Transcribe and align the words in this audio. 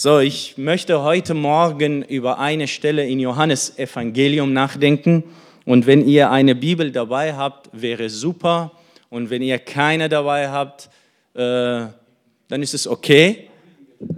So, 0.00 0.20
ich 0.20 0.56
möchte 0.56 1.02
heute 1.02 1.34
Morgen 1.34 2.04
über 2.04 2.38
eine 2.38 2.68
Stelle 2.68 3.04
in 3.04 3.18
Johannes 3.18 3.80
Evangelium 3.80 4.52
nachdenken. 4.52 5.24
Und 5.64 5.88
wenn 5.88 6.06
ihr 6.06 6.30
eine 6.30 6.54
Bibel 6.54 6.92
dabei 6.92 7.34
habt, 7.34 7.68
wäre 7.72 8.08
super. 8.08 8.70
Und 9.10 9.28
wenn 9.28 9.42
ihr 9.42 9.58
keine 9.58 10.08
dabei 10.08 10.50
habt, 10.50 10.88
äh, 11.34 11.40
dann 11.40 12.62
ist 12.62 12.74
es 12.74 12.86
okay. 12.86 13.48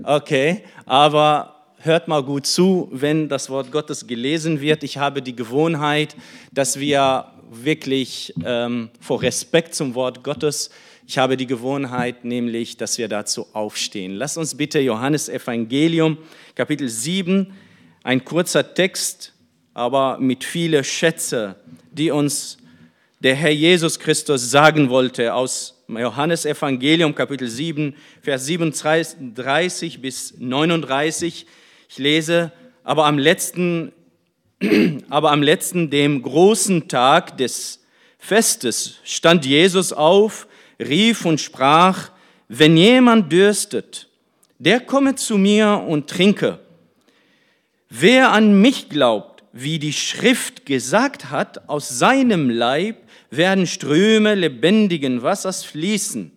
Okay, 0.02 0.64
aber 0.84 1.54
hört 1.78 2.08
mal 2.08 2.22
gut 2.22 2.44
zu, 2.44 2.90
wenn 2.92 3.30
das 3.30 3.48
Wort 3.48 3.72
Gottes 3.72 4.06
gelesen 4.06 4.60
wird. 4.60 4.82
Ich 4.82 4.98
habe 4.98 5.22
die 5.22 5.34
Gewohnheit, 5.34 6.14
dass 6.52 6.78
wir 6.78 7.24
wirklich 7.50 8.34
ähm, 8.44 8.90
vor 9.00 9.22
Respekt 9.22 9.74
zum 9.74 9.94
Wort 9.94 10.22
Gottes 10.22 10.68
ich 11.10 11.18
habe 11.18 11.36
die 11.36 11.48
Gewohnheit, 11.48 12.24
nämlich, 12.24 12.76
dass 12.76 12.96
wir 12.96 13.08
dazu 13.08 13.48
aufstehen. 13.52 14.14
Lass 14.14 14.36
uns 14.36 14.56
bitte 14.56 14.78
Johannes 14.78 15.28
Evangelium, 15.28 16.18
Kapitel 16.54 16.88
7, 16.88 17.52
ein 18.04 18.24
kurzer 18.24 18.74
Text, 18.74 19.34
aber 19.74 20.18
mit 20.20 20.44
vielen 20.44 20.84
Schätze, 20.84 21.56
die 21.90 22.12
uns 22.12 22.58
der 23.18 23.34
Herr 23.34 23.50
Jesus 23.50 23.98
Christus 23.98 24.52
sagen 24.52 24.88
wollte 24.88 25.34
aus 25.34 25.82
Johannes 25.88 26.46
Evangelium, 26.46 27.12
Kapitel 27.12 27.48
7, 27.48 27.96
Vers 28.22 28.46
37 28.46 30.00
bis 30.00 30.34
39. 30.38 31.44
Ich 31.88 31.98
lese, 31.98 32.52
aber 32.84 33.06
am 33.06 33.18
letzten, 33.18 33.90
aber 35.10 35.32
am 35.32 35.42
letzten, 35.42 35.90
dem 35.90 36.22
großen 36.22 36.86
Tag 36.86 37.36
des 37.36 37.80
Festes, 38.16 39.00
stand 39.02 39.44
Jesus 39.44 39.92
auf, 39.92 40.46
rief 40.80 41.24
und 41.24 41.40
sprach, 41.40 42.10
wenn 42.48 42.76
jemand 42.76 43.30
dürstet, 43.30 44.08
der 44.58 44.80
komme 44.80 45.14
zu 45.14 45.38
mir 45.38 45.84
und 45.86 46.08
trinke. 46.08 46.58
Wer 47.88 48.32
an 48.32 48.60
mich 48.60 48.88
glaubt, 48.88 49.42
wie 49.52 49.78
die 49.78 49.92
Schrift 49.92 50.66
gesagt 50.66 51.30
hat, 51.30 51.68
aus 51.68 51.88
seinem 51.88 52.50
Leib 52.50 52.96
werden 53.30 53.66
Ströme 53.66 54.34
lebendigen 54.34 55.22
Wassers 55.22 55.64
fließen. 55.64 56.32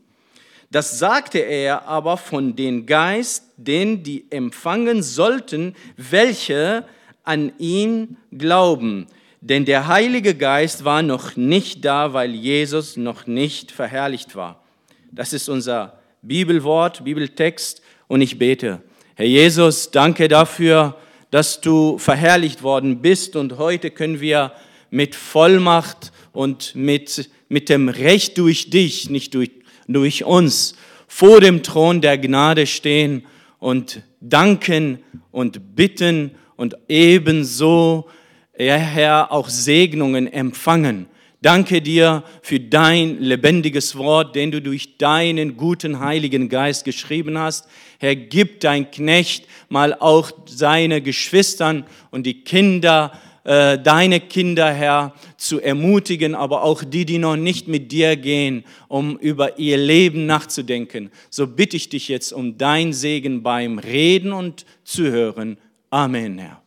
Das 0.72 0.98
sagte 0.98 1.40
er 1.40 1.88
aber 1.88 2.18
von 2.18 2.56
den 2.56 2.88
Geist, 2.88 3.46
den 3.58 4.04
die 4.04 4.26
empfangen 4.32 5.04
sollten, 5.04 5.76
welche 5.98 6.86
an 7.24 7.54
ihn 7.60 8.18
glauben. 8.32 9.08
Denn 9.46 9.66
der 9.66 9.88
Heilige 9.88 10.36
Geist 10.36 10.86
war 10.86 11.02
noch 11.02 11.36
nicht 11.36 11.84
da, 11.84 12.14
weil 12.14 12.34
Jesus 12.34 12.96
noch 12.96 13.28
nicht 13.28 13.74
verherrlicht 13.74 14.38
war. 14.38 14.64
Das 15.12 15.34
ist 15.34 15.50
unser 15.50 16.00
Bibelwort, 16.22 17.04
Bibeltext 17.04 17.82
und 18.08 18.22
ich 18.22 18.40
bete. 18.40 18.82
Herr 19.16 19.26
Jesus, 19.26 19.92
danke 19.92 20.30
dafür, 20.30 20.96
dass 21.30 21.60
du 21.60 21.98
verherrlicht 21.98 22.64
worden 22.64 23.02
bist 23.02 23.36
und 23.36 23.58
heute 23.58 23.92
können 23.92 24.22
wir 24.22 24.54
mit 24.92 25.14
Vollmacht 25.14 26.14
und 26.32 26.74
mit, 26.74 27.30
mit 27.50 27.68
dem 27.68 27.90
Recht 27.90 28.38
durch 28.38 28.70
dich, 28.70 29.10
nicht 29.10 29.34
durch, 29.34 29.52
durch 29.90 30.24
uns, 30.24 30.78
vor 31.06 31.42
dem 31.42 31.64
Thron 31.64 32.00
der 32.00 32.18
Gnade 32.18 32.66
stehen 32.66 33.26
und 33.60 34.04
danken 34.22 35.00
und 35.32 35.76
bitten 35.76 36.32
und 36.56 36.78
ebenso 36.88 38.08
Herr, 38.54 39.32
auch 39.32 39.50
Segnungen 39.50 40.32
empfangen. 40.32 41.08
Danke 41.44 41.82
dir 41.82 42.24
für 42.42 42.60
dein 42.60 43.20
lebendiges 43.20 43.98
Wort, 43.98 44.34
den 44.34 44.52
du 44.52 44.62
durch 44.62 44.98
deinen 44.98 45.58
guten 45.58 46.00
Heiligen 46.00 46.48
Geist 46.48 46.86
geschrieben 46.86 47.38
hast. 47.38 47.68
Herr, 48.00 48.16
gib 48.16 48.62
dein 48.62 48.90
Knecht 48.90 49.46
mal 49.68 49.94
auch 49.94 50.32
seine 50.46 51.02
Geschwistern 51.02 51.86
und 52.12 52.26
die 52.26 52.46
Kinder, 52.46 53.12
äh, 53.44 53.78
deine 53.78 54.22
Kinder, 54.22 54.72
Herr, 54.72 55.14
zu 55.36 55.60
ermutigen, 55.60 56.34
aber 56.34 56.64
auch 56.64 56.82
die, 56.82 57.06
die 57.06 57.18
noch 57.18 57.36
nicht 57.36 57.68
mit 57.68 57.92
dir 57.92 58.16
gehen, 58.16 58.64
um 58.88 59.18
über 59.18 59.60
ihr 59.60 59.76
Leben 59.76 60.26
nachzudenken. 60.26 61.12
So 61.30 61.46
bitte 61.48 61.76
ich 61.76 61.90
dich 61.90 62.08
jetzt 62.08 62.32
um 62.32 62.58
dein 62.58 62.94
Segen 62.94 63.44
beim 63.44 63.80
Reden 63.80 64.32
und 64.32 64.66
Zuhören. 64.86 65.58
Amen, 65.90 66.38
Herr. 66.38 66.63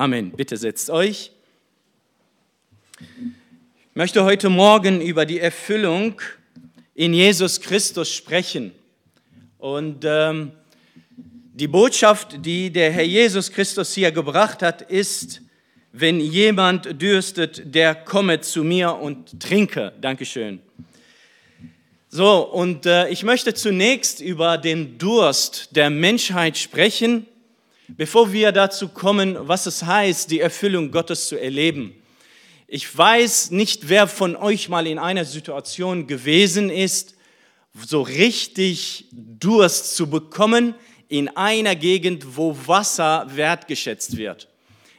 Amen. 0.00 0.30
Bitte 0.30 0.56
setzt 0.56 0.88
euch. 0.88 1.30
Ich 2.98 3.06
möchte 3.92 4.24
heute 4.24 4.48
Morgen 4.48 5.02
über 5.02 5.26
die 5.26 5.38
Erfüllung 5.38 6.22
in 6.94 7.12
Jesus 7.12 7.60
Christus 7.60 8.10
sprechen. 8.10 8.72
Und 9.58 10.06
ähm, 10.06 10.52
die 11.52 11.68
Botschaft, 11.68 12.46
die 12.46 12.70
der 12.70 12.90
Herr 12.92 13.04
Jesus 13.04 13.52
Christus 13.52 13.92
hier 13.92 14.10
gebracht 14.10 14.62
hat, 14.62 14.80
ist, 14.80 15.42
wenn 15.92 16.18
jemand 16.18 17.02
dürstet, 17.02 17.74
der 17.74 17.94
komme 17.94 18.40
zu 18.40 18.64
mir 18.64 18.94
und 18.94 19.38
trinke. 19.38 19.92
Dankeschön. 20.00 20.62
So, 22.08 22.48
und 22.48 22.86
äh, 22.86 23.10
ich 23.10 23.22
möchte 23.22 23.52
zunächst 23.52 24.22
über 24.22 24.56
den 24.56 24.96
Durst 24.96 25.76
der 25.76 25.90
Menschheit 25.90 26.56
sprechen 26.56 27.26
Bevor 27.96 28.32
wir 28.32 28.52
dazu 28.52 28.88
kommen, 28.88 29.36
was 29.40 29.66
es 29.66 29.84
heißt, 29.84 30.30
die 30.30 30.40
Erfüllung 30.40 30.90
Gottes 30.90 31.28
zu 31.28 31.40
erleben. 31.40 31.94
Ich 32.66 32.96
weiß 32.96 33.50
nicht, 33.50 33.88
wer 33.88 34.06
von 34.06 34.36
euch 34.36 34.68
mal 34.68 34.86
in 34.86 34.98
einer 34.98 35.24
Situation 35.24 36.06
gewesen 36.06 36.70
ist, 36.70 37.16
so 37.74 38.02
richtig 38.02 39.06
Durst 39.12 39.96
zu 39.96 40.08
bekommen 40.08 40.74
in 41.08 41.28
einer 41.36 41.74
Gegend, 41.74 42.36
wo 42.36 42.56
Wasser 42.66 43.26
wertgeschätzt 43.34 44.16
wird. 44.16 44.48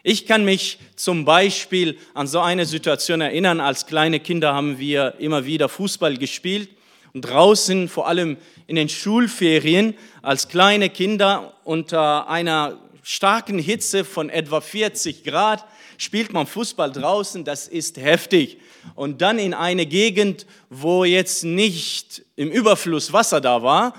Ich 0.03 0.25
kann 0.25 0.43
mich 0.43 0.79
zum 0.95 1.25
Beispiel 1.25 1.97
an 2.13 2.27
so 2.27 2.39
eine 2.39 2.65
Situation 2.65 3.21
erinnern. 3.21 3.59
Als 3.59 3.85
kleine 3.85 4.19
Kinder 4.19 4.53
haben 4.53 4.79
wir 4.79 5.15
immer 5.19 5.45
wieder 5.45 5.69
Fußball 5.69 6.17
gespielt 6.17 6.69
und 7.13 7.21
draußen, 7.21 7.89
vor 7.89 8.07
allem 8.07 8.37
in 8.67 8.75
den 8.75 8.89
Schulferien, 8.89 9.95
als 10.21 10.47
kleine 10.47 10.89
Kinder 10.89 11.53
unter 11.63 12.29
einer 12.29 12.77
starken 13.03 13.59
Hitze 13.59 14.05
von 14.05 14.29
etwa 14.29 14.61
40 14.61 15.23
Grad 15.23 15.65
spielt 15.97 16.33
man 16.33 16.47
Fußball 16.47 16.91
draußen, 16.91 17.43
das 17.43 17.67
ist 17.67 17.97
heftig. 17.97 18.57
Und 18.95 19.21
dann 19.21 19.37
in 19.37 19.53
eine 19.53 19.85
Gegend, 19.85 20.45
wo 20.69 21.03
jetzt 21.03 21.43
nicht 21.43 22.23
im 22.35 22.49
Überfluss 22.49 23.13
Wasser 23.13 23.41
da 23.41 23.61
war, 23.61 23.93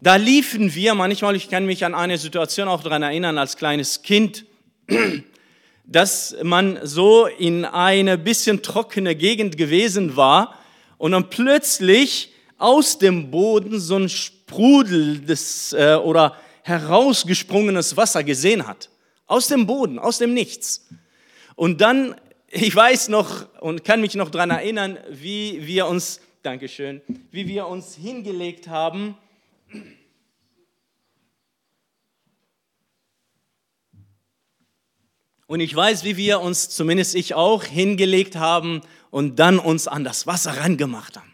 da 0.00 0.16
liefen 0.16 0.74
wir 0.74 0.94
manchmal, 0.94 1.36
ich 1.36 1.48
kann 1.48 1.64
mich 1.64 1.84
an 1.84 1.94
eine 1.94 2.18
Situation 2.18 2.66
auch 2.66 2.82
daran 2.82 3.04
erinnern, 3.04 3.38
als 3.38 3.56
kleines 3.56 4.02
Kind, 4.02 4.44
dass 5.84 6.34
man 6.42 6.80
so 6.82 7.26
in 7.26 7.64
eine 7.64 8.18
bisschen 8.18 8.62
trockene 8.62 9.14
Gegend 9.14 9.56
gewesen 9.56 10.16
war 10.16 10.58
und 11.02 11.10
dann 11.10 11.30
plötzlich 11.30 12.32
aus 12.58 12.96
dem 12.96 13.32
Boden 13.32 13.80
so 13.80 13.96
ein 13.96 14.08
Sprudel 14.08 15.18
des, 15.18 15.72
äh, 15.72 15.96
oder 15.96 16.36
herausgesprungenes 16.62 17.96
Wasser 17.96 18.22
gesehen 18.22 18.68
hat. 18.68 18.88
Aus 19.26 19.48
dem 19.48 19.66
Boden, 19.66 19.98
aus 19.98 20.18
dem 20.18 20.32
Nichts. 20.32 20.88
Und 21.56 21.80
dann, 21.80 22.14
ich 22.48 22.72
weiß 22.72 23.08
noch 23.08 23.48
und 23.58 23.82
kann 23.82 24.00
mich 24.00 24.14
noch 24.14 24.30
daran 24.30 24.50
erinnern, 24.50 24.96
wie 25.10 25.66
wir 25.66 25.88
uns, 25.88 26.20
Dankeschön, 26.44 27.00
wie 27.32 27.48
wir 27.48 27.66
uns 27.66 27.96
hingelegt 27.96 28.68
haben. 28.68 29.16
Und 35.48 35.58
ich 35.58 35.74
weiß, 35.74 36.04
wie 36.04 36.16
wir 36.16 36.40
uns, 36.40 36.68
zumindest 36.70 37.16
ich 37.16 37.34
auch, 37.34 37.64
hingelegt 37.64 38.36
haben 38.36 38.82
und 39.12 39.38
dann 39.38 39.58
uns 39.58 39.86
an 39.86 40.02
das 40.02 40.26
Wasser 40.26 40.56
rangemacht 40.56 41.16
haben. 41.16 41.32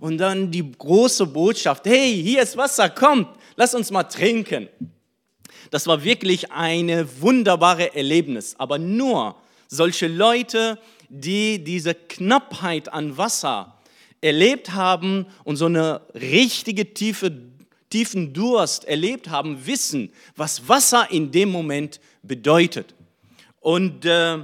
Und 0.00 0.18
dann 0.18 0.50
die 0.50 0.68
große 0.72 1.26
Botschaft, 1.26 1.86
hey, 1.86 2.20
hier 2.22 2.42
ist 2.42 2.56
Wasser, 2.56 2.90
kommt, 2.90 3.28
lass 3.56 3.74
uns 3.74 3.90
mal 3.90 4.02
trinken. 4.04 4.68
Das 5.70 5.86
war 5.86 6.02
wirklich 6.02 6.50
eine 6.50 7.06
wunderbare 7.22 7.94
Erlebnis. 7.94 8.56
Aber 8.58 8.78
nur 8.78 9.36
solche 9.68 10.08
Leute, 10.08 10.78
die 11.08 11.62
diese 11.62 11.94
Knappheit 11.94 12.92
an 12.92 13.16
Wasser 13.16 13.78
erlebt 14.20 14.72
haben 14.72 15.26
und 15.44 15.56
so 15.56 15.66
eine 15.66 16.00
richtige 16.14 16.92
tiefe, 16.92 17.32
tiefen 17.90 18.32
Durst 18.32 18.84
erlebt 18.86 19.28
haben, 19.28 19.64
wissen, 19.66 20.12
was 20.34 20.68
Wasser 20.68 21.06
in 21.10 21.30
dem 21.30 21.50
Moment 21.50 22.00
bedeutet. 22.24 22.94
Und 23.60 24.04
äh, 24.04 24.38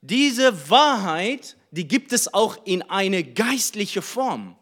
diese 0.00 0.68
Wahrheit, 0.68 1.55
die 1.70 1.88
gibt 1.88 2.12
es 2.12 2.32
auch 2.32 2.58
in 2.64 2.82
eine 2.82 3.24
geistliche 3.24 4.02
Form 4.02 4.56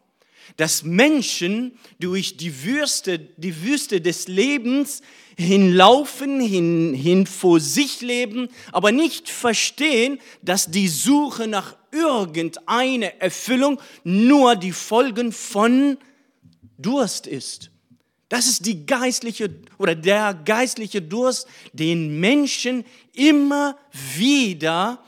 dass 0.57 0.83
Menschen 0.83 1.77
durch 1.99 2.37
die 2.37 2.63
Wüste, 2.63 3.19
die 3.19 3.63
Wüste 3.63 4.01
des 4.01 4.27
Lebens 4.27 5.01
hinlaufen, 5.37 6.39
hin, 6.39 6.93
hin 6.93 7.27
vor 7.27 7.59
sich 7.59 8.01
leben, 8.01 8.47
aber 8.71 8.91
nicht 8.91 9.29
verstehen, 9.29 10.19
dass 10.41 10.71
die 10.71 10.87
Suche 10.87 11.47
nach 11.47 11.75
irgendeiner 11.91 13.13
Erfüllung 13.19 13.81
nur 14.03 14.55
die 14.55 14.71
Folgen 14.71 15.31
von 15.31 15.97
Durst 16.77 17.27
ist. 17.27 17.71
Das 18.29 18.47
ist 18.47 18.65
die 18.65 18.85
geistliche 18.85 19.53
oder 19.77 19.93
der 19.93 20.33
geistliche 20.33 21.01
Durst, 21.01 21.47
den 21.73 22.19
Menschen 22.19 22.85
immer 23.13 23.77
wieder 24.15 25.03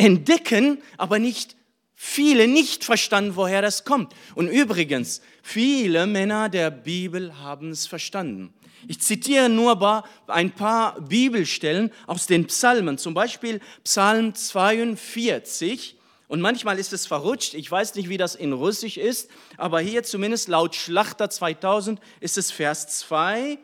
entdecken, 0.00 0.82
aber 0.96 1.18
nicht 1.18 1.56
viele 1.94 2.48
nicht 2.48 2.84
verstanden, 2.84 3.36
woher 3.36 3.60
das 3.60 3.84
kommt. 3.84 4.14
Und 4.34 4.48
übrigens, 4.48 5.20
viele 5.42 6.06
Männer 6.06 6.48
der 6.48 6.70
Bibel 6.70 7.38
haben 7.38 7.70
es 7.70 7.86
verstanden. 7.86 8.54
Ich 8.88 9.00
zitiere 9.00 9.50
nur 9.50 10.04
ein 10.26 10.52
paar 10.52 10.98
Bibelstellen 11.02 11.92
aus 12.06 12.26
den 12.26 12.46
Psalmen, 12.46 12.96
zum 12.96 13.12
Beispiel 13.12 13.60
Psalm 13.84 14.34
42. 14.34 15.96
Und 16.28 16.40
manchmal 16.40 16.78
ist 16.78 16.94
es 16.94 17.06
verrutscht, 17.06 17.52
ich 17.52 17.70
weiß 17.70 17.94
nicht, 17.96 18.08
wie 18.08 18.16
das 18.16 18.34
in 18.34 18.54
Russisch 18.54 18.96
ist, 18.96 19.28
aber 19.58 19.80
hier 19.80 20.02
zumindest 20.02 20.48
laut 20.48 20.74
Schlachter 20.74 21.28
2000 21.28 22.00
ist 22.20 22.38
es 22.38 22.50
Vers 22.50 22.88
2 23.00 23.58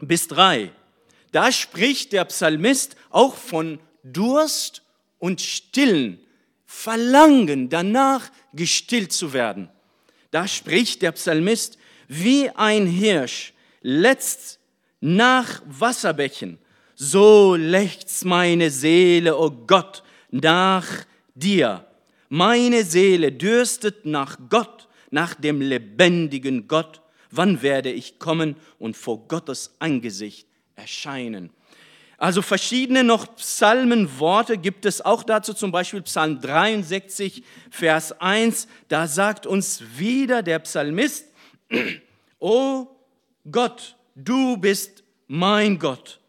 bis 0.00 0.26
3. 0.26 0.72
Da 1.30 1.52
spricht 1.52 2.12
der 2.12 2.24
Psalmist 2.24 2.96
auch 3.10 3.36
von 3.36 3.78
Durst 4.02 4.82
und 5.18 5.40
Stillen. 5.40 6.20
Verlangen 6.66 7.68
danach, 7.68 8.30
gestillt 8.52 9.12
zu 9.12 9.32
werden. 9.32 9.68
Da 10.30 10.48
spricht 10.48 11.02
der 11.02 11.12
Psalmist, 11.12 11.78
wie 12.08 12.50
ein 12.50 12.86
Hirsch 12.86 13.52
letzt 13.82 14.58
nach 15.00 15.62
Wasserbächen, 15.66 16.58
so 16.94 17.54
lechzt 17.54 18.24
meine 18.24 18.70
Seele, 18.70 19.36
o 19.36 19.46
oh 19.46 19.50
Gott, 19.50 20.02
nach 20.30 20.86
dir. 21.34 21.86
Meine 22.28 22.82
Seele 22.84 23.30
dürstet 23.30 24.04
nach 24.04 24.38
Gott, 24.50 24.88
nach 25.10 25.34
dem 25.34 25.60
lebendigen 25.60 26.66
Gott. 26.66 27.00
Wann 27.30 27.62
werde 27.62 27.92
ich 27.92 28.18
kommen 28.18 28.56
und 28.78 28.96
vor 28.96 29.28
Gottes 29.28 29.76
Angesicht 29.78 30.48
erscheinen? 30.74 31.50
Also 32.18 32.40
verschiedene 32.40 33.04
noch 33.04 33.36
Psalmenworte 33.36 34.56
gibt 34.56 34.86
es 34.86 35.04
auch 35.04 35.22
dazu, 35.22 35.52
zum 35.52 35.70
Beispiel 35.70 36.00
Psalm 36.02 36.40
63, 36.40 37.42
Vers 37.70 38.18
1. 38.20 38.68
Da 38.88 39.06
sagt 39.06 39.46
uns 39.46 39.82
wieder 39.96 40.42
der 40.42 40.60
Psalmist, 40.60 41.26
O 42.38 42.86
Gott, 43.50 43.96
du 44.14 44.56
bist 44.56 45.04
mein 45.26 45.78
Gott. 45.78 46.20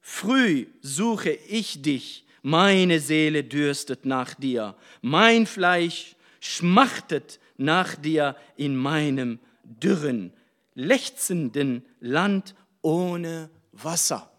Früh 0.00 0.66
suche 0.80 1.30
ich 1.30 1.82
dich, 1.82 2.24
meine 2.42 3.00
Seele 3.00 3.44
dürstet 3.44 4.04
nach 4.04 4.34
dir, 4.34 4.74
mein 5.02 5.46
Fleisch 5.46 6.16
schmachtet 6.40 7.38
nach 7.56 7.94
dir 7.94 8.36
in 8.56 8.76
meinem 8.76 9.38
dürren, 9.64 10.32
lechzenden 10.74 11.84
Land 12.00 12.54
ohne 12.82 13.50
Wasser. 13.72 14.30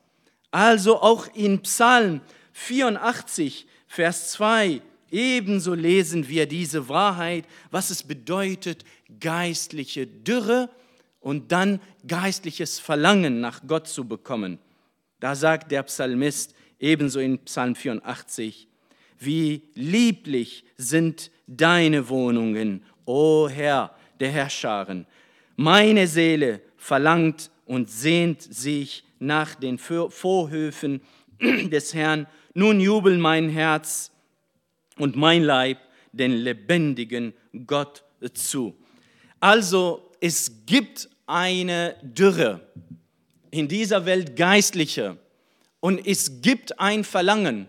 Also 0.51 1.01
auch 1.01 1.27
in 1.33 1.61
Psalm 1.61 2.21
84, 2.53 3.65
Vers 3.87 4.31
2, 4.31 4.81
ebenso 5.09 5.73
lesen 5.73 6.27
wir 6.27 6.45
diese 6.45 6.89
Wahrheit, 6.89 7.45
was 7.71 7.89
es 7.89 8.03
bedeutet, 8.03 8.83
geistliche 9.19 10.05
Dürre 10.05 10.69
und 11.21 11.51
dann 11.51 11.79
geistliches 12.05 12.79
Verlangen 12.79 13.39
nach 13.39 13.61
Gott 13.65 13.87
zu 13.87 14.05
bekommen. 14.05 14.59
Da 15.19 15.35
sagt 15.35 15.71
der 15.71 15.83
Psalmist 15.83 16.53
ebenso 16.79 17.19
in 17.19 17.39
Psalm 17.39 17.75
84, 17.75 18.67
wie 19.19 19.61
lieblich 19.75 20.65
sind 20.77 21.31
deine 21.47 22.09
Wohnungen, 22.09 22.83
o 23.05 23.47
Herr 23.47 23.95
der 24.19 24.31
Herrscharen. 24.31 25.05
Meine 25.55 26.07
Seele 26.07 26.61
verlangt 26.75 27.51
und 27.65 27.89
sehnt 27.89 28.41
sich 28.41 29.03
nach 29.21 29.55
den 29.55 29.77
Vorhöfen 29.77 31.01
des 31.41 31.93
Herrn. 31.93 32.27
Nun 32.53 32.79
jubel 32.79 33.17
mein 33.17 33.49
Herz 33.49 34.11
und 34.97 35.15
mein 35.15 35.43
Leib 35.43 35.77
den 36.11 36.33
lebendigen 36.33 37.33
Gott 37.65 38.03
zu. 38.33 38.75
Also 39.39 40.11
es 40.19 40.65
gibt 40.65 41.09
eine 41.25 41.95
Dürre 42.01 42.61
in 43.49 43.67
dieser 43.67 44.05
Welt 44.05 44.35
geistliche 44.35 45.17
und 45.79 46.05
es 46.05 46.41
gibt 46.41 46.79
ein 46.79 47.03
Verlangen 47.03 47.67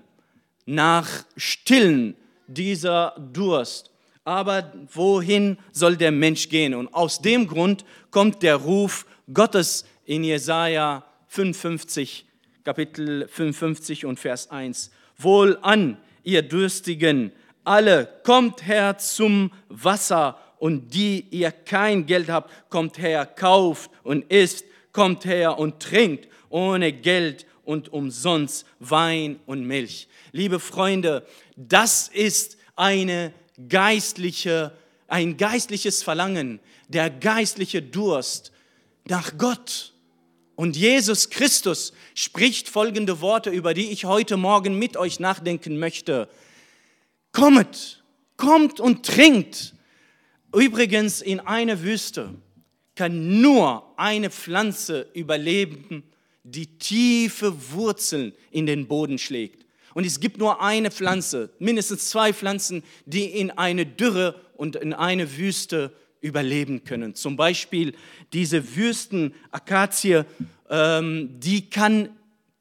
nach 0.66 1.08
Stillen 1.36 2.16
dieser 2.46 3.14
Durst. 3.32 3.90
Aber 4.24 4.72
wohin 4.92 5.58
soll 5.72 5.96
der 5.96 6.12
Mensch 6.12 6.48
gehen? 6.48 6.74
Und 6.74 6.92
aus 6.94 7.20
dem 7.20 7.46
Grund 7.46 7.84
kommt 8.10 8.42
der 8.42 8.56
Ruf 8.56 9.06
Gottes 9.32 9.84
in 10.04 10.22
Jesaja 10.22 11.04
55, 11.32 12.26
Kapitel 12.62 13.26
55 13.26 14.04
und 14.04 14.20
Vers 14.20 14.50
1. 14.50 14.90
Wohl 15.16 15.58
an, 15.62 15.96
ihr 16.24 16.42
Dürstigen, 16.42 17.32
alle, 17.64 18.06
kommt 18.22 18.66
her 18.66 18.98
zum 18.98 19.50
Wasser 19.70 20.38
und 20.58 20.92
die 20.92 21.26
ihr 21.30 21.50
kein 21.50 22.04
Geld 22.04 22.28
habt, 22.28 22.68
kommt 22.68 22.98
her, 22.98 23.24
kauft 23.24 23.90
und 24.02 24.30
isst, 24.30 24.66
kommt 24.92 25.24
her 25.24 25.58
und 25.58 25.80
trinkt 25.80 26.28
ohne 26.50 26.92
Geld 26.92 27.46
und 27.64 27.88
umsonst 27.88 28.66
Wein 28.78 29.40
und 29.46 29.66
Milch. 29.66 30.08
Liebe 30.32 30.60
Freunde, 30.60 31.26
das 31.56 32.08
ist 32.08 32.58
eine 32.76 33.32
geistliche, 33.70 34.76
ein 35.08 35.38
geistliches 35.38 36.02
Verlangen, 36.02 36.60
der 36.88 37.08
geistliche 37.08 37.80
Durst 37.80 38.52
nach 39.06 39.38
Gott. 39.38 39.91
Und 40.54 40.76
Jesus 40.76 41.30
Christus 41.30 41.92
spricht 42.14 42.68
folgende 42.68 43.20
Worte, 43.20 43.50
über 43.50 43.74
die 43.74 43.90
ich 43.90 44.04
heute 44.04 44.36
Morgen 44.36 44.78
mit 44.78 44.96
euch 44.96 45.18
nachdenken 45.18 45.78
möchte. 45.78 46.28
Kommet, 47.32 48.02
kommt 48.36 48.78
und 48.78 49.06
trinkt. 49.06 49.74
Übrigens, 50.54 51.22
in 51.22 51.40
einer 51.40 51.82
Wüste 51.82 52.34
kann 52.94 53.40
nur 53.40 53.98
eine 53.98 54.30
Pflanze 54.30 55.08
überleben, 55.14 56.04
die 56.44 56.78
tiefe 56.78 57.72
Wurzeln 57.72 58.32
in 58.50 58.66
den 58.66 58.86
Boden 58.86 59.18
schlägt. 59.18 59.64
Und 59.94 60.06
es 60.06 60.20
gibt 60.20 60.38
nur 60.38 60.60
eine 60.62 60.90
Pflanze, 60.90 61.50
mindestens 61.58 62.10
zwei 62.10 62.32
Pflanzen, 62.32 62.82
die 63.06 63.24
in 63.24 63.50
eine 63.50 63.86
Dürre 63.86 64.40
und 64.56 64.76
in 64.76 64.92
eine 64.92 65.36
Wüste 65.36 65.92
überleben 66.22 66.84
können. 66.84 67.14
Zum 67.14 67.36
Beispiel 67.36 67.94
diese 68.32 68.76
Wüstenakazie, 68.76 70.22
ähm, 70.70 71.38
die 71.38 71.68
kann 71.68 72.08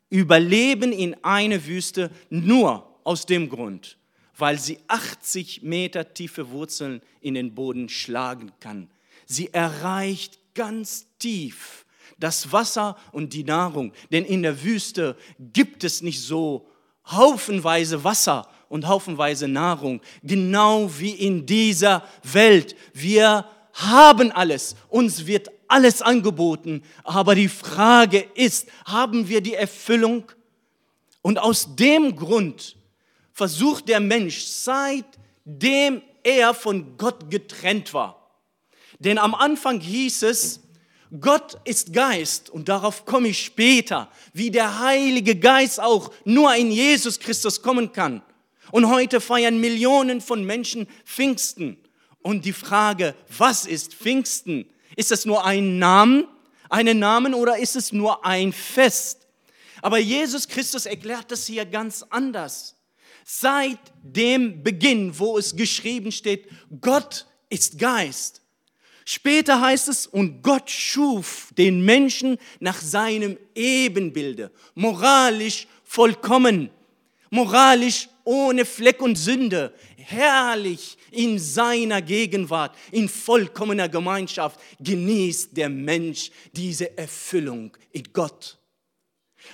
überleben 0.10 0.92
in 0.92 1.16
einer 1.24 1.66
Wüste 1.66 2.12
nur 2.30 2.86
aus 3.06 3.26
dem 3.26 3.50
Grund, 3.50 3.98
weil 4.38 4.60
sie 4.60 4.80
80 4.88 5.64
Meter 5.64 6.14
tiefe 6.14 6.50
Wurzeln 6.50 7.02
in 7.22 7.36
den 7.36 7.56
Boden 7.56 7.88
schlagen 7.88 8.52
kann. 8.60 8.90
Sie 9.26 9.54
erreicht 9.54 10.40
ganz 10.54 11.08
tief 11.18 11.86
das 12.20 12.52
Wasser 12.52 12.98
und 13.12 13.34
die 13.34 13.44
Nahrung, 13.44 13.94
denn 14.12 14.26
in 14.26 14.44
der 14.44 14.62
Wüste 14.64 15.16
gibt 15.54 15.84
es 15.84 16.02
nicht 16.02 16.22
so 16.22 16.68
haufenweise 17.08 18.04
Wasser 18.04 18.48
und 18.70 18.88
haufenweise 18.88 19.48
Nahrung, 19.48 20.02
genau 20.24 20.90
wie 20.98 21.12
in 21.12 21.46
dieser 21.46 22.08
Welt. 22.24 22.76
Wir 22.94 23.46
haben 23.74 24.32
alles, 24.32 24.76
uns 24.90 25.26
wird 25.26 25.50
alles 25.68 26.02
angeboten, 26.02 26.84
aber 27.04 27.36
die 27.36 27.48
Frage 27.48 28.26
ist, 28.36 28.68
haben 28.86 29.30
wir 29.30 29.42
die 29.42 29.54
Erfüllung? 29.56 30.32
Und 31.22 31.40
aus 31.40 31.76
dem 31.76 32.16
Grund 32.16 32.76
versucht 33.32 33.88
der 33.88 34.00
Mensch, 34.00 34.44
seitdem 34.44 36.02
er 36.24 36.54
von 36.54 36.98
Gott 36.98 37.30
getrennt 37.30 37.94
war. 37.94 38.32
Denn 39.00 39.18
am 39.18 39.34
Anfang 39.34 39.80
hieß 39.80 40.24
es, 40.24 40.62
Gott 41.20 41.58
ist 41.66 41.92
Geist 41.92 42.50
und 42.50 42.70
darauf 42.70 43.06
komme 43.06 43.30
ich 43.30 43.44
später, 43.44 44.10
wie 44.32 44.50
der 44.50 44.80
Heilige 44.80 45.36
Geist 45.36 45.80
auch 45.82 46.14
nur 46.24 46.56
in 46.56 46.72
Jesus 46.72 47.20
Christus 47.20 47.62
kommen 47.62 47.92
kann. 47.92 48.22
Und 48.72 48.88
heute 48.90 49.20
feiern 49.20 49.60
Millionen 49.60 50.22
von 50.22 50.46
Menschen 50.46 50.88
Pfingsten. 51.04 51.78
Und 52.22 52.46
die 52.46 52.54
Frage, 52.54 53.16
was 53.38 53.66
ist 53.66 53.94
Pfingsten? 53.94 54.66
Ist 54.96 55.12
es 55.12 55.26
nur 55.26 55.46
ein 55.46 55.80
Name, 55.80 56.28
einen 56.70 57.00
Namen 57.00 57.34
oder 57.34 57.58
ist 57.58 57.76
es 57.76 57.92
nur 57.92 58.26
ein 58.26 58.54
Fest? 58.54 59.28
Aber 59.82 59.98
Jesus 59.98 60.48
Christus 60.48 60.86
erklärt 60.86 61.32
das 61.32 61.48
hier 61.48 61.66
ganz 61.66 62.06
anders. 62.10 62.76
Seit 63.26 63.80
dem 64.04 64.62
Beginn, 64.64 65.18
wo 65.18 65.38
es 65.38 65.56
geschrieben 65.56 66.12
steht, 66.12 66.48
Gott 66.80 67.26
ist 67.50 67.80
Geist, 67.80 68.42
Später 69.04 69.60
heißt 69.60 69.90
es, 69.90 70.08
und 70.08 70.42
Gott 70.42 70.70
schuf 70.70 71.50
den 71.58 71.84
Menschen 71.84 72.38
nach 72.60 72.80
seinem 72.80 73.38
Ebenbilde, 73.56 74.52
moralisch 74.76 75.68
vollkommen. 75.84 76.70
moralisch 77.30 78.10
ohne 78.24 78.66
Fleck 78.66 79.02
und 79.02 79.18
Sünde, 79.18 79.74
herrlich 80.04 80.98
in 81.12 81.40
seiner 81.40 82.02
Gegenwart, 82.02 82.76
in 82.92 83.10
vollkommener 83.10 83.90
Gemeinschaft, 83.90 84.60
genießt 84.80 85.56
der 85.56 85.70
Mensch 85.70 86.32
diese 86.54 86.98
Erfüllung 86.98 87.76
in 87.92 88.04
Gott. 88.14 88.58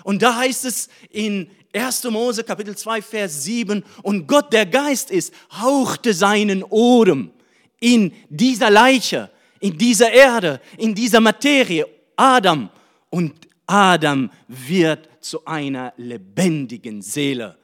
Und 0.03 0.21
da 0.21 0.35
heißt 0.35 0.65
es 0.65 0.89
in 1.09 1.49
1. 1.73 2.05
Mose 2.05 2.43
Kapitel 2.43 2.75
2, 2.75 3.01
Vers 3.01 3.43
7, 3.43 3.83
und 4.03 4.27
Gott, 4.27 4.51
der 4.53 4.65
Geist 4.65 5.11
ist, 5.11 5.33
hauchte 5.51 6.13
seinen 6.13 6.63
Ohren 6.63 7.31
in 7.79 8.13
dieser 8.29 8.69
Leiche, 8.69 9.29
in 9.59 9.77
dieser 9.77 10.11
Erde, 10.11 10.61
in 10.77 10.95
dieser 10.95 11.19
Materie, 11.19 11.85
Adam. 12.15 12.69
Und 13.09 13.47
Adam 13.65 14.31
wird 14.47 15.09
zu 15.19 15.45
einer 15.45 15.93
lebendigen 15.97 17.01
Seele. 17.01 17.57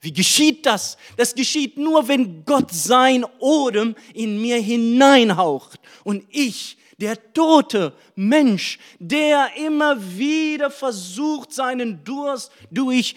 Wie 0.00 0.12
geschieht 0.12 0.64
das? 0.64 0.96
Das 1.16 1.34
geschieht 1.34 1.76
nur, 1.76 2.08
wenn 2.08 2.44
Gott 2.44 2.70
sein 2.70 3.24
Odem 3.38 3.94
in 4.14 4.40
mir 4.40 4.56
hineinhaucht 4.56 5.78
und 6.04 6.24
ich, 6.30 6.78
der 6.98 7.32
tote 7.32 7.94
Mensch, 8.14 8.78
der 8.98 9.50
immer 9.56 9.96
wieder 10.16 10.70
versucht, 10.70 11.52
seinen 11.52 12.02
Durst 12.04 12.50
durch 12.70 13.14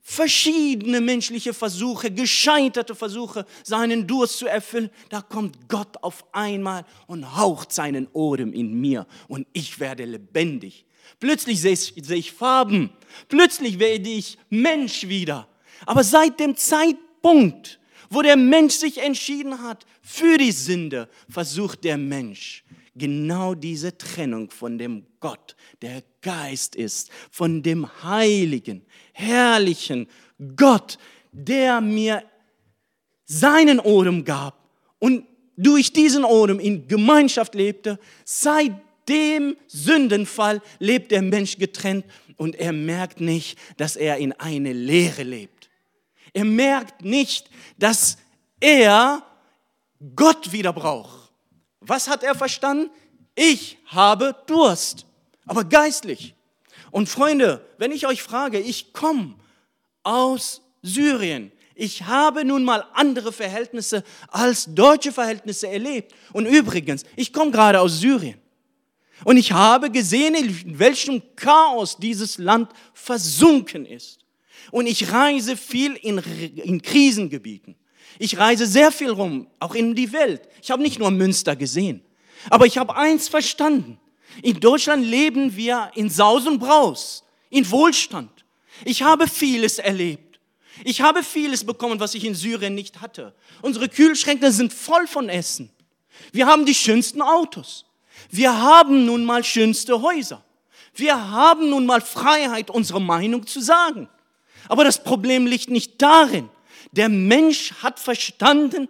verschiedene 0.00 1.00
menschliche 1.00 1.54
Versuche, 1.54 2.10
gescheiterte 2.10 2.94
Versuche, 2.94 3.46
seinen 3.64 4.06
Durst 4.06 4.38
zu 4.38 4.46
erfüllen, 4.46 4.90
da 5.08 5.22
kommt 5.22 5.68
Gott 5.68 6.02
auf 6.02 6.24
einmal 6.32 6.84
und 7.06 7.36
haucht 7.36 7.72
seinen 7.72 8.08
Odem 8.12 8.52
in 8.52 8.74
mir 8.74 9.06
und 9.28 9.46
ich 9.52 9.78
werde 9.80 10.04
lebendig. 10.04 10.84
Plötzlich 11.18 11.60
sehe 11.60 11.72
ich, 11.72 12.32
Farben, 12.32 12.90
plötzlich 13.28 13.78
werde 13.78 14.08
ich 14.08 14.38
Mensch 14.50 15.08
wieder. 15.08 15.48
Aber 15.86 16.04
seit 16.04 16.40
dem 16.40 16.56
Zeitpunkt, 16.56 17.80
wo 18.10 18.22
der 18.22 18.36
Mensch 18.36 18.74
sich 18.74 18.98
entschieden 18.98 19.62
hat 19.62 19.86
für 20.02 20.38
die 20.38 20.52
Sünde, 20.52 21.08
versucht 21.28 21.84
der 21.84 21.96
Mensch 21.96 22.64
genau 22.94 23.54
diese 23.54 23.96
Trennung 23.96 24.50
von 24.50 24.78
dem 24.78 25.06
Gott, 25.20 25.56
der 25.80 26.02
Geist 26.20 26.76
ist, 26.76 27.10
von 27.30 27.62
dem 27.62 27.88
heiligen, 28.02 28.84
herrlichen 29.12 30.08
Gott, 30.56 30.98
der 31.32 31.80
mir 31.80 32.22
seinen 33.24 33.80
Odem 33.80 34.24
gab 34.24 34.68
und 34.98 35.24
durch 35.56 35.92
diesen 35.92 36.24
Odem 36.24 36.60
in 36.60 36.88
Gemeinschaft 36.88 37.54
lebte, 37.54 37.98
seit 38.24 38.72
dem 39.08 39.56
Sündenfall 39.66 40.62
lebt 40.78 41.10
der 41.10 41.22
Mensch 41.22 41.58
getrennt 41.58 42.04
und 42.36 42.56
er 42.56 42.72
merkt 42.72 43.20
nicht, 43.20 43.58
dass 43.76 43.96
er 43.96 44.18
in 44.18 44.32
eine 44.32 44.72
Leere 44.72 45.22
lebt. 45.22 45.61
Er 46.32 46.44
merkt 46.44 47.04
nicht, 47.04 47.50
dass 47.78 48.18
er 48.60 49.22
Gott 50.16 50.52
wieder 50.52 50.72
braucht. 50.72 51.30
Was 51.80 52.08
hat 52.08 52.22
er 52.22 52.34
verstanden? 52.34 52.90
Ich 53.34 53.78
habe 53.86 54.36
Durst, 54.46 55.06
aber 55.46 55.64
geistlich. 55.64 56.34
Und 56.90 57.08
Freunde, 57.08 57.66
wenn 57.78 57.92
ich 57.92 58.06
euch 58.06 58.22
frage, 58.22 58.58
ich 58.58 58.92
komme 58.92 59.34
aus 60.02 60.62
Syrien. 60.82 61.52
Ich 61.74 62.04
habe 62.04 62.44
nun 62.44 62.64
mal 62.64 62.84
andere 62.92 63.32
Verhältnisse 63.32 64.04
als 64.28 64.66
deutsche 64.74 65.10
Verhältnisse 65.10 65.68
erlebt. 65.68 66.14
Und 66.32 66.46
übrigens, 66.46 67.04
ich 67.16 67.32
komme 67.32 67.50
gerade 67.50 67.80
aus 67.80 68.00
Syrien. 68.00 68.38
Und 69.24 69.36
ich 69.36 69.52
habe 69.52 69.90
gesehen, 69.90 70.34
in 70.34 70.78
welchem 70.78 71.22
Chaos 71.36 71.96
dieses 71.96 72.38
Land 72.38 72.70
versunken 72.92 73.86
ist. 73.86 74.21
Und 74.70 74.86
ich 74.86 75.12
reise 75.12 75.56
viel 75.56 75.94
in, 75.96 76.18
in 76.56 76.80
Krisengebieten. 76.82 77.76
Ich 78.18 78.38
reise 78.38 78.66
sehr 78.66 78.92
viel 78.92 79.10
rum, 79.10 79.48
auch 79.58 79.74
in 79.74 79.94
die 79.94 80.12
Welt. 80.12 80.42
Ich 80.62 80.70
habe 80.70 80.82
nicht 80.82 80.98
nur 80.98 81.10
Münster 81.10 81.56
gesehen, 81.56 82.02
aber 82.50 82.66
ich 82.66 82.78
habe 82.78 82.94
eins 82.96 83.28
verstanden. 83.28 83.98
In 84.42 84.60
Deutschland 84.60 85.04
leben 85.04 85.56
wir 85.56 85.90
in 85.94 86.08
Saus 86.08 86.46
und 86.46 86.58
Braus, 86.58 87.24
in 87.50 87.70
Wohlstand. 87.70 88.44
Ich 88.84 89.02
habe 89.02 89.28
vieles 89.28 89.78
erlebt. 89.78 90.40
Ich 90.84 91.00
habe 91.00 91.22
vieles 91.22 91.64
bekommen, 91.64 92.00
was 92.00 92.14
ich 92.14 92.24
in 92.24 92.34
Syrien 92.34 92.74
nicht 92.74 93.00
hatte. 93.00 93.34
Unsere 93.60 93.88
Kühlschränke 93.88 94.50
sind 94.52 94.72
voll 94.72 95.06
von 95.06 95.28
Essen. 95.28 95.70
Wir 96.32 96.46
haben 96.46 96.64
die 96.64 96.74
schönsten 96.74 97.22
Autos. 97.22 97.84
Wir 98.30 98.56
haben 98.56 99.04
nun 99.04 99.24
mal 99.24 99.44
schönste 99.44 100.00
Häuser. 100.00 100.44
Wir 100.94 101.30
haben 101.30 101.70
nun 101.70 101.86
mal 101.86 102.00
Freiheit, 102.00 102.70
unsere 102.70 103.00
Meinung 103.00 103.46
zu 103.46 103.60
sagen. 103.60 104.08
Aber 104.68 104.84
das 104.84 105.02
Problem 105.02 105.46
liegt 105.46 105.70
nicht 105.70 106.00
darin. 106.00 106.48
Der 106.92 107.08
Mensch 107.08 107.72
hat 107.82 107.98
verstanden, 107.98 108.88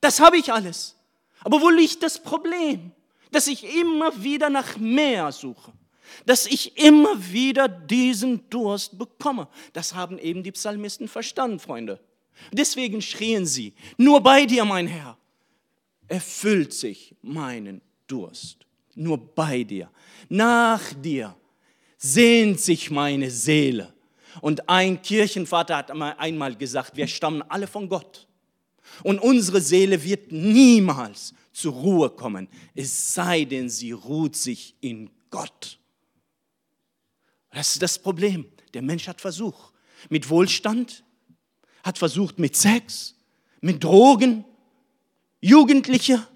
das 0.00 0.20
habe 0.20 0.38
ich 0.38 0.52
alles. 0.52 0.96
Aber 1.44 1.60
wo 1.60 1.70
liegt 1.70 2.02
das 2.02 2.22
Problem? 2.22 2.92
Dass 3.30 3.46
ich 3.46 3.64
immer 3.76 4.22
wieder 4.22 4.50
nach 4.50 4.76
mehr 4.76 5.32
suche. 5.32 5.72
Dass 6.24 6.46
ich 6.46 6.76
immer 6.78 7.14
wieder 7.32 7.68
diesen 7.68 8.48
Durst 8.48 8.98
bekomme. 8.98 9.48
Das 9.72 9.94
haben 9.94 10.18
eben 10.18 10.42
die 10.42 10.52
Psalmisten 10.52 11.08
verstanden, 11.08 11.58
Freunde. 11.58 12.00
Deswegen 12.52 13.02
schrien 13.02 13.46
sie, 13.46 13.74
nur 13.96 14.20
bei 14.20 14.44
dir, 14.44 14.64
mein 14.64 14.86
Herr, 14.86 15.16
erfüllt 16.06 16.72
sich 16.72 17.14
meinen 17.22 17.80
Durst. 18.06 18.58
Nur 18.94 19.18
bei 19.18 19.62
dir. 19.62 19.90
Nach 20.28 20.82
dir 20.94 21.34
sehnt 21.98 22.60
sich 22.60 22.90
meine 22.90 23.30
Seele. 23.30 23.92
Und 24.40 24.68
ein 24.68 25.00
Kirchenvater 25.02 25.76
hat 25.76 25.90
einmal 25.90 26.56
gesagt, 26.56 26.96
wir 26.96 27.06
stammen 27.06 27.42
alle 27.42 27.66
von 27.66 27.88
Gott. 27.88 28.26
Und 29.02 29.18
unsere 29.18 29.60
Seele 29.60 30.02
wird 30.02 30.32
niemals 30.32 31.34
zur 31.52 31.72
Ruhe 31.72 32.10
kommen, 32.10 32.48
es 32.74 33.14
sei 33.14 33.44
denn, 33.44 33.70
sie 33.70 33.92
ruht 33.92 34.36
sich 34.36 34.76
in 34.80 35.10
Gott. 35.30 35.78
Das 37.50 37.72
ist 37.72 37.82
das 37.82 37.98
Problem. 37.98 38.46
Der 38.74 38.82
Mensch 38.82 39.08
hat 39.08 39.20
versucht. 39.20 39.72
Mit 40.10 40.28
Wohlstand, 40.28 41.02
hat 41.82 41.96
versucht 41.96 42.38
mit 42.38 42.54
Sex, 42.54 43.14
mit 43.62 43.82
Drogen, 43.82 44.44
Jugendliche 45.40 46.26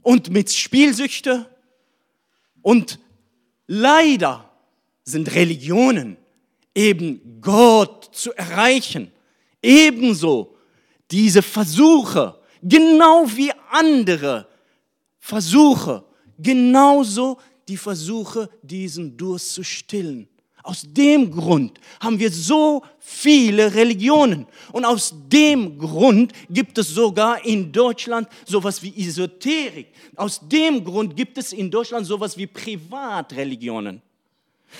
und 0.00 0.30
mit 0.30 0.52
Spielsüchte. 0.52 1.48
Und 2.62 2.98
leider 3.68 4.50
sind 5.04 5.32
Religionen 5.34 6.16
eben 6.74 7.40
Gott 7.40 8.10
zu 8.12 8.32
erreichen. 8.32 9.10
Ebenso 9.62 10.56
diese 11.10 11.42
Versuche, 11.42 12.38
genau 12.62 13.24
wie 13.26 13.52
andere 13.70 14.46
Versuche, 15.18 16.04
genauso 16.38 17.38
die 17.68 17.76
Versuche, 17.76 18.48
diesen 18.62 19.16
Durst 19.16 19.54
zu 19.54 19.62
stillen. 19.62 20.28
Aus 20.64 20.84
dem 20.86 21.30
Grund 21.30 21.78
haben 22.00 22.18
wir 22.18 22.30
so 22.30 22.82
viele 23.00 23.74
Religionen. 23.74 24.46
Und 24.70 24.84
aus 24.84 25.12
dem 25.26 25.76
Grund 25.76 26.32
gibt 26.48 26.78
es 26.78 26.88
sogar 26.88 27.44
in 27.44 27.72
Deutschland 27.72 28.28
sowas 28.46 28.80
wie 28.82 28.94
Esoterik. 28.96 29.88
Aus 30.14 30.40
dem 30.40 30.84
Grund 30.84 31.16
gibt 31.16 31.36
es 31.36 31.52
in 31.52 31.68
Deutschland 31.68 32.06
sowas 32.06 32.36
wie 32.36 32.46
Privatreligionen. 32.46 34.00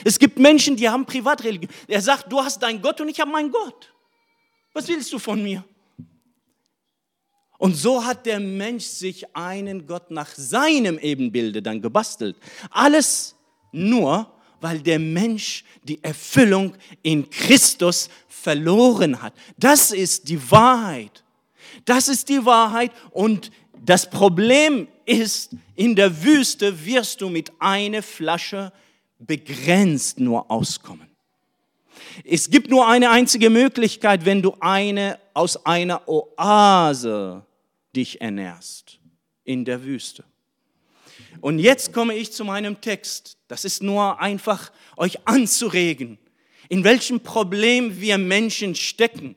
Es 0.04 0.18
gibt 0.18 0.38
Menschen, 0.38 0.76
die 0.76 0.88
haben 0.88 1.04
Privatreligion. 1.06 1.70
Er 1.88 2.00
sagt, 2.00 2.30
du 2.32 2.40
hast 2.40 2.62
deinen 2.62 2.80
Gott 2.80 3.00
und 3.00 3.08
ich 3.08 3.20
habe 3.20 3.30
meinen 3.30 3.50
Gott. 3.50 3.92
Was 4.72 4.88
willst 4.88 5.12
du 5.12 5.18
von 5.18 5.42
mir? 5.42 5.64
Und 7.58 7.76
so 7.76 8.04
hat 8.04 8.26
der 8.26 8.40
Mensch 8.40 8.84
sich 8.84 9.36
einen 9.36 9.86
Gott 9.86 10.10
nach 10.10 10.28
seinem 10.34 10.98
Ebenbilde 10.98 11.62
dann 11.62 11.80
gebastelt. 11.80 12.36
Alles 12.70 13.36
nur, 13.70 14.32
weil 14.60 14.80
der 14.80 14.98
Mensch 14.98 15.64
die 15.84 16.02
Erfüllung 16.02 16.74
in 17.02 17.30
Christus 17.30 18.08
verloren 18.28 19.22
hat. 19.22 19.34
Das 19.56 19.92
ist 19.92 20.28
die 20.28 20.50
Wahrheit. 20.50 21.22
Das 21.84 22.08
ist 22.08 22.28
die 22.28 22.44
Wahrheit. 22.44 22.90
Und 23.10 23.50
das 23.84 24.10
Problem 24.10 24.88
ist, 25.04 25.54
in 25.76 25.94
der 25.94 26.24
Wüste 26.24 26.84
wirst 26.84 27.20
du 27.20 27.28
mit 27.28 27.52
einer 27.60 28.02
Flasche 28.02 28.72
begrenzt 29.26 30.20
nur 30.20 30.50
auskommen. 30.50 31.08
Es 32.24 32.50
gibt 32.50 32.70
nur 32.70 32.86
eine 32.86 33.10
einzige 33.10 33.50
Möglichkeit, 33.50 34.24
wenn 34.24 34.42
du 34.42 34.54
eine 34.60 35.18
aus 35.34 35.64
einer 35.64 36.08
Oase 36.08 37.44
dich 37.94 38.20
ernährst 38.20 38.98
in 39.44 39.64
der 39.64 39.84
Wüste. 39.84 40.24
Und 41.40 41.58
jetzt 41.58 41.92
komme 41.92 42.14
ich 42.14 42.32
zu 42.32 42.44
meinem 42.44 42.80
Text. 42.80 43.38
Das 43.48 43.64
ist 43.64 43.82
nur 43.82 44.20
einfach 44.20 44.72
euch 44.96 45.26
anzuregen, 45.26 46.18
in 46.68 46.84
welchem 46.84 47.20
Problem 47.20 48.00
wir 48.00 48.18
Menschen 48.18 48.74
stecken, 48.74 49.36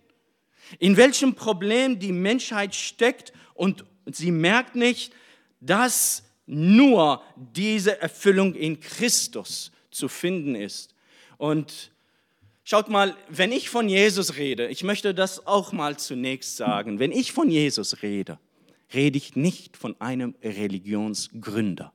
in 0.80 0.98
welchem 0.98 1.36
Problem 1.36 2.00
die 2.00 2.12
Menschheit 2.12 2.76
steckt 2.76 3.34
und 3.54 3.86
sie 4.06 4.32
merkt 4.32 4.76
nicht, 4.76 5.14
dass 5.62 6.24
nur 6.46 7.24
diese 7.36 8.02
Erfüllung 8.02 8.54
in 8.54 8.80
Christus 8.80 9.72
zu 9.96 10.08
finden 10.08 10.56
ist. 10.56 10.94
Und 11.38 11.92
Schaut 12.68 12.90
mal, 12.90 13.16
wenn 13.30 13.52
ich 13.52 13.70
von 13.70 13.88
Jesus 13.88 14.38
rede, 14.38 14.70
ich 14.70 14.84
möchte 14.84 15.14
das 15.14 15.46
auch 15.46 15.72
mal 15.72 15.98
zunächst 15.98 16.58
sagen, 16.58 16.98
wenn 16.98 17.12
ich 17.12 17.32
von 17.32 17.48
Jesus 17.48 18.02
rede, 18.02 18.40
rede 18.92 19.18
ich 19.18 19.36
nicht 19.36 19.78
von 19.78 19.96
einem 20.02 20.34
Religionsgründer. 20.44 21.94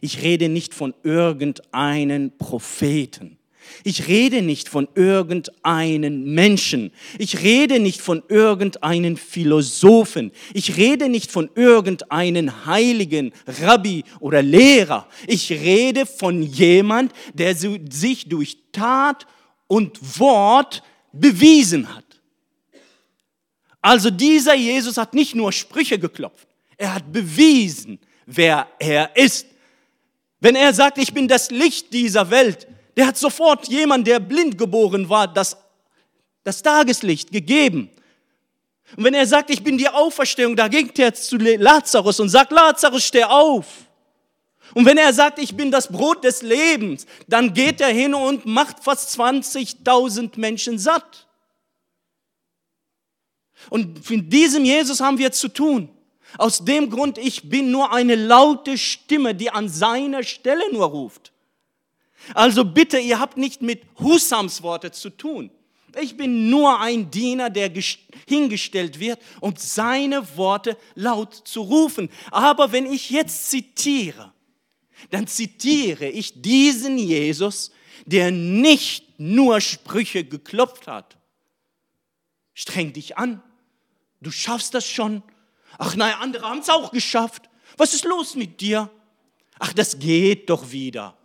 Ich 0.00 0.22
rede 0.22 0.48
nicht 0.48 0.72
von 0.72 0.94
irgendeinen 1.02 2.38
Propheten. 2.38 3.37
Ich 3.84 4.08
rede 4.08 4.42
nicht 4.42 4.68
von 4.68 4.88
irgendeinen 4.94 6.34
Menschen. 6.34 6.92
Ich 7.18 7.42
rede 7.42 7.80
nicht 7.80 8.00
von 8.00 8.22
irgendeinen 8.28 9.16
Philosophen. 9.16 10.32
Ich 10.54 10.76
rede 10.76 11.08
nicht 11.08 11.30
von 11.30 11.50
irgendeinen 11.54 12.66
Heiligen, 12.66 13.32
Rabbi 13.62 14.04
oder 14.20 14.42
Lehrer. 14.42 15.06
Ich 15.26 15.50
rede 15.50 16.06
von 16.06 16.42
jemand, 16.42 17.12
der 17.34 17.54
sich 17.54 18.28
durch 18.28 18.58
Tat 18.72 19.26
und 19.66 20.18
Wort 20.18 20.82
bewiesen 21.12 21.94
hat. 21.94 22.04
Also 23.80 24.10
dieser 24.10 24.54
Jesus 24.54 24.96
hat 24.96 25.14
nicht 25.14 25.34
nur 25.34 25.52
Sprüche 25.52 25.98
geklopft, 25.98 26.48
er 26.76 26.94
hat 26.94 27.12
bewiesen, 27.12 27.98
wer 28.26 28.66
er 28.78 29.16
ist. 29.16 29.46
Wenn 30.40 30.54
er 30.54 30.72
sagt, 30.72 30.98
ich 30.98 31.12
bin 31.12 31.26
das 31.26 31.50
Licht 31.50 31.92
dieser 31.92 32.30
Welt, 32.30 32.66
der 32.98 33.06
hat 33.06 33.16
sofort 33.16 33.68
jemand, 33.68 34.08
der 34.08 34.18
blind 34.18 34.58
geboren 34.58 35.08
war, 35.08 35.32
das, 35.32 35.56
das 36.42 36.60
Tageslicht 36.60 37.30
gegeben. 37.30 37.90
Und 38.96 39.04
wenn 39.04 39.14
er 39.14 39.24
sagt, 39.24 39.50
ich 39.50 39.62
bin 39.62 39.78
die 39.78 39.88
Auferstehung, 39.88 40.56
da 40.56 40.66
ging 40.66 40.90
er 40.98 41.14
zu 41.14 41.36
Lazarus 41.36 42.18
und 42.18 42.28
sagt, 42.28 42.50
Lazarus, 42.50 43.04
steh 43.04 43.22
auf. 43.22 43.66
Und 44.74 44.84
wenn 44.84 44.98
er 44.98 45.12
sagt, 45.12 45.38
ich 45.38 45.56
bin 45.56 45.70
das 45.70 45.86
Brot 45.86 46.24
des 46.24 46.42
Lebens, 46.42 47.06
dann 47.28 47.54
geht 47.54 47.80
er 47.80 47.90
hin 47.90 48.14
und 48.14 48.46
macht 48.46 48.82
fast 48.82 49.16
20.000 49.16 50.32
Menschen 50.36 50.76
satt. 50.76 51.28
Und 53.70 54.10
mit 54.10 54.32
diesem 54.32 54.64
Jesus 54.64 55.00
haben 55.00 55.18
wir 55.18 55.30
zu 55.30 55.46
tun. 55.46 55.88
Aus 56.36 56.64
dem 56.64 56.90
Grund, 56.90 57.16
ich 57.16 57.48
bin 57.48 57.70
nur 57.70 57.92
eine 57.92 58.16
laute 58.16 58.76
Stimme, 58.76 59.36
die 59.36 59.50
an 59.50 59.68
seiner 59.68 60.24
Stelle 60.24 60.72
nur 60.72 60.86
ruft. 60.86 61.30
Also 62.34 62.64
bitte, 62.64 62.98
ihr 62.98 63.20
habt 63.20 63.36
nicht 63.36 63.62
mit 63.62 63.82
Husams 63.98 64.62
Worte 64.62 64.90
zu 64.90 65.10
tun. 65.10 65.50
Ich 66.00 66.16
bin 66.16 66.50
nur 66.50 66.80
ein 66.80 67.10
Diener, 67.10 67.50
der 67.50 67.72
hingestellt 68.26 69.00
wird, 69.00 69.20
um 69.40 69.54
seine 69.56 70.36
Worte 70.36 70.76
laut 70.94 71.34
zu 71.34 71.62
rufen. 71.62 72.10
Aber 72.30 72.72
wenn 72.72 72.86
ich 72.86 73.10
jetzt 73.10 73.50
zitiere, 73.50 74.32
dann 75.10 75.26
zitiere 75.26 76.08
ich 76.08 76.42
diesen 76.42 76.98
Jesus, 76.98 77.72
der 78.04 78.30
nicht 78.30 79.18
nur 79.18 79.60
Sprüche 79.60 80.24
geklopft 80.24 80.86
hat. 80.86 81.16
Streng 82.54 82.92
dich 82.92 83.16
an, 83.16 83.42
du 84.20 84.30
schaffst 84.30 84.74
das 84.74 84.86
schon. 84.86 85.22
Ach 85.78 85.94
nein, 85.96 86.14
andere 86.20 86.48
haben 86.48 86.60
es 86.60 86.68
auch 86.68 86.90
geschafft. 86.90 87.48
Was 87.76 87.94
ist 87.94 88.04
los 88.04 88.34
mit 88.34 88.60
dir? 88.60 88.90
Ach, 89.58 89.72
das 89.72 89.98
geht 89.98 90.50
doch 90.50 90.70
wieder 90.70 91.17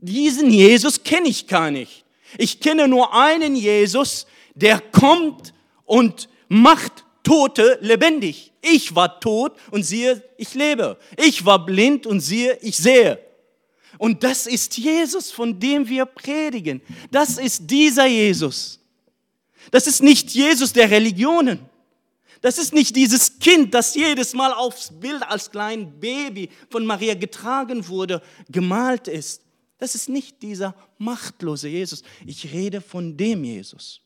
diesen 0.00 0.50
Jesus 0.50 1.02
kenne 1.02 1.28
ich 1.28 1.46
gar 1.46 1.70
nicht. 1.70 2.04
Ich 2.38 2.60
kenne 2.60 2.88
nur 2.88 3.14
einen 3.14 3.56
Jesus, 3.56 4.26
der 4.54 4.80
kommt 4.80 5.52
und 5.84 6.28
macht 6.48 7.04
Tote 7.22 7.78
lebendig. 7.80 8.52
Ich 8.62 8.94
war 8.94 9.20
tot 9.20 9.56
und 9.70 9.82
siehe, 9.82 10.22
ich 10.36 10.54
lebe. 10.54 10.98
Ich 11.16 11.44
war 11.44 11.64
blind 11.64 12.06
und 12.06 12.20
siehe, 12.20 12.58
ich 12.62 12.76
sehe. 12.76 13.18
Und 13.98 14.22
das 14.22 14.46
ist 14.46 14.78
Jesus, 14.78 15.30
von 15.30 15.58
dem 15.58 15.88
wir 15.88 16.06
predigen. 16.06 16.80
Das 17.10 17.38
ist 17.38 17.70
dieser 17.70 18.06
Jesus. 18.06 18.78
Das 19.70 19.86
ist 19.86 20.02
nicht 20.02 20.30
Jesus 20.30 20.72
der 20.72 20.90
Religionen. 20.90 21.60
Das 22.40 22.56
ist 22.56 22.72
nicht 22.72 22.96
dieses 22.96 23.38
Kind, 23.38 23.74
das 23.74 23.94
jedes 23.94 24.32
Mal 24.32 24.52
aufs 24.52 24.90
Bild 24.90 25.22
als 25.22 25.50
klein 25.50 26.00
Baby 26.00 26.48
von 26.70 26.86
Maria 26.86 27.14
getragen 27.14 27.86
wurde, 27.86 28.22
gemalt 28.48 29.08
ist. 29.08 29.42
Das 29.80 29.94
ist 29.94 30.08
nicht 30.08 30.42
dieser 30.42 30.74
machtlose 30.98 31.68
Jesus. 31.68 32.02
Ich 32.26 32.52
rede 32.52 32.80
von 32.80 33.16
dem 33.16 33.42
Jesus. 33.42 34.02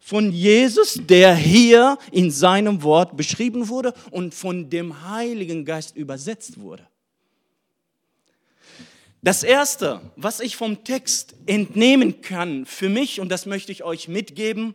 Von 0.00 0.32
Jesus, 0.32 1.00
der 1.00 1.34
hier 1.36 1.96
in 2.10 2.30
seinem 2.32 2.82
Wort 2.82 3.16
beschrieben 3.16 3.68
wurde 3.68 3.94
und 4.10 4.34
von 4.34 4.68
dem 4.68 5.08
Heiligen 5.08 5.64
Geist 5.64 5.96
übersetzt 5.96 6.58
wurde. 6.60 6.86
Das 9.22 9.44
Erste, 9.44 10.00
was 10.16 10.40
ich 10.40 10.56
vom 10.56 10.82
Text 10.82 11.36
entnehmen 11.46 12.20
kann 12.20 12.66
für 12.66 12.88
mich, 12.88 13.20
und 13.20 13.28
das 13.28 13.46
möchte 13.46 13.70
ich 13.70 13.84
euch 13.84 14.08
mitgeben, 14.08 14.74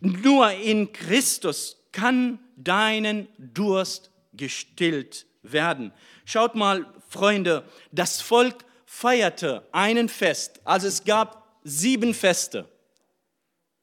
nur 0.00 0.50
in 0.50 0.92
Christus 0.92 1.76
kann 1.92 2.40
deinen 2.56 3.28
Durst 3.38 4.10
gestillt 4.32 5.26
werden. 5.44 5.92
Schaut 6.24 6.56
mal, 6.56 6.84
Freunde, 7.08 7.64
das 7.92 8.20
Volk 8.20 8.64
feierte 8.94 9.66
einen 9.72 10.08
Fest. 10.08 10.60
Also 10.64 10.86
es 10.86 11.02
gab 11.02 11.58
sieben 11.64 12.12
Feste 12.12 12.68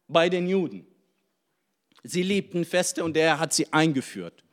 bei 0.08 0.30
den 0.30 0.48
Juden. 0.48 0.86
Sie 2.04 2.22
liebten 2.22 2.64
Feste 2.64 3.04
und 3.04 3.18
er 3.18 3.40
hat 3.40 3.52
sie 3.52 3.74
eingeführt. 3.74 4.44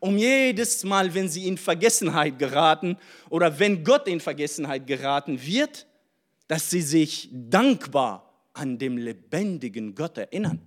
Um 0.00 0.16
jedes 0.16 0.82
Mal, 0.82 1.14
wenn 1.14 1.28
sie 1.28 1.46
in 1.46 1.58
Vergessenheit 1.58 2.38
geraten 2.38 2.96
oder 3.28 3.58
wenn 3.58 3.84
Gott 3.84 4.08
in 4.08 4.18
Vergessenheit 4.18 4.86
geraten 4.86 5.40
wird, 5.44 5.86
dass 6.48 6.70
sie 6.70 6.82
sich 6.82 7.28
dankbar 7.30 8.32
an 8.54 8.78
dem 8.78 8.96
lebendigen 8.96 9.94
Gott 9.94 10.16
erinnern. 10.16 10.66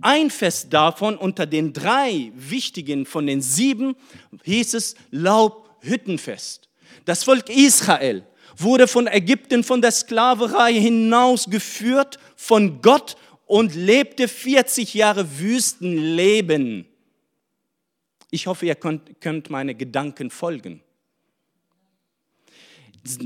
Ein 0.00 0.30
Fest 0.30 0.72
davon 0.72 1.16
unter 1.16 1.44
den 1.44 1.72
drei 1.72 2.30
wichtigen 2.36 3.04
von 3.04 3.26
den 3.26 3.42
sieben 3.42 3.96
hieß 4.44 4.74
es 4.74 4.94
Laubhüttenfest. 5.10 6.68
Das 7.04 7.24
Volk 7.24 7.50
Israel 7.50 8.24
wurde 8.56 8.86
von 8.86 9.06
Ägypten, 9.06 9.64
von 9.64 9.80
der 9.82 9.90
Sklaverei 9.90 10.74
hinausgeführt 10.74 12.18
von 12.36 12.82
Gott 12.82 13.16
und 13.46 13.74
lebte 13.74 14.28
40 14.28 14.94
Jahre 14.94 15.38
Wüstenleben. 15.38 16.86
Ich 18.30 18.46
hoffe, 18.46 18.66
ihr 18.66 18.76
könnt, 18.76 19.20
könnt 19.20 19.50
meine 19.50 19.74
Gedanken 19.74 20.30
folgen. 20.30 20.82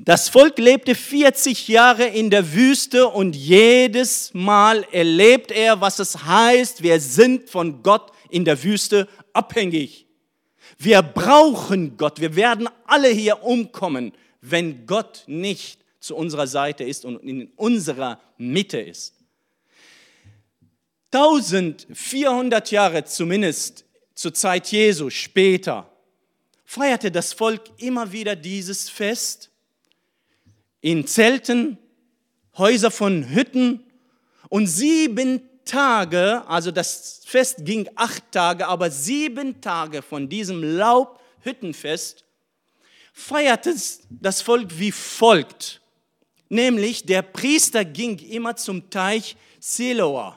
Das 0.04 0.28
Volk 0.28 0.58
lebte 0.58 0.94
40 0.94 1.66
Jahre 1.68 2.06
in 2.06 2.30
der 2.30 2.54
Wüste 2.54 3.08
und 3.08 3.34
jedes 3.34 4.32
Mal 4.32 4.86
erlebt 4.92 5.50
er, 5.50 5.80
was 5.80 5.98
es 5.98 6.24
heißt, 6.24 6.82
wir 6.82 7.00
sind 7.00 7.50
von 7.50 7.82
Gott 7.82 8.12
in 8.30 8.44
der 8.44 8.62
Wüste 8.62 9.08
abhängig. 9.32 10.06
Wir 10.78 11.02
brauchen 11.02 11.96
Gott. 11.96 12.20
Wir 12.20 12.36
werden 12.36 12.68
alle 12.86 13.08
hier 13.08 13.42
umkommen 13.42 14.12
wenn 14.50 14.86
Gott 14.86 15.24
nicht 15.26 15.80
zu 16.00 16.14
unserer 16.16 16.46
Seite 16.46 16.84
ist 16.84 17.04
und 17.04 17.16
in 17.22 17.50
unserer 17.56 18.20
Mitte 18.36 18.78
ist. 18.78 19.14
1400 21.12 22.70
Jahre 22.70 23.04
zumindest 23.04 23.84
zur 24.14 24.34
Zeit 24.34 24.70
Jesu 24.70 25.08
später 25.10 25.90
feierte 26.64 27.10
das 27.10 27.32
Volk 27.32 27.62
immer 27.78 28.12
wieder 28.12 28.36
dieses 28.36 28.90
Fest 28.90 29.50
in 30.80 31.06
Zelten, 31.06 31.78
Häuser 32.58 32.90
von 32.90 33.34
Hütten 33.34 33.82
und 34.50 34.66
sieben 34.66 35.40
Tage, 35.64 36.46
also 36.46 36.70
das 36.70 37.22
Fest 37.24 37.64
ging 37.64 37.88
acht 37.94 38.30
Tage, 38.30 38.66
aber 38.66 38.90
sieben 38.90 39.60
Tage 39.60 40.02
von 40.02 40.28
diesem 40.28 40.62
Laubhüttenfest 40.62 42.23
feierte 43.14 43.74
das 44.10 44.42
Volk 44.42 44.78
wie 44.78 44.92
folgt. 44.92 45.80
Nämlich 46.50 47.06
der 47.06 47.22
Priester 47.22 47.84
ging 47.84 48.18
immer 48.18 48.56
zum 48.56 48.90
Teich 48.90 49.36
Siloa 49.60 50.36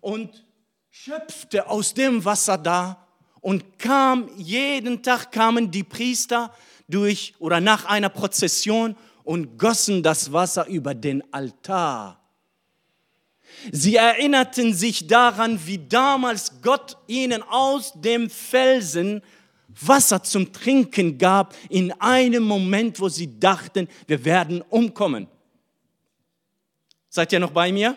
und 0.00 0.46
schöpfte 0.90 1.68
aus 1.68 1.92
dem 1.92 2.24
Wasser 2.24 2.56
da 2.56 3.06
und 3.40 3.78
kam, 3.78 4.30
jeden 4.36 5.02
Tag 5.02 5.32
kamen 5.32 5.70
die 5.70 5.84
Priester 5.84 6.54
durch 6.88 7.34
oder 7.40 7.60
nach 7.60 7.84
einer 7.84 8.08
Prozession 8.08 8.96
und 9.24 9.58
gossen 9.58 10.02
das 10.02 10.32
Wasser 10.32 10.66
über 10.66 10.94
den 10.94 11.22
Altar. 11.32 12.18
Sie 13.72 13.96
erinnerten 13.96 14.72
sich 14.72 15.06
daran, 15.06 15.60
wie 15.66 15.78
damals 15.78 16.62
Gott 16.62 16.96
ihnen 17.06 17.42
aus 17.42 17.92
dem 17.94 18.30
Felsen 18.30 19.20
Wasser 19.80 20.22
zum 20.22 20.52
Trinken 20.52 21.18
gab 21.18 21.54
in 21.68 21.92
einem 22.00 22.42
Moment, 22.42 23.00
wo 23.00 23.08
sie 23.08 23.38
dachten, 23.38 23.88
wir 24.06 24.24
werden 24.24 24.62
umkommen. 24.62 25.28
Seid 27.08 27.32
ihr 27.32 27.40
noch 27.40 27.50
bei 27.50 27.72
mir? 27.72 27.96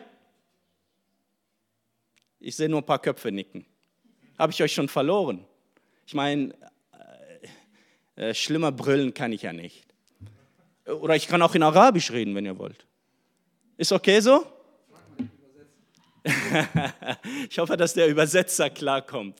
Ich 2.39 2.55
sehe 2.55 2.69
nur 2.69 2.81
ein 2.81 2.85
paar 2.85 2.99
Köpfe 2.99 3.31
nicken. 3.31 3.65
Habe 4.37 4.51
ich 4.51 4.63
euch 4.63 4.73
schon 4.73 4.87
verloren? 4.87 5.45
Ich 6.07 6.13
meine, 6.13 6.53
äh, 8.17 8.29
äh, 8.29 8.33
schlimmer 8.33 8.71
brüllen 8.71 9.13
kann 9.13 9.31
ich 9.31 9.43
ja 9.43 9.53
nicht. 9.53 9.85
Oder 10.85 11.15
ich 11.15 11.27
kann 11.27 11.41
auch 11.41 11.53
in 11.53 11.63
Arabisch 11.63 12.11
reden, 12.11 12.33
wenn 12.35 12.45
ihr 12.45 12.57
wollt. 12.57 12.85
Ist 13.77 13.91
okay 13.91 14.19
so? 14.19 14.45
ich 17.49 17.57
hoffe, 17.57 17.77
dass 17.77 17.93
der 17.93 18.07
Übersetzer 18.07 18.69
klarkommt. 18.69 19.39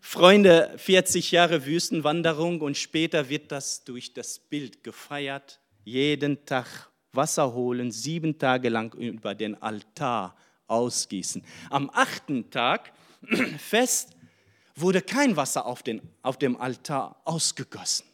Freunde, 0.00 0.72
40 0.76 1.32
Jahre 1.32 1.66
Wüstenwanderung 1.66 2.60
und 2.60 2.76
später 2.76 3.28
wird 3.28 3.50
das 3.52 3.84
durch 3.84 4.14
das 4.14 4.38
Bild 4.38 4.84
gefeiert. 4.84 5.60
Jeden 5.84 6.44
Tag 6.44 6.90
Wasser 7.12 7.52
holen, 7.52 7.90
sieben 7.90 8.38
Tage 8.38 8.68
lang 8.68 8.94
über 8.94 9.34
den 9.34 9.60
Altar 9.60 10.36
ausgießen. 10.66 11.42
Am 11.70 11.90
achten 11.92 12.50
Tag, 12.50 12.92
Fest, 13.58 14.10
wurde 14.76 15.02
kein 15.02 15.36
Wasser 15.36 15.66
auf, 15.66 15.82
den, 15.82 16.00
auf 16.22 16.38
dem 16.38 16.60
Altar 16.60 17.20
ausgegossen. 17.24 18.06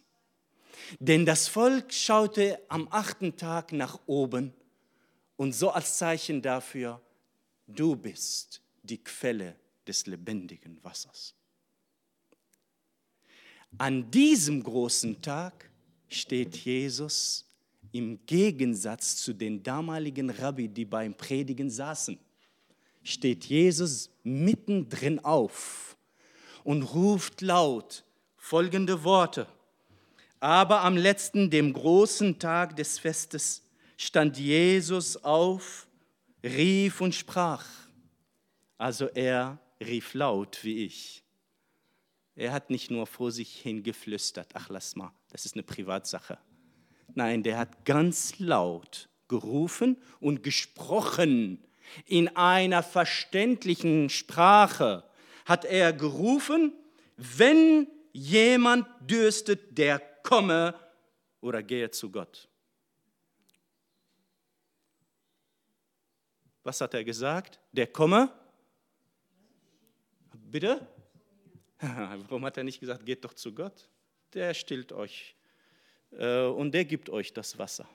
Denn 0.99 1.27
das 1.27 1.49
Volk 1.49 1.93
schaute 1.93 2.61
am 2.69 2.89
achten 2.91 3.37
Tag 3.37 3.73
nach 3.73 3.99
oben 4.07 4.53
und 5.37 5.53
so 5.55 5.71
als 5.71 5.99
Zeichen 5.99 6.41
dafür, 6.41 7.01
du 7.67 7.97
bist 7.97 8.63
die 8.83 9.03
Quelle 9.03 9.57
des 9.87 10.07
lebendigen 10.07 10.83
Wassers. 10.83 11.35
An 13.79 14.11
diesem 14.11 14.63
großen 14.63 15.21
Tag 15.21 15.69
steht 16.09 16.57
Jesus 16.57 17.45
im 17.91 18.25
Gegensatz 18.27 19.17
zu 19.17 19.33
den 19.33 19.63
damaligen 19.63 20.31
Rabbi, 20.31 20.69
die 20.69 20.85
beim 20.85 21.15
Predigen 21.15 21.71
saßen, 21.71 22.19
steht 23.03 23.45
Jesus 23.45 24.11
mittendrin 24.23 25.19
auf 25.19 25.97
und 26.63 26.83
ruft 26.83 27.41
laut 27.41 28.05
folgende 28.37 29.03
Worte. 29.03 29.47
Aber 30.39 30.83
am 30.83 30.97
letzten, 30.97 31.51
dem 31.51 31.73
großen 31.73 32.39
Tag 32.39 32.77
des 32.77 32.99
Festes, 32.99 33.63
stand 33.97 34.39
Jesus 34.39 35.17
auf, 35.25 35.89
rief 36.43 37.01
und 37.01 37.15
sprach. 37.15 37.67
Also 38.79 39.07
er 39.07 39.59
rief 39.81 40.15
laut 40.15 40.59
wie 40.63 40.85
ich. 40.85 41.24
Er 42.37 42.53
hat 42.53 42.71
nicht 42.71 42.91
nur 42.91 43.07
vor 43.07 43.31
sich 43.31 43.61
hin 43.61 43.83
geflüstert, 43.83 44.51
ach 44.55 44.69
lass 44.69 44.97
mal, 44.97 45.13
das 45.31 45.45
ist 45.45 45.55
eine 45.55 45.63
Privatsache. 45.63 46.39
Nein, 47.15 47.43
der 47.43 47.59
hat 47.59 47.85
ganz 47.85 48.39
laut 48.39 49.09
gerufen 49.29 49.97
und 50.21 50.43
gesprochen. 50.43 51.63
In 52.07 52.35
einer 52.37 52.83
verständlichen 52.83 54.11
Sprache 54.11 55.05
hat 55.45 55.65
er 55.65 55.93
gerufen, 55.93 56.73
wenn 57.17 57.87
jemand 58.13 58.87
dürstet, 59.01 59.77
der 59.79 60.01
komme 60.23 60.75
oder 61.41 61.63
gehe 61.63 61.91
zu 61.91 62.11
Gott. 62.11 62.49
Was 66.63 66.81
hat 66.81 66.95
er 66.95 67.05
gesagt? 67.05 67.61
Der 67.73 67.87
komme? 67.87 68.33
Bitte? 70.33 70.87
Warum 72.29 72.45
hat 72.45 72.57
er 72.57 72.65
nicht 72.65 72.81
gesagt, 72.81 73.05
geht 73.05 73.25
doch 73.25 73.35
zu 73.35 73.53
Gott? 73.53 73.89
Der 74.33 74.55
stillt 74.55 74.93
euch 74.93 75.37
äh, 76.13 76.47
und 76.47 76.73
der 76.73 76.85
gibt 76.85 77.11
euch 77.11 77.33
das 77.33 77.59
Wasser. 77.59 77.89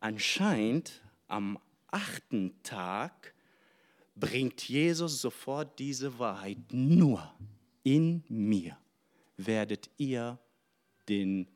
Anscheinend 0.00 1.02
am 1.28 1.58
achten 1.88 2.60
Tag 2.62 3.34
bringt 4.14 4.68
Jesus 4.68 5.20
sofort 5.20 5.78
diese 5.78 6.18
Wahrheit. 6.18 6.58
Nur 6.72 7.32
in 7.82 8.24
mir 8.28 8.76
werdet 9.36 9.90
ihr 9.96 10.38
den 11.08 11.48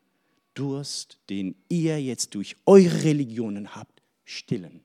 Durst, 0.53 1.19
den 1.29 1.55
ihr 1.69 2.01
jetzt 2.01 2.33
durch 2.35 2.55
eure 2.65 3.03
Religionen 3.03 3.75
habt, 3.75 4.01
stillen. 4.25 4.83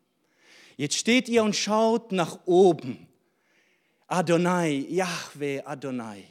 Jetzt 0.77 0.97
steht 0.97 1.29
ihr 1.29 1.43
und 1.43 1.57
schaut 1.57 2.13
nach 2.13 2.47
oben. 2.47 3.09
Adonai, 4.13 4.85
Yahweh 4.91 5.63
Adonai, 5.65 6.25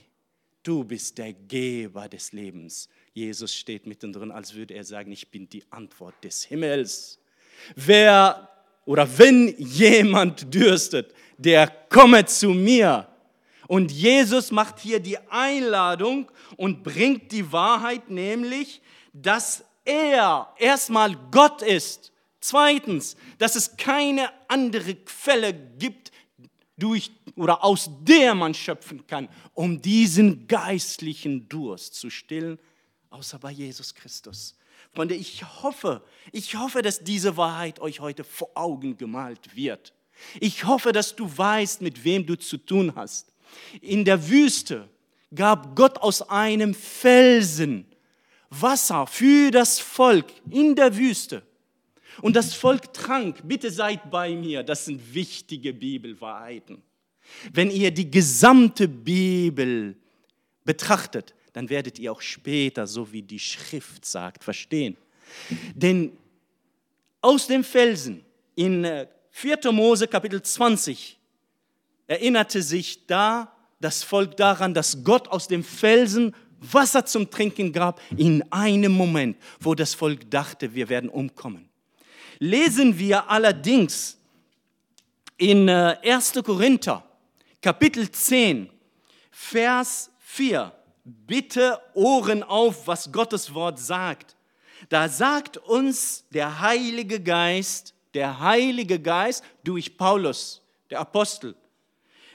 du 0.61 0.83
bist 0.83 1.17
der 1.17 1.33
Geber 1.33 2.07
des 2.07 2.31
Lebens. 2.31 2.87
Jesus 3.11 3.55
steht 3.55 3.87
mittendrin, 3.87 4.29
als 4.29 4.53
würde 4.53 4.75
er 4.75 4.83
sagen, 4.83 5.11
ich 5.11 5.31
bin 5.31 5.49
die 5.49 5.63
Antwort 5.71 6.13
des 6.23 6.43
Himmels. 6.43 7.17
Wer 7.75 8.47
oder 8.85 9.07
wenn 9.17 9.55
jemand 9.57 10.53
dürstet, 10.53 11.11
der 11.39 11.65
komme 11.89 12.23
zu 12.25 12.49
mir. 12.49 13.07
Und 13.67 13.91
Jesus 13.91 14.51
macht 14.51 14.77
hier 14.77 14.99
die 14.99 15.17
Einladung 15.31 16.31
und 16.57 16.83
bringt 16.83 17.31
die 17.31 17.51
Wahrheit, 17.51 18.11
nämlich, 18.11 18.79
dass 19.11 19.63
er 19.85 20.53
erstmal 20.59 21.15
Gott 21.31 21.63
ist. 21.63 22.11
Zweitens, 22.41 23.15
dass 23.39 23.55
es 23.55 23.75
keine 23.75 24.29
andere 24.47 24.93
Quelle 24.93 25.51
gibt, 25.79 26.10
durch 26.81 27.11
oder 27.35 27.63
aus 27.63 27.89
der 28.01 28.35
man 28.35 28.53
schöpfen 28.53 29.05
kann, 29.07 29.29
um 29.53 29.81
diesen 29.81 30.47
geistlichen 30.47 31.47
Durst 31.47 31.95
zu 31.95 32.09
stillen, 32.09 32.59
außer 33.09 33.39
bei 33.39 33.51
Jesus 33.51 33.93
Christus. 33.93 34.55
Freunde, 34.93 35.15
ich 35.15 35.43
hoffe, 35.63 36.03
ich 36.31 36.55
hoffe, 36.55 36.81
dass 36.81 37.03
diese 37.03 37.37
Wahrheit 37.37 37.79
euch 37.79 37.99
heute 37.99 38.23
vor 38.23 38.49
Augen 38.55 38.97
gemalt 38.97 39.55
wird. 39.55 39.93
Ich 40.39 40.65
hoffe, 40.65 40.91
dass 40.91 41.15
du 41.15 41.25
weißt, 41.35 41.81
mit 41.81 42.03
wem 42.03 42.25
du 42.25 42.37
zu 42.37 42.57
tun 42.57 42.93
hast. 42.95 43.33
In 43.79 44.05
der 44.05 44.29
Wüste 44.29 44.89
gab 45.33 45.75
Gott 45.75 45.97
aus 45.99 46.21
einem 46.29 46.73
Felsen 46.73 47.85
Wasser 48.49 49.07
für 49.07 49.49
das 49.49 49.79
Volk 49.79 50.25
in 50.49 50.75
der 50.75 50.95
Wüste. 50.97 51.41
Und 52.21 52.35
das 52.35 52.53
Volk 52.53 52.93
trank. 52.93 53.41
Bitte 53.43 53.71
seid 53.71 54.09
bei 54.11 54.35
mir, 54.35 54.63
das 54.63 54.85
sind 54.85 55.13
wichtige 55.13 55.73
Bibelwahrheiten. 55.73 56.81
Wenn 57.53 57.71
ihr 57.71 57.91
die 57.91 58.09
gesamte 58.09 58.87
Bibel 58.87 59.95
betrachtet, 60.65 61.33
dann 61.53 61.69
werdet 61.69 61.99
ihr 61.99 62.11
auch 62.11 62.21
später, 62.21 62.87
so 62.87 63.11
wie 63.11 63.21
die 63.21 63.39
Schrift 63.39 64.05
sagt, 64.05 64.43
verstehen. 64.43 64.97
Denn 65.75 66.17
aus 67.21 67.47
dem 67.47 67.63
Felsen 67.63 68.23
in 68.55 68.85
4. 69.31 69.65
Äh, 69.65 69.71
Mose 69.71 70.07
Kapitel 70.07 70.41
20 70.41 71.17
erinnerte 72.07 72.61
sich 72.61 73.05
da 73.05 73.55
das 73.79 74.03
Volk 74.03 74.37
daran, 74.37 74.73
dass 74.73 75.03
Gott 75.03 75.27
aus 75.27 75.47
dem 75.47 75.63
Felsen 75.63 76.35
Wasser 76.59 77.05
zum 77.05 77.29
Trinken 77.29 77.73
gab 77.73 77.99
in 78.17 78.43
einem 78.51 78.91
Moment, 78.91 79.37
wo 79.59 79.73
das 79.73 79.95
Volk 79.95 80.29
dachte, 80.29 80.75
wir 80.75 80.89
werden 80.89 81.09
umkommen. 81.09 81.70
Lesen 82.43 82.97
wir 82.97 83.29
allerdings 83.29 84.17
in 85.37 85.69
1. 85.69 86.35
Äh, 86.35 86.41
Korinther 86.41 87.03
Kapitel 87.61 88.09
10, 88.09 88.67
Vers 89.29 90.09
4 90.17 90.71
bitte 91.03 91.79
Ohren 91.93 92.41
auf, 92.41 92.87
was 92.87 93.11
Gottes 93.11 93.53
Wort 93.53 93.77
sagt. 93.77 94.35
Da 94.89 95.07
sagt 95.07 95.57
uns 95.57 96.25
der 96.31 96.61
Heilige 96.61 97.21
Geist, 97.21 97.93
der 98.15 98.39
Heilige 98.39 98.99
Geist 98.99 99.43
durch 99.63 99.95
Paulus, 99.95 100.63
der 100.89 100.99
Apostel, 101.01 101.53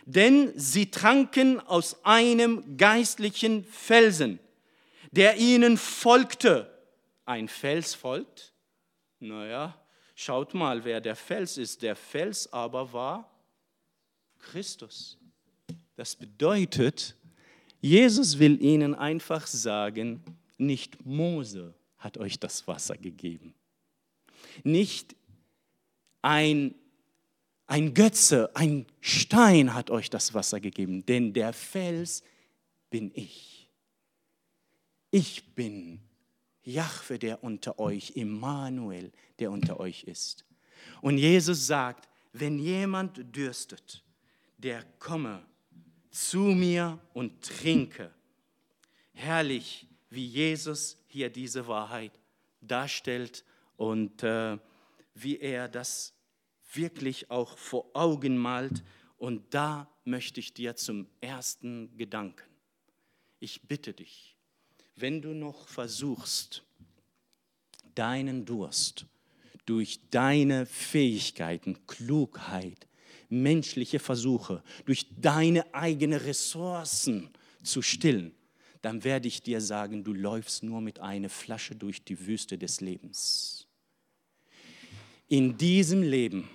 denn 0.05 0.53
sie 0.55 0.89
tranken 0.89 1.59
aus 1.59 1.97
einem 2.05 2.77
geistlichen 2.77 3.65
Felsen, 3.65 4.39
der 5.11 5.39
ihnen 5.39 5.77
folgte. 5.77 6.73
Ein 7.25 7.49
Fels 7.49 7.93
folgt? 7.97 8.53
Naja, 9.19 9.75
schaut 10.17 10.55
mal, 10.55 10.85
wer 10.85 11.01
der 11.01 11.15
Fels 11.15 11.57
ist. 11.59 11.83
Der 11.83 11.95
Fels 11.95 12.53
aber 12.53 12.93
war 12.93 13.31
Christus. 14.39 15.19
Das 15.95 16.17
bedeutet, 16.17 17.15
Jesus 17.81 18.39
will 18.41 18.61
ihnen 18.61 18.95
einfach 18.95 19.47
sagen, 19.47 20.23
nicht 20.59 21.05
Mose 21.07 21.75
hat 21.99 22.19
euch 22.19 22.41
das 22.41 22.67
Wasser 22.67 22.97
gegeben. 22.97 23.55
Nicht 24.65 25.15
ein, 26.23 26.75
ein 27.67 27.95
Götze, 27.95 28.51
ein 28.55 28.87
Stein 29.01 29.75
hat 29.75 29.91
euch 29.91 30.11
das 30.11 30.35
Wasser 30.35 30.61
gegeben, 30.61 31.05
denn 31.07 31.33
der 31.33 31.53
Fels 31.53 32.23
bin 32.91 33.11
ich. 33.15 33.71
Ich 35.11 35.55
bin 35.55 36.01
Jahwe, 36.67 37.19
der 37.19 37.43
unter 37.43 37.79
euch, 37.79 38.13
Immanuel, 38.17 39.13
der 39.39 39.51
unter 39.51 39.81
euch 39.81 40.05
ist. 40.05 40.45
Und 41.01 41.19
Jesus 41.19 41.67
sagt, 41.67 42.09
wenn 42.33 42.59
jemand 42.59 43.35
dürstet, 43.35 44.05
der 44.59 44.83
komme 44.99 45.43
zu 46.11 46.39
mir 46.39 46.99
und 47.15 47.43
trinke. 47.43 48.13
Herrlich, 49.13 49.87
wie 50.11 50.27
Jesus 50.27 50.97
hier 51.07 51.31
diese 51.31 51.67
Wahrheit 51.67 52.19
darstellt 52.61 53.45
und 53.77 54.23
äh, 54.23 54.59
wie 55.15 55.39
er 55.39 55.69
das 55.69 56.15
wirklich 56.73 57.31
auch 57.31 57.57
vor 57.59 57.91
Augen 57.95 58.37
malt. 58.37 58.83
Und 59.19 59.55
da 59.55 59.89
möchte 60.05 60.41
ich 60.41 60.55
dir 60.55 60.77
zum 60.77 61.07
ersten 61.21 61.97
Gedanken. 61.97 62.51
Ich 63.39 63.63
bitte 63.63 63.93
dich, 63.93 64.36
wenn 64.97 65.21
du 65.21 65.35
noch 65.35 65.69
versuchst, 65.69 66.63
deinen 67.95 68.45
Durst 68.45 69.07
durch 69.67 70.01
deine 70.11 70.65
Fähigkeiten, 70.67 71.87
Klugheit, 71.87 72.87
menschliche 73.29 73.99
Versuche, 73.99 74.63
durch 74.85 75.07
deine 75.21 75.75
eigenen 75.75 76.21
Ressourcen 76.21 77.31
zu 77.63 77.83
stillen, 77.83 78.33
dann 78.83 79.03
werde 79.05 79.29
ich 79.29 79.43
dir 79.43 79.61
sagen, 79.61 80.05
du 80.05 80.13
läufst 80.13 80.63
nur 80.63 80.81
mit 80.81 81.01
einer 81.01 81.29
Flasche 81.29 81.75
durch 81.75 82.05
die 82.05 82.27
Wüste 82.27 82.57
des 82.57 82.81
Lebens. 82.81 83.67
In 85.29 85.59
diesem 85.59 86.03
Leben 86.03 86.49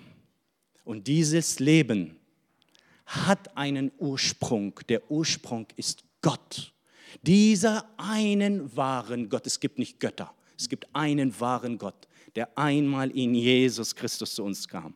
und 0.86 1.08
dieses 1.08 1.60
Leben 1.60 2.15
hat 3.06 3.58
einen 3.58 3.91
Ursprung. 3.97 4.80
Der 4.88 5.12
Ursprung 5.12 5.67
ist 5.75 6.06
Gott. 6.21 6.73
Dieser 7.21 7.89
einen 7.97 8.76
wahren 8.76 9.30
Gott. 9.30 9.47
Es 9.47 9.60
gibt 9.60 9.80
nicht 9.80 10.00
Götter. 10.00 10.34
Es 10.58 10.69
gibt 10.69 10.88
einen 10.93 11.39
wahren 11.39 11.78
Gott, 11.78 12.08
der 12.36 12.58
einmal 12.58 13.10
in 13.12 13.34
Jesus 13.34 13.95
Christus 13.95 14.36
zu 14.36 14.43
uns 14.43 14.67
kam. 14.67 14.95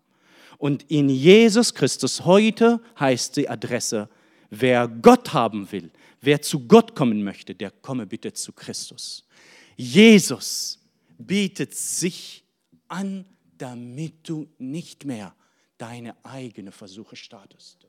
Und 0.58 0.84
in 0.90 1.10
Jesus 1.10 1.74
Christus 1.74 2.24
heute 2.24 2.82
heißt 3.00 3.38
die 3.38 3.50
Adresse, 3.50 4.10
wer 4.50 4.88
Gott 4.88 5.34
haben 5.34 5.70
will, 5.72 5.92
wer 6.22 6.42
zu 6.42 6.68
Gott 6.68 6.96
kommen 6.96 7.24
möchte, 7.24 7.54
der 7.54 7.72
komme 7.72 8.06
bitte 8.06 8.32
zu 8.34 8.54
Christus. 8.54 9.28
Jesus 9.76 10.80
bietet 11.18 11.76
sich 11.76 12.44
an, 12.88 13.26
damit 13.58 14.28
du 14.28 14.48
nicht 14.58 15.06
mehr 15.06 15.36
deine 15.78 16.16
eigenen 16.24 16.72
Versuche 16.72 17.16
startest. 17.16 17.88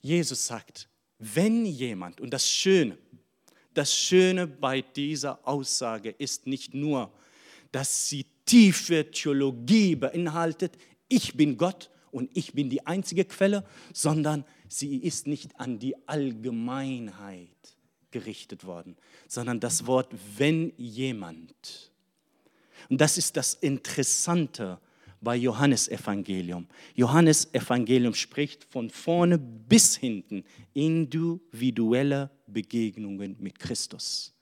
Jesus 0.00 0.46
sagt, 0.46 0.88
wenn 1.20 1.66
jemand, 1.66 2.20
und 2.20 2.30
das 2.30 2.50
Schöne, 2.50 2.98
das 3.74 3.94
Schöne 3.94 4.46
bei 4.46 4.80
dieser 4.80 5.46
Aussage 5.46 6.10
ist 6.10 6.46
nicht 6.46 6.74
nur, 6.74 7.12
dass 7.70 8.08
sie 8.08 8.26
tiefe 8.46 9.10
Theologie 9.10 9.94
beinhaltet, 9.94 10.76
ich 11.08 11.36
bin 11.36 11.56
Gott 11.56 11.90
und 12.10 12.30
ich 12.36 12.54
bin 12.54 12.70
die 12.70 12.86
einzige 12.86 13.24
Quelle, 13.24 13.64
sondern 13.92 14.44
sie 14.68 14.96
ist 14.96 15.26
nicht 15.26 15.60
an 15.60 15.78
die 15.78 15.94
Allgemeinheit 16.08 17.48
gerichtet 18.10 18.64
worden, 18.64 18.96
sondern 19.28 19.60
das 19.60 19.86
Wort 19.86 20.12
wenn 20.36 20.72
jemand. 20.76 21.92
Und 22.88 23.00
das 23.00 23.18
ist 23.18 23.36
das 23.36 23.54
Interessante 23.54 24.80
bei 25.20 25.36
Johannes 25.36 25.88
Evangelium. 25.88 26.66
Johannes 26.94 27.52
Evangelium 27.52 28.14
spricht 28.14 28.64
von 28.64 28.90
vorne 28.90 29.38
bis 29.38 29.96
hinten 29.96 30.44
individuelle 30.72 32.30
Begegnungen 32.46 33.36
mit 33.38 33.58
Christus. 33.58 34.34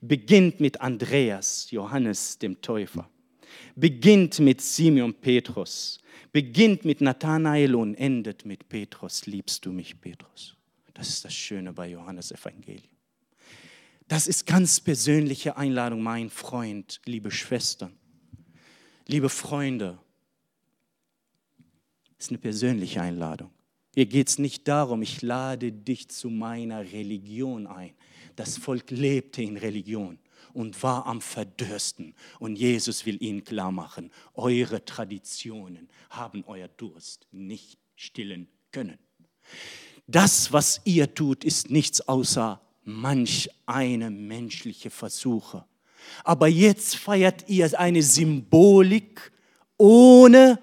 Beginnt 0.00 0.60
mit 0.60 0.80
Andreas, 0.80 1.70
Johannes 1.70 2.38
dem 2.38 2.60
Täufer. 2.60 3.08
Beginnt 3.76 4.40
mit 4.40 4.60
Simeon 4.60 5.14
Petrus. 5.14 6.00
Beginnt 6.32 6.84
mit 6.84 7.00
Nathanael 7.00 7.74
und 7.74 7.94
endet 7.94 8.44
mit 8.44 8.68
Petrus. 8.68 9.26
Liebst 9.26 9.64
du 9.64 9.72
mich, 9.72 10.00
Petrus? 10.00 10.56
Das 10.94 11.08
ist 11.08 11.24
das 11.24 11.34
Schöne 11.34 11.72
bei 11.72 11.88
Johannes 11.90 12.32
Evangelium. 12.32 12.88
Das 14.08 14.26
ist 14.26 14.46
ganz 14.46 14.80
persönliche 14.80 15.56
Einladung, 15.56 16.02
mein 16.02 16.28
Freund, 16.28 17.00
liebe 17.06 17.30
Schwestern, 17.30 17.96
liebe 19.06 19.30
Freunde, 19.30 19.98
ist 22.18 22.30
eine 22.30 22.38
persönliche 22.38 23.00
Einladung. 23.00 23.50
Hier 23.94 24.06
geht 24.06 24.28
es 24.28 24.38
nicht 24.38 24.66
darum, 24.66 25.02
ich 25.02 25.22
lade 25.22 25.70
dich 25.70 26.08
zu 26.08 26.28
meiner 26.28 26.80
Religion 26.80 27.66
ein. 27.66 27.94
Das 28.34 28.58
Volk 28.58 28.90
lebte 28.90 29.42
in 29.42 29.56
Religion 29.56 30.18
und 30.52 30.82
war 30.82 31.06
am 31.06 31.20
Verdürsten. 31.20 32.14
Und 32.40 32.56
Jesus 32.56 33.06
will 33.06 33.22
ihnen 33.22 33.44
klar 33.44 33.70
machen, 33.70 34.10
eure 34.34 34.84
Traditionen 34.84 35.88
haben 36.10 36.42
euer 36.46 36.68
Durst 36.68 37.26
nicht 37.30 37.78
stillen 37.94 38.48
können. 38.72 38.98
Das, 40.06 40.52
was 40.52 40.80
ihr 40.84 41.14
tut, 41.14 41.44
ist 41.44 41.70
nichts 41.70 42.00
außer 42.00 42.60
manch 42.84 43.48
eine 43.66 44.10
menschliche 44.10 44.90
Versuche. 44.90 45.64
Aber 46.22 46.48
jetzt 46.48 46.96
feiert 46.96 47.48
ihr 47.48 47.78
eine 47.78 48.02
Symbolik 48.02 49.32
ohne 49.78 50.58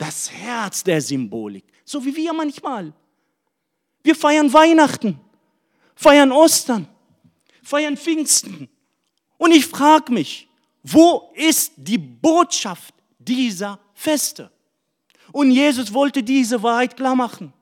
das 0.00 0.30
Herz 0.30 0.82
der 0.82 1.02
Symbolik, 1.02 1.64
so 1.84 2.02
wie 2.02 2.16
wir 2.16 2.32
manchmal. 2.32 2.90
Wir 4.02 4.16
feiern 4.16 4.50
Weihnachten, 4.50 5.20
feiern 5.94 6.32
Ostern, 6.32 6.88
feiern 7.62 7.98
Pfingsten. 7.98 8.70
Und 9.36 9.52
ich 9.52 9.66
frage 9.66 10.10
mich, 10.10 10.48
wo 10.82 11.30
ist 11.34 11.72
die 11.76 11.98
Botschaft 11.98 12.94
dieser 13.18 13.78
Feste? 13.92 14.50
Und 15.32 15.50
Jesus 15.50 15.92
wollte 15.92 16.22
diese 16.22 16.62
Wahrheit 16.62 16.96
klar 16.96 17.14
machen. 17.14 17.52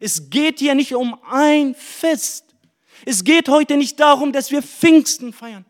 Es 0.00 0.30
geht 0.30 0.60
hier 0.60 0.74
nicht 0.74 0.94
um 0.94 1.18
ein 1.30 1.74
Fest. 1.74 2.46
Es 3.04 3.22
geht 3.22 3.50
heute 3.50 3.76
nicht 3.76 4.00
darum, 4.00 4.32
dass 4.32 4.50
wir 4.50 4.62
Pfingsten 4.62 5.34
feiern, 5.34 5.66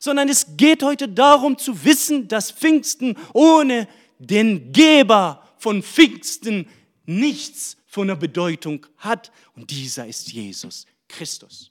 sondern 0.00 0.30
es 0.30 0.46
geht 0.56 0.82
heute 0.82 1.08
darum 1.08 1.58
zu 1.58 1.84
wissen, 1.84 2.26
dass 2.26 2.50
Pfingsten 2.50 3.18
ohne 3.34 3.86
den 4.18 4.72
Geber 4.72 5.41
von 5.62 5.80
Pfingsten 5.80 6.68
nichts 7.06 7.76
von 7.86 8.08
der 8.08 8.16
Bedeutung 8.16 8.84
hat. 8.96 9.30
Und 9.54 9.70
dieser 9.70 10.08
ist 10.08 10.32
Jesus 10.32 10.86
Christus. 11.06 11.70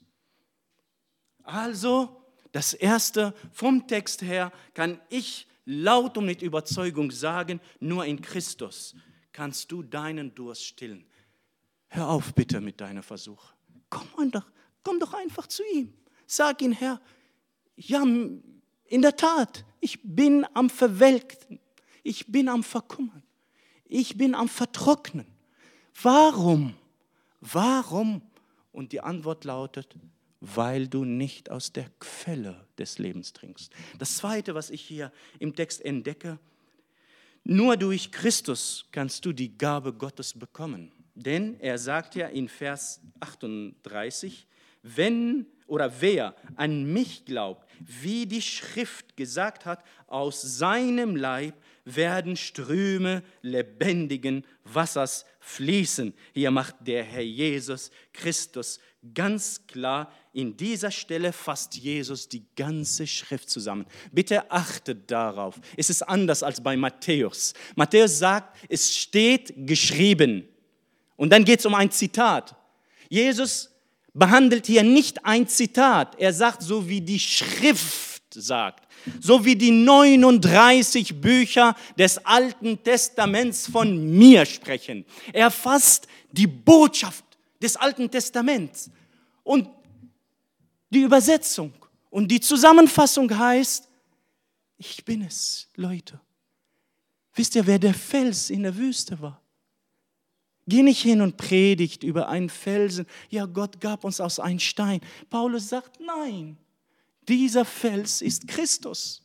Also, 1.42 2.24
das 2.52 2.72
Erste 2.72 3.34
vom 3.52 3.86
Text 3.86 4.22
her 4.22 4.50
kann 4.72 4.98
ich 5.10 5.46
laut 5.66 6.16
und 6.16 6.24
mit 6.24 6.40
Überzeugung 6.40 7.10
sagen, 7.10 7.60
nur 7.80 8.06
in 8.06 8.22
Christus 8.22 8.94
kannst 9.30 9.70
du 9.70 9.82
deinen 9.82 10.34
Durst 10.34 10.64
stillen. 10.64 11.04
Hör 11.88 12.08
auf 12.08 12.32
bitte 12.32 12.62
mit 12.62 12.80
deiner 12.80 13.02
Versuch. 13.02 13.52
Komm 13.90 14.30
doch, 14.30 14.50
komm 14.82 15.00
doch 15.00 15.12
einfach 15.12 15.46
zu 15.48 15.62
ihm. 15.74 15.92
Sag 16.26 16.62
ihm, 16.62 16.72
Herr, 16.72 16.98
ja, 17.76 18.02
in 18.02 19.02
der 19.02 19.16
Tat, 19.16 19.66
ich 19.80 19.98
bin 20.02 20.46
am 20.54 20.70
Verwelkten, 20.70 21.60
ich 22.02 22.26
bin 22.28 22.48
am 22.48 22.62
Verkummern 22.62 23.22
ich 23.92 24.16
bin 24.16 24.34
am 24.34 24.48
Vertrocknen. 24.48 25.26
Warum? 26.02 26.74
Warum? 27.40 28.22
Und 28.72 28.92
die 28.92 29.00
Antwort 29.00 29.44
lautet, 29.44 29.96
weil 30.40 30.88
du 30.88 31.04
nicht 31.04 31.50
aus 31.50 31.72
der 31.72 31.90
Quelle 32.00 32.66
des 32.78 32.98
Lebens 32.98 33.32
trinkst. 33.32 33.72
Das 33.98 34.16
Zweite, 34.16 34.54
was 34.54 34.70
ich 34.70 34.80
hier 34.80 35.12
im 35.38 35.54
Text 35.54 35.84
entdecke, 35.84 36.38
nur 37.44 37.76
durch 37.76 38.10
Christus 38.10 38.86
kannst 38.92 39.24
du 39.24 39.32
die 39.32 39.56
Gabe 39.58 39.92
Gottes 39.92 40.32
bekommen. 40.32 40.92
Denn 41.14 41.60
er 41.60 41.76
sagt 41.76 42.14
ja 42.14 42.28
in 42.28 42.48
Vers 42.48 43.00
38, 43.20 44.46
wenn 44.82 45.46
oder 45.66 46.00
wer 46.00 46.34
an 46.56 46.92
mich 46.92 47.24
glaubt, 47.24 47.66
wie 47.80 48.26
die 48.26 48.42
Schrift 48.42 49.16
gesagt 49.16 49.64
hat, 49.64 49.84
aus 50.06 50.42
seinem 50.42 51.16
Leib 51.16 51.54
werden 51.84 52.36
Ströme 52.36 53.22
lebendigen 53.42 54.44
Wassers 54.64 55.24
fließen. 55.40 56.14
Hier 56.32 56.50
macht 56.50 56.76
der 56.80 57.02
Herr 57.02 57.22
Jesus 57.22 57.90
Christus 58.12 58.78
ganz 59.14 59.66
klar, 59.66 60.12
in 60.32 60.56
dieser 60.56 60.90
Stelle 60.90 61.32
fasst 61.32 61.74
Jesus 61.74 62.28
die 62.28 62.44
ganze 62.56 63.06
Schrift 63.06 63.50
zusammen. 63.50 63.86
Bitte 64.12 64.50
achtet 64.50 65.10
darauf. 65.10 65.60
Es 65.76 65.90
ist 65.90 66.02
anders 66.02 66.42
als 66.42 66.62
bei 66.62 66.76
Matthäus. 66.76 67.52
Matthäus 67.74 68.18
sagt, 68.18 68.56
es 68.68 68.96
steht 68.96 69.52
geschrieben. 69.66 70.48
Und 71.16 71.30
dann 71.30 71.44
geht 71.44 71.60
es 71.60 71.66
um 71.66 71.74
ein 71.74 71.90
Zitat. 71.90 72.56
Jesus 73.08 73.70
behandelt 74.14 74.66
hier 74.66 74.82
nicht 74.82 75.24
ein 75.24 75.48
Zitat. 75.48 76.18
Er 76.18 76.32
sagt 76.32 76.62
so, 76.62 76.88
wie 76.88 77.00
die 77.00 77.20
Schrift 77.20 78.22
sagt 78.34 78.88
so 79.20 79.44
wie 79.44 79.56
die 79.56 79.70
39 79.70 81.20
Bücher 81.20 81.74
des 81.98 82.18
Alten 82.24 82.82
Testaments 82.82 83.66
von 83.66 84.10
mir 84.18 84.44
sprechen. 84.46 85.04
Er 85.32 85.50
fasst 85.50 86.06
die 86.30 86.46
Botschaft 86.46 87.24
des 87.60 87.76
Alten 87.76 88.10
Testaments 88.10 88.90
und 89.42 89.68
die 90.90 91.02
Übersetzung 91.02 91.72
und 92.10 92.28
die 92.28 92.40
Zusammenfassung 92.40 93.36
heißt, 93.36 93.88
ich 94.76 95.04
bin 95.04 95.22
es, 95.22 95.68
Leute. 95.76 96.20
Wisst 97.34 97.54
ihr, 97.54 97.66
wer 97.66 97.78
der 97.78 97.94
Fels 97.94 98.50
in 98.50 98.62
der 98.64 98.76
Wüste 98.76 99.20
war? 99.20 99.40
Geh 100.66 100.82
nicht 100.82 101.02
hin 101.02 101.20
und 101.20 101.36
predigt 101.36 102.02
über 102.02 102.28
einen 102.28 102.48
Felsen. 102.48 103.06
Ja, 103.30 103.46
Gott 103.46 103.80
gab 103.80 104.04
uns 104.04 104.20
aus 104.20 104.38
einem 104.38 104.58
Stein. 104.58 105.00
Paulus 105.28 105.68
sagt, 105.68 105.98
nein, 106.00 106.56
dieser 107.36 107.64
Fels 107.64 108.22
ist 108.22 108.48
Christus. 108.48 109.22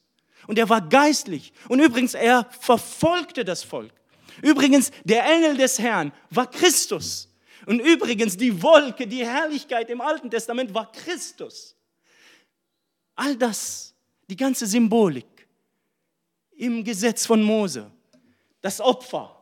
Und 0.47 0.57
er 0.57 0.69
war 0.69 0.87
geistlich. 0.87 1.51
Und 1.67 1.79
übrigens, 1.79 2.13
er 2.13 2.45
verfolgte 2.59 3.43
das 3.43 3.63
Volk. 3.63 3.93
Übrigens, 4.41 4.91
der 5.03 5.25
Engel 5.25 5.57
des 5.57 5.79
Herrn 5.79 6.11
war 6.29 6.49
Christus. 6.49 7.29
Und 7.65 7.79
übrigens, 7.79 8.37
die 8.37 8.61
Wolke, 8.61 9.07
die 9.07 9.25
Herrlichkeit 9.25 9.89
im 9.89 9.99
Alten 9.99 10.29
Testament 10.29 10.73
war 10.73 10.91
Christus. 10.91 11.75
All 13.15 13.35
das, 13.35 13.93
die 14.29 14.35
ganze 14.35 14.65
Symbolik 14.65 15.47
im 16.55 16.83
Gesetz 16.83 17.25
von 17.25 17.43
Mose, 17.43 17.91
das 18.61 18.79
Opfer, 18.79 19.35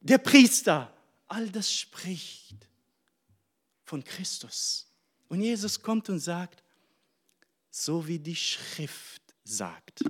der 0.00 0.18
Priester 0.18 0.92
all 1.28 1.48
das 1.50 1.72
spricht 1.72 2.56
von 3.84 4.02
Christus. 4.04 4.86
Und 5.28 5.40
Jesus 5.40 5.80
kommt 5.80 6.08
und 6.08 6.18
sagt, 6.18 6.62
so 7.76 8.08
wie 8.08 8.18
die 8.18 8.36
Schrift 8.36 9.22
sagt. 9.44 10.02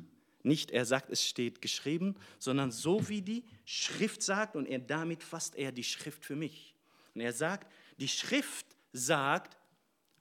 Nicht 0.44 0.70
er 0.70 0.84
sagt, 0.84 1.10
es 1.10 1.26
steht 1.26 1.60
geschrieben, 1.60 2.14
sondern 2.38 2.70
so 2.70 3.08
wie 3.08 3.20
die 3.20 3.42
Schrift 3.64 4.22
sagt 4.22 4.54
und 4.54 4.66
er 4.66 4.78
damit 4.78 5.24
fasst 5.24 5.56
er 5.56 5.72
die 5.72 5.82
Schrift 5.82 6.24
für 6.24 6.36
mich. 6.36 6.76
Und 7.14 7.22
er 7.22 7.32
sagt, 7.32 7.72
die 7.98 8.06
Schrift 8.06 8.66
sagt, 8.92 9.56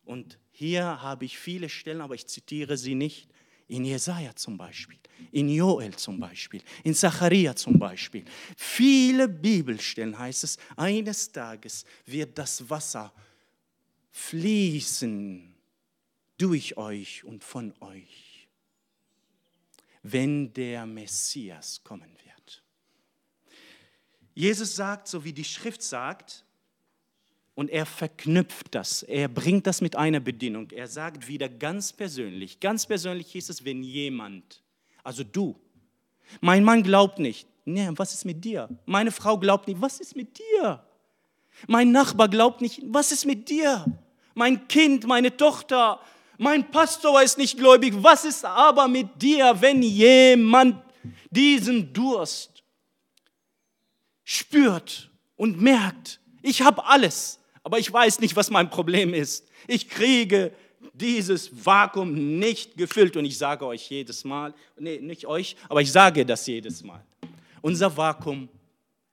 und 0.05 0.39
hier 0.51 1.03
habe 1.03 1.25
ich 1.25 1.37
viele 1.37 1.69
Stellen, 1.69 2.01
aber 2.01 2.15
ich 2.15 2.25
zitiere 2.25 2.77
sie 2.77 2.95
nicht, 2.95 3.29
in 3.67 3.85
Jesaja 3.85 4.35
zum 4.35 4.57
Beispiel, 4.57 4.99
in 5.31 5.49
Joel 5.49 5.95
zum 5.95 6.19
Beispiel, 6.19 6.61
in 6.83 6.95
Zacharia 6.95 7.55
zum 7.55 7.77
Beispiel. 7.77 8.25
Viele 8.57 9.27
Bibelstellen 9.27 10.17
heißt 10.17 10.43
es, 10.43 10.57
eines 10.75 11.31
Tages 11.31 11.85
wird 12.05 12.37
das 12.37 12.67
Wasser 12.69 13.13
fließen 14.11 15.54
durch 16.37 16.77
euch 16.77 17.23
und 17.23 17.43
von 17.43 17.73
euch, 17.81 18.47
wenn 20.03 20.53
der 20.53 20.85
Messias 20.85 21.83
kommen 21.83 22.11
wird. 22.23 22.63
Jesus 24.33 24.75
sagt, 24.75 25.07
so 25.07 25.23
wie 25.23 25.33
die 25.33 25.45
Schrift 25.45 25.81
sagt, 25.81 26.45
und 27.55 27.69
er 27.69 27.85
verknüpft 27.85 28.75
das, 28.75 29.01
er 29.01 29.29
bringt 29.29 29.65
das 29.65 29.79
mit 29.79 29.95
einer 29.95 30.19
Bedienung. 30.19 30.69
Er 30.71 30.87
sagt 30.87 31.27
wieder 31.29 31.47
ganz 31.47 31.93
persönlich, 31.93 32.59
ganz 32.59 32.85
persönlich 32.85 33.31
hieß 33.31 33.49
es, 33.49 33.63
wenn 33.63 33.81
jemand, 33.81 34.61
also 35.03 35.23
du, 35.23 35.57
mein 36.41 36.65
Mann 36.65 36.83
glaubt 36.83 37.17
nicht, 37.17 37.47
nee, 37.63 37.89
was 37.95 38.13
ist 38.13 38.25
mit 38.25 38.43
dir? 38.43 38.67
Meine 38.85 39.11
Frau 39.11 39.37
glaubt 39.37 39.67
nicht, 39.67 39.81
was 39.81 40.01
ist 40.01 40.17
mit 40.17 40.37
dir? 40.37 40.85
Mein 41.67 41.91
Nachbar 41.91 42.27
glaubt 42.27 42.59
nicht, 42.59 42.81
was 42.83 43.13
ist 43.13 43.25
mit 43.25 43.49
dir? 43.49 43.85
Mein 44.33 44.67
Kind, 44.67 45.07
meine 45.07 45.37
Tochter, 45.37 46.01
mein 46.37 46.69
Pastor 46.69 47.21
ist 47.21 47.37
nicht 47.37 47.57
gläubig, 47.57 47.93
was 47.97 48.25
ist 48.25 48.43
aber 48.45 48.87
mit 48.87 49.21
dir, 49.21 49.55
wenn 49.59 49.81
jemand 49.81 50.81
diesen 51.29 51.91
Durst 51.93 52.63
spürt 54.23 55.09
und 55.35 55.61
merkt, 55.61 56.19
ich 56.41 56.61
habe 56.61 56.85
alles, 56.85 57.39
aber 57.63 57.79
ich 57.79 57.91
weiß 57.91 58.19
nicht, 58.19 58.35
was 58.35 58.49
mein 58.49 58.69
Problem 58.69 59.13
ist. 59.13 59.47
Ich 59.67 59.89
kriege 59.89 60.51
dieses 60.93 61.65
Vakuum 61.65 62.37
nicht 62.39 62.77
gefüllt 62.77 63.17
und 63.17 63.25
ich 63.25 63.37
sage 63.37 63.65
euch 63.65 63.89
jedes 63.89 64.23
Mal, 64.23 64.53
nee, 64.77 64.99
nicht 64.99 65.25
euch, 65.25 65.55
aber 65.67 65.81
ich 65.81 65.91
sage 65.91 66.25
das 66.25 66.45
jedes 66.47 66.83
Mal. 66.83 67.03
Unser 67.61 67.95
Vakuum 67.95 68.47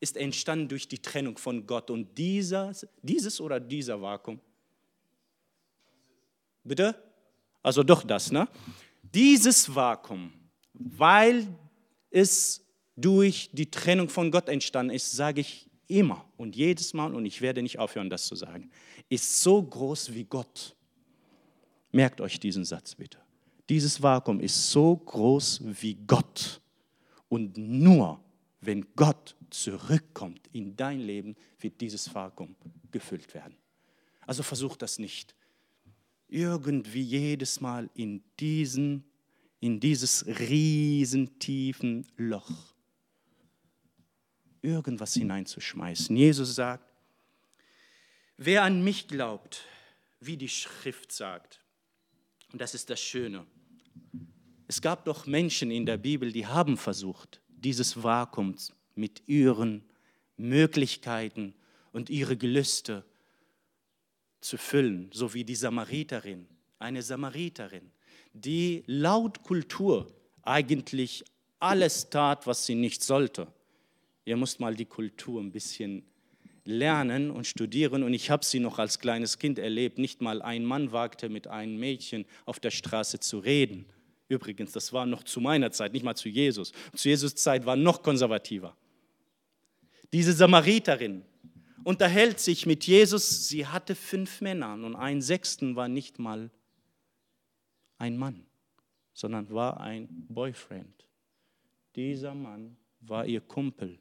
ist 0.01 0.17
entstanden 0.17 0.69
durch 0.69 0.87
die 0.89 0.99
Trennung 0.99 1.39
von 1.39 1.67
Gott 1.67 1.91
und 1.91 2.17
dieses, 2.17 2.87
dieses 3.03 3.41
oder 3.41 3.59
dieser 3.59 4.01
Vakuum. 4.01 4.41
Bitte? 6.65 6.95
Also 7.63 7.83
doch 7.83 8.03
das, 8.03 8.33
ne? 8.33 8.49
Dieses 9.03 9.75
Vakuum, 9.75 10.33
weil 10.75 11.47
es 12.11 12.65
durch 12.97 13.51
die 13.53 13.71
Trennung 13.71 14.09
von 14.09 14.31
Gott 14.31 14.49
entstanden 14.49 14.95
ist, 14.95 15.13
sage 15.13 15.41
ich 15.41 15.69
immer 15.87 16.25
und 16.37 16.57
jedes 16.57 16.95
Mal, 16.95 17.15
und 17.15 17.25
ich 17.27 17.41
werde 17.41 17.63
nicht 17.63 17.79
aufhören, 17.79 18.11
das 18.11 18.27
zu 18.27 18.35
sagen, 18.35 18.71
ist 19.09 19.43
so 19.43 19.63
groß 19.63 20.15
wie 20.15 20.25
Gott. 20.25 20.75
Merkt 21.91 22.21
euch 22.21 22.41
diesen 22.41 22.65
Satz 22.65 22.95
bitte. 22.95 23.19
Dieses 23.69 24.03
Vakuum 24.03 24.41
ist 24.41 24.71
so 24.71 24.97
groß 24.97 25.63
wie 25.81 25.95
Gott. 26.07 26.61
Und 27.29 27.57
nur 27.57 28.21
wenn 28.61 28.87
Gott 28.97 29.37
zurückkommt 29.51 30.49
in 30.53 30.77
dein 30.77 31.01
Leben, 31.01 31.37
wird 31.59 31.81
dieses 31.81 32.13
Vakuum 32.15 32.55
gefüllt 32.91 33.35
werden. 33.35 33.57
Also 34.27 34.43
versuch 34.43 34.77
das 34.77 34.99
nicht. 34.99 35.35
Irgendwie 36.33 37.03
jedes 37.03 37.61
Mal 37.61 37.91
in, 37.95 38.23
diesen, 38.41 39.05
in 39.61 39.81
dieses 39.81 40.27
riesentiefen 40.27 42.07
Loch 42.17 42.73
irgendwas 44.63 45.13
hineinzuschmeißen. 45.15 46.17
Jesus 46.17 46.55
sagt, 46.55 46.89
wer 48.39 48.63
an 48.63 48.83
mich 48.83 49.09
glaubt, 49.09 49.65
wie 50.21 50.37
die 50.37 50.49
Schrift 50.49 51.13
sagt, 51.13 51.61
und 52.53 52.61
das 52.61 52.75
ist 52.75 52.89
das 52.89 53.01
Schöne, 53.01 53.45
es 54.69 54.81
gab 54.81 55.05
doch 55.05 55.27
Menschen 55.27 55.71
in 55.71 55.85
der 55.85 55.99
Bibel, 55.99 56.33
die 56.33 56.47
haben 56.47 56.79
versucht, 56.79 57.43
dieses 57.49 58.03
Vakuum 58.03 58.55
mit 58.95 59.29
ihren 59.29 59.85
Möglichkeiten 60.39 61.55
und 61.93 62.09
ihre 62.09 62.39
Gelüste 62.39 63.05
zu 64.43 64.59
füllen, 64.59 65.11
so 65.13 65.33
wie 65.35 65.45
die 65.45 65.55
Samariterin, 65.55 66.47
eine 66.79 67.03
Samariterin, 67.03 67.91
die 68.33 68.83
laut 68.87 69.43
Kultur 69.43 70.13
eigentlich 70.43 71.25
alles 71.59 72.11
tat, 72.11 72.47
was 72.47 72.67
sie 72.67 72.75
nicht 72.75 73.03
sollte. 73.03 73.47
Ihr 74.25 74.37
müsst 74.37 74.61
mal 74.61 74.75
die 74.75 74.85
Kultur 74.85 75.41
ein 75.41 75.53
bisschen 75.53 76.05
lernen 76.65 77.31
und 77.31 77.47
studieren. 77.47 78.03
Und 78.03 78.15
ich 78.15 78.31
habe 78.31 78.45
sie 78.45 78.61
noch 78.61 78.79
als 78.79 78.99
kleines 78.99 79.39
Kind 79.39 79.59
erlebt. 79.59 79.99
Nicht 79.99 80.21
mal 80.21 80.43
ein 80.43 80.65
Mann 80.65 80.93
wagte 80.93 81.29
mit 81.29 81.47
einem 81.47 81.79
Mädchen 81.79 82.25
auf 82.45 82.61
der 82.61 82.71
Straße 82.71 83.21
zu 83.21 83.39
reden. 83.39 83.87
Übrigens, 84.29 84.73
das 84.73 84.93
war 84.93 85.07
noch 85.07 85.25
zu 85.25 85.41
meiner 85.41 85.71
Zeit, 85.73 85.93
nicht 85.93 86.05
mal 86.05 86.15
zu 86.15 86.29
Jesus. 86.29 86.73
Zu 86.95 87.09
Jesus 87.09 87.35
Zeit 87.35 87.67
war 87.67 87.77
noch 87.77 88.03
konservativer. 88.03 88.77
Diese 90.13 90.33
Samariterin 90.33 91.23
unterhält 91.85 92.41
sich 92.41 92.67
mit 92.67 92.85
Jesus. 92.87 93.49
Sie 93.49 93.67
hatte 93.67 93.95
fünf 93.95 94.41
Männer 94.41 94.75
und 94.75 94.97
ein 94.97 95.23
sechsten 95.23 95.77
war 95.77 95.89
nicht 95.89 96.19
mal 96.19 96.51
ein 97.99 98.17
Mann, 98.17 98.47
sondern 99.13 99.51
war 99.51 99.81
ein 99.81 100.09
Boyfriend. 100.29 101.07
Dieser 101.95 102.35
Mann 102.35 102.77
war 103.01 103.27
ihr 103.27 103.41
Kumpel. 103.41 103.99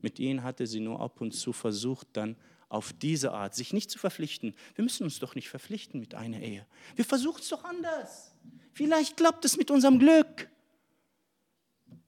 Mit 0.00 0.18
ihnen 0.18 0.42
hatte 0.42 0.66
sie 0.66 0.80
nur 0.80 1.00
ab 1.00 1.20
und 1.20 1.32
zu 1.32 1.52
versucht, 1.52 2.08
dann 2.12 2.36
auf 2.68 2.92
diese 2.92 3.32
Art 3.32 3.54
sich 3.54 3.72
nicht 3.72 3.90
zu 3.90 3.98
verpflichten. 3.98 4.54
Wir 4.74 4.82
müssen 4.82 5.04
uns 5.04 5.18
doch 5.18 5.34
nicht 5.34 5.48
verpflichten 5.48 6.00
mit 6.00 6.14
einer 6.14 6.40
Ehe. 6.40 6.66
Wir 6.96 7.04
versuchen 7.04 7.40
es 7.40 7.48
doch 7.48 7.64
anders. 7.64 8.34
Vielleicht 8.72 9.16
klappt 9.16 9.44
es 9.44 9.56
mit 9.56 9.70
unserem 9.70 9.98
Glück. 9.98 10.48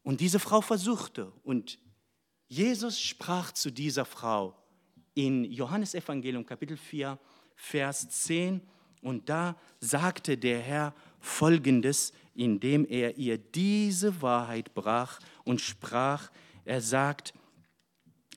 Und 0.03 0.21
diese 0.21 0.39
Frau 0.39 0.61
versuchte 0.61 1.33
und 1.45 1.79
Jesus 2.49 3.01
sprach 3.01 3.53
zu 3.53 3.71
dieser 3.71 4.05
Frau 4.05 4.58
in 5.19 5.45
Johannes 5.47 5.95
Evangelium 5.95 6.47
Kapitel 6.47 6.77
4 6.77 7.19
Vers 7.57 8.09
10 8.09 8.61
und 9.03 9.29
da 9.29 9.57
sagte 9.81 10.39
der 10.39 10.61
Herr 10.61 10.95
folgendes, 11.19 12.13
indem 12.37 12.87
er 12.87 13.19
ihr 13.19 13.37
diese 13.37 14.23
Wahrheit 14.23 14.75
brach 14.75 15.19
und 15.43 15.61
sprach, 15.61 16.31
er 16.65 16.81
sagt, 16.81 17.35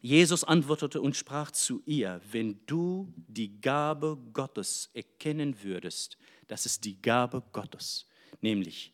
Jesus 0.02 0.44
antwortete 0.44 1.02
und 1.02 1.16
sprach 1.16 1.52
zu 1.52 1.84
ihr, 1.86 2.20
wenn 2.32 2.60
du 2.66 3.14
die 3.16 3.62
Gabe 3.62 4.18
Gottes 4.34 4.90
erkennen 4.96 5.62
würdest, 5.62 6.18
das 6.48 6.66
ist 6.66 6.84
die 6.84 7.00
Gabe 7.00 7.44
Gottes, 7.52 8.08
nämlich 8.42 8.92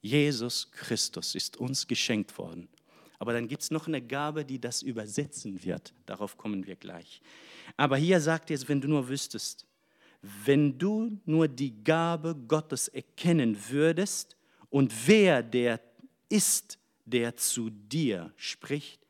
Jesus 0.00 0.70
Christus 0.70 1.34
ist 1.34 1.58
uns 1.58 1.86
geschenkt 1.86 2.38
worden. 2.38 2.70
Aber 3.18 3.32
dann 3.32 3.48
gibt 3.48 3.62
es 3.62 3.70
noch 3.70 3.88
eine 3.88 4.00
Gabe, 4.00 4.44
die 4.44 4.60
das 4.60 4.82
übersetzen 4.82 5.62
wird. 5.64 5.92
Darauf 6.06 6.36
kommen 6.36 6.66
wir 6.66 6.76
gleich. 6.76 7.20
Aber 7.76 7.96
hier 7.96 8.20
sagt 8.20 8.50
er 8.50 8.54
es, 8.54 8.68
wenn 8.68 8.80
du 8.80 8.88
nur 8.88 9.08
wüsstest, 9.08 9.66
wenn 10.44 10.78
du 10.78 11.18
nur 11.24 11.48
die 11.48 11.82
Gabe 11.82 12.34
Gottes 12.34 12.88
erkennen 12.88 13.56
würdest 13.68 14.36
und 14.70 14.92
wer 15.06 15.42
der 15.42 15.80
ist, 16.28 16.78
der 17.04 17.36
zu 17.36 17.70
dir 17.70 18.32
spricht, 18.36 19.08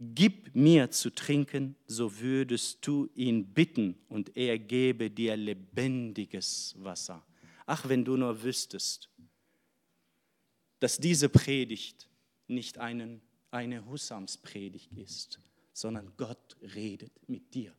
Gib 0.00 0.54
mir 0.54 0.92
zu 0.92 1.10
trinken, 1.10 1.74
so 1.88 2.20
würdest 2.20 2.86
du 2.86 3.10
ihn 3.16 3.44
bitten 3.44 3.96
und 4.08 4.36
er 4.36 4.56
gebe 4.56 5.10
dir 5.10 5.36
lebendiges 5.36 6.76
Wasser. 6.78 7.26
Ach, 7.66 7.88
wenn 7.88 8.04
du 8.04 8.16
nur 8.16 8.40
wüsstest, 8.40 9.10
dass 10.78 10.98
diese 10.98 11.28
Predigt 11.28 12.08
nicht 12.48 12.78
einen, 12.78 13.20
eine 13.50 13.86
Husamspredigt 13.86 14.92
ist, 14.96 15.40
sondern 15.72 16.12
Gott 16.16 16.56
redet 16.74 17.12
mit 17.28 17.54
dir, 17.54 17.72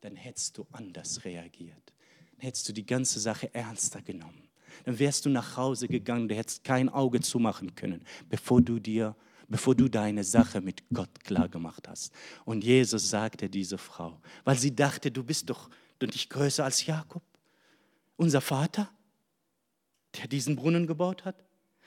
dann 0.00 0.16
hättest 0.16 0.58
du 0.58 0.66
anders 0.72 1.24
reagiert. 1.24 1.92
Dann 2.32 2.40
hättest 2.40 2.68
du 2.68 2.72
die 2.72 2.86
ganze 2.86 3.20
Sache 3.20 3.54
ernster 3.54 4.00
genommen. 4.00 4.48
Dann 4.84 4.98
wärst 4.98 5.26
du 5.26 5.30
nach 5.30 5.56
Hause 5.56 5.88
gegangen, 5.88 6.28
du 6.28 6.34
hättest 6.34 6.64
kein 6.64 6.88
Auge 6.88 7.20
zumachen 7.20 7.74
können, 7.74 8.04
bevor 8.28 8.62
du 8.62 8.78
dir 8.78 9.16
bevor 9.50 9.74
du 9.74 9.88
deine 9.88 10.24
Sache 10.24 10.60
mit 10.60 10.82
Gott 10.94 11.22
klar 11.24 11.48
gemacht 11.48 11.88
hast. 11.88 12.14
Und 12.44 12.64
Jesus 12.64 13.10
sagte 13.10 13.50
diese 13.50 13.76
Frau, 13.76 14.20
weil 14.44 14.56
sie 14.56 14.74
dachte, 14.74 15.10
du 15.10 15.24
bist 15.24 15.50
doch 15.50 15.68
nicht 16.00 16.30
größer 16.30 16.64
als 16.64 16.86
Jakob, 16.86 17.22
unser 18.16 18.40
Vater, 18.40 18.90
der 20.16 20.28
diesen 20.28 20.56
Brunnen 20.56 20.86
gebaut 20.86 21.24
hat. 21.24 21.44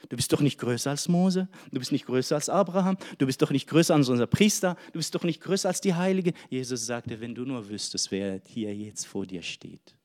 Du 0.08 0.16
bist 0.16 0.32
doch 0.32 0.40
nicht 0.40 0.58
größer 0.58 0.90
als 0.90 1.08
Mose, 1.08 1.48
du 1.70 1.78
bist 1.78 1.92
nicht 1.92 2.06
größer 2.06 2.34
als 2.34 2.48
Abraham, 2.48 2.96
du 3.18 3.26
bist 3.26 3.40
doch 3.42 3.50
nicht 3.50 3.68
größer 3.68 3.94
als 3.94 4.08
unser 4.08 4.26
Priester, 4.26 4.76
du 4.92 4.98
bist 4.98 5.14
doch 5.14 5.24
nicht 5.24 5.40
größer 5.40 5.68
als 5.68 5.80
die 5.80 5.94
Heilige. 5.94 6.32
Jesus 6.50 6.86
sagte, 6.86 7.20
wenn 7.20 7.34
du 7.34 7.44
nur 7.44 7.68
wüsstest, 7.68 8.10
wer 8.10 8.40
hier 8.46 8.74
jetzt 8.74 9.06
vor 9.06 9.26
dir 9.26 9.42
steht, 9.42 9.96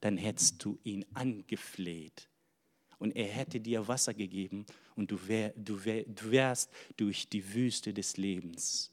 dann 0.00 0.16
hättest 0.16 0.64
du 0.64 0.78
ihn 0.84 1.04
angefleht. 1.14 2.28
Und 2.98 3.14
er 3.14 3.26
hätte 3.26 3.60
dir 3.60 3.86
Wasser 3.88 4.14
gegeben 4.14 4.64
und 4.94 5.10
du, 5.10 5.28
wär, 5.28 5.52
du, 5.56 5.84
wär, 5.84 6.04
du 6.04 6.30
wärst 6.30 6.70
durch 6.96 7.28
die 7.28 7.54
Wüste 7.54 7.92
des 7.92 8.16
Lebens 8.16 8.90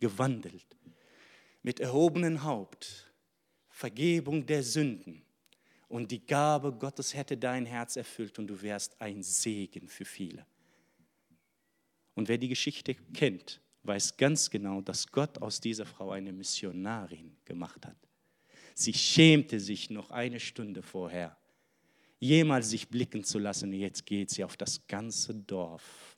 gewandelt. 0.00 0.66
Mit 1.62 1.80
erhobenem 1.80 2.44
Haupt, 2.44 3.10
Vergebung 3.70 4.44
der 4.44 4.62
Sünden 4.62 5.22
und 5.88 6.10
die 6.10 6.24
Gabe 6.24 6.72
Gottes 6.72 7.14
hätte 7.14 7.36
dein 7.36 7.64
Herz 7.64 7.96
erfüllt 7.96 8.38
und 8.38 8.46
du 8.46 8.60
wärst 8.60 9.00
ein 9.00 9.22
Segen 9.22 9.88
für 9.88 10.04
viele. 10.04 10.46
Und 12.14 12.28
wer 12.28 12.36
die 12.36 12.48
Geschichte 12.48 12.94
kennt, 13.14 13.60
weiß 13.84 14.16
ganz 14.16 14.50
genau, 14.50 14.80
dass 14.82 15.06
Gott 15.06 15.38
aus 15.38 15.60
dieser 15.60 15.86
Frau 15.86 16.10
eine 16.10 16.32
Missionarin 16.32 17.36
gemacht 17.44 17.86
hat. 17.86 17.96
Sie 18.74 18.92
schämte 18.92 19.58
sich 19.58 19.88
noch 19.88 20.10
eine 20.10 20.38
Stunde 20.38 20.82
vorher, 20.82 21.36
jemals 22.20 22.70
sich 22.70 22.88
blicken 22.88 23.24
zu 23.24 23.38
lassen. 23.38 23.70
Und 23.70 23.78
jetzt 23.78 24.04
geht 24.04 24.30
sie 24.30 24.44
auf 24.44 24.56
das 24.56 24.86
ganze 24.86 25.34
Dorf. 25.34 26.16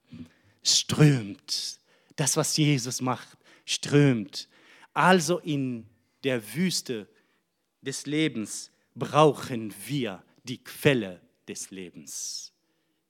Strömt. 0.62 1.78
Das, 2.16 2.36
was 2.36 2.56
Jesus 2.56 3.00
macht, 3.00 3.38
strömt. 3.64 4.48
Also 4.92 5.38
in 5.38 5.86
der 6.24 6.54
Wüste 6.54 7.08
des 7.82 8.06
Lebens 8.06 8.69
brauchen 8.94 9.74
wir 9.86 10.22
die 10.44 10.62
Quelle 10.62 11.20
des 11.48 11.70
Lebens. 11.70 12.52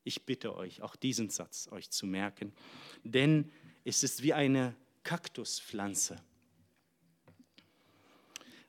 Ich 0.04 0.24
bitte 0.24 0.54
euch, 0.56 0.82
auch 0.82 0.96
diesen 0.96 1.30
Satz 1.30 1.68
euch 1.70 1.90
zu 1.90 2.06
merken, 2.06 2.52
denn 3.04 3.50
es 3.84 4.02
ist 4.02 4.22
wie 4.22 4.32
eine 4.32 4.74
Kaktuspflanze. 5.02 6.22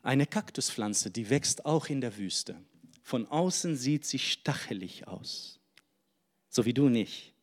Eine 0.04 0.26
Kaktuspflanze, 0.26 1.12
die 1.12 1.30
wächst 1.30 1.66
auch 1.66 1.88
in 1.88 2.02
der 2.02 2.18
Wüste. 2.18 2.64
Von 3.04 3.28
außen 3.28 3.76
sieht 3.76 4.06
sie 4.06 4.20
stachelig 4.20 5.08
aus, 5.08 5.60
so 6.50 6.66
wie 6.66 6.74
du 6.74 6.90
nicht. 6.90 7.34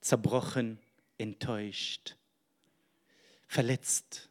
Zerbrochen, 0.00 0.78
enttäuscht, 1.18 2.16
verletzt. 3.46 4.30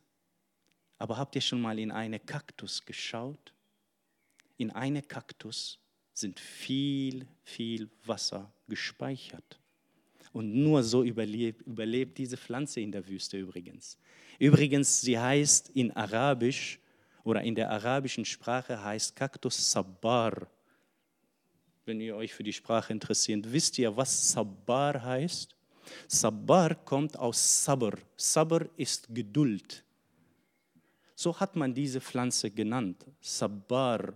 Aber 0.98 1.18
habt 1.18 1.36
ihr 1.36 1.42
schon 1.42 1.62
mal 1.62 1.78
in 1.78 1.92
eine 1.92 2.20
Kaktus 2.20 2.86
geschaut? 2.86 3.54
In 4.58 4.72
eine 4.72 5.02
Kaktus 5.02 5.80
sind 6.14 6.40
viel, 6.40 7.28
viel 7.44 7.90
Wasser 8.06 8.52
gespeichert. 8.68 9.60
Und 10.34 10.54
nur 10.54 10.84
so 10.84 11.04
überlebt, 11.04 11.62
überlebt 11.62 12.18
diese 12.18 12.38
Pflanze 12.38 12.82
in 12.82 12.92
der 12.92 13.08
Wüste 13.08 13.38
übrigens. 13.38 13.98
Übrigens, 14.40 15.02
sie 15.02 15.18
heißt 15.18 15.70
in 15.70 15.92
Arabisch 15.92 16.80
oder 17.24 17.42
in 17.42 17.56
der 17.56 17.72
arabischen 17.72 18.26
Sprache 18.26 18.84
heißt 18.84 19.16
Kaktus 19.16 19.72
Sabbar. 19.72 20.48
Wenn 21.86 22.02
ihr 22.02 22.16
euch 22.16 22.34
für 22.34 22.44
die 22.44 22.54
Sprache 22.54 22.94
interessiert, 22.94 23.52
wisst 23.52 23.78
ihr, 23.80 23.96
was 23.96 24.32
Sabbar 24.32 25.02
heißt? 25.02 25.56
Sabbar 26.08 26.76
kommt 26.76 27.18
aus 27.18 27.64
Sabr. 27.64 27.98
Sabr 28.16 28.68
ist 28.76 29.08
Geduld. 29.14 29.84
So 31.16 31.40
hat 31.40 31.56
man 31.56 31.74
diese 31.74 32.02
Pflanze 32.02 32.52
genannt, 32.52 33.06
Sabbar 33.22 34.14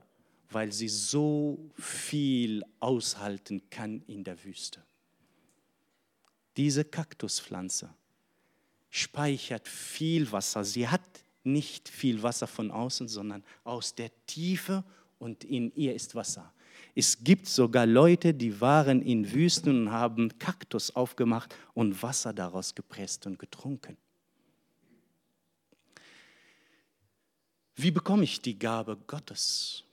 weil 0.51 0.71
sie 0.71 0.89
so 0.89 1.71
viel 1.77 2.63
aushalten 2.79 3.61
kann 3.69 4.01
in 4.07 4.23
der 4.23 4.43
Wüste. 4.43 4.83
Diese 6.57 6.83
Kaktuspflanze 6.83 7.89
speichert 8.89 9.67
viel 9.67 10.31
Wasser. 10.31 10.63
Sie 10.63 10.87
hat 10.87 11.01
nicht 11.43 11.89
viel 11.89 12.21
Wasser 12.21 12.47
von 12.47 12.69
außen, 12.71 13.07
sondern 13.07 13.43
aus 13.63 13.95
der 13.95 14.11
Tiefe 14.27 14.83
und 15.17 15.43
in 15.43 15.73
ihr 15.75 15.95
ist 15.95 16.13
Wasser. 16.13 16.53
Es 16.93 17.23
gibt 17.23 17.47
sogar 17.47 17.85
Leute, 17.85 18.33
die 18.33 18.59
waren 18.59 19.01
in 19.01 19.31
Wüsten 19.31 19.87
und 19.87 19.91
haben 19.91 20.37
Kaktus 20.39 20.93
aufgemacht 20.93 21.55
und 21.73 22.01
Wasser 22.03 22.33
daraus 22.33 22.75
gepresst 22.75 23.25
und 23.25 23.39
getrunken. 23.39 23.97
Wie 27.75 27.91
bekomme 27.91 28.23
ich 28.25 28.41
die 28.41 28.59
Gabe 28.59 28.97
Gottes? 29.07 29.83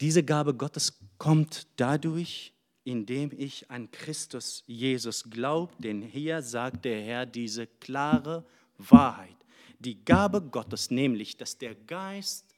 Diese 0.00 0.22
Gabe 0.22 0.54
Gottes 0.54 0.98
kommt 1.18 1.66
dadurch, 1.76 2.52
indem 2.84 3.30
ich 3.36 3.70
an 3.70 3.90
Christus 3.90 4.62
Jesus 4.66 5.28
glaube, 5.28 5.72
denn 5.78 6.02
hier 6.02 6.42
sagt 6.42 6.84
der 6.84 7.02
Herr 7.02 7.26
diese 7.26 7.66
klare 7.66 8.44
Wahrheit. 8.78 9.36
Die 9.78 10.04
Gabe 10.04 10.40
Gottes, 10.42 10.90
nämlich, 10.90 11.36
dass 11.36 11.58
der 11.58 11.74
Geist 11.74 12.54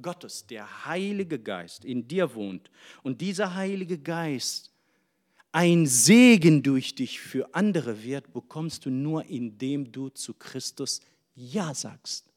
Gottes, 0.00 0.46
der 0.46 0.86
Heilige 0.86 1.38
Geist 1.38 1.84
in 1.84 2.06
dir 2.06 2.34
wohnt 2.34 2.70
und 3.02 3.20
dieser 3.20 3.54
Heilige 3.54 3.98
Geist 3.98 4.72
ein 5.52 5.86
Segen 5.86 6.62
durch 6.62 6.94
dich 6.94 7.20
für 7.20 7.54
andere 7.54 8.02
wird, 8.02 8.32
bekommst 8.32 8.84
du 8.86 8.90
nur, 8.90 9.24
indem 9.26 9.90
du 9.90 10.08
zu 10.10 10.34
Christus 10.34 11.00
Ja 11.34 11.74
sagst. 11.74 12.30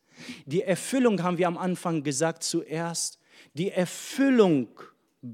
Die 0.45 0.61
Erfüllung 0.61 1.21
haben 1.21 1.37
wir 1.37 1.47
am 1.47 1.57
Anfang 1.57 2.03
gesagt 2.03 2.43
zuerst 2.43 3.19
die 3.53 3.71
Erfüllung 3.71 4.67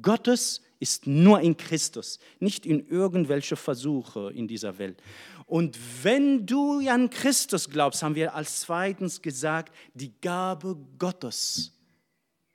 Gottes 0.01 0.61
ist 0.79 1.07
nur 1.07 1.39
in 1.41 1.55
Christus, 1.57 2.19
nicht 2.39 2.65
in 2.65 2.87
irgendwelche 2.87 3.55
Versuche 3.55 4.31
in 4.33 4.47
dieser 4.47 4.77
Welt. 4.77 5.01
Und 5.45 5.77
wenn 6.03 6.45
du 6.45 6.79
an 6.89 7.09
Christus 7.09 7.69
glaubst, 7.69 8.03
haben 8.03 8.15
wir 8.15 8.35
als 8.35 8.61
zweitens 8.61 9.21
gesagt, 9.21 9.73
die 9.93 10.13
Gabe 10.21 10.77
Gottes 10.99 11.71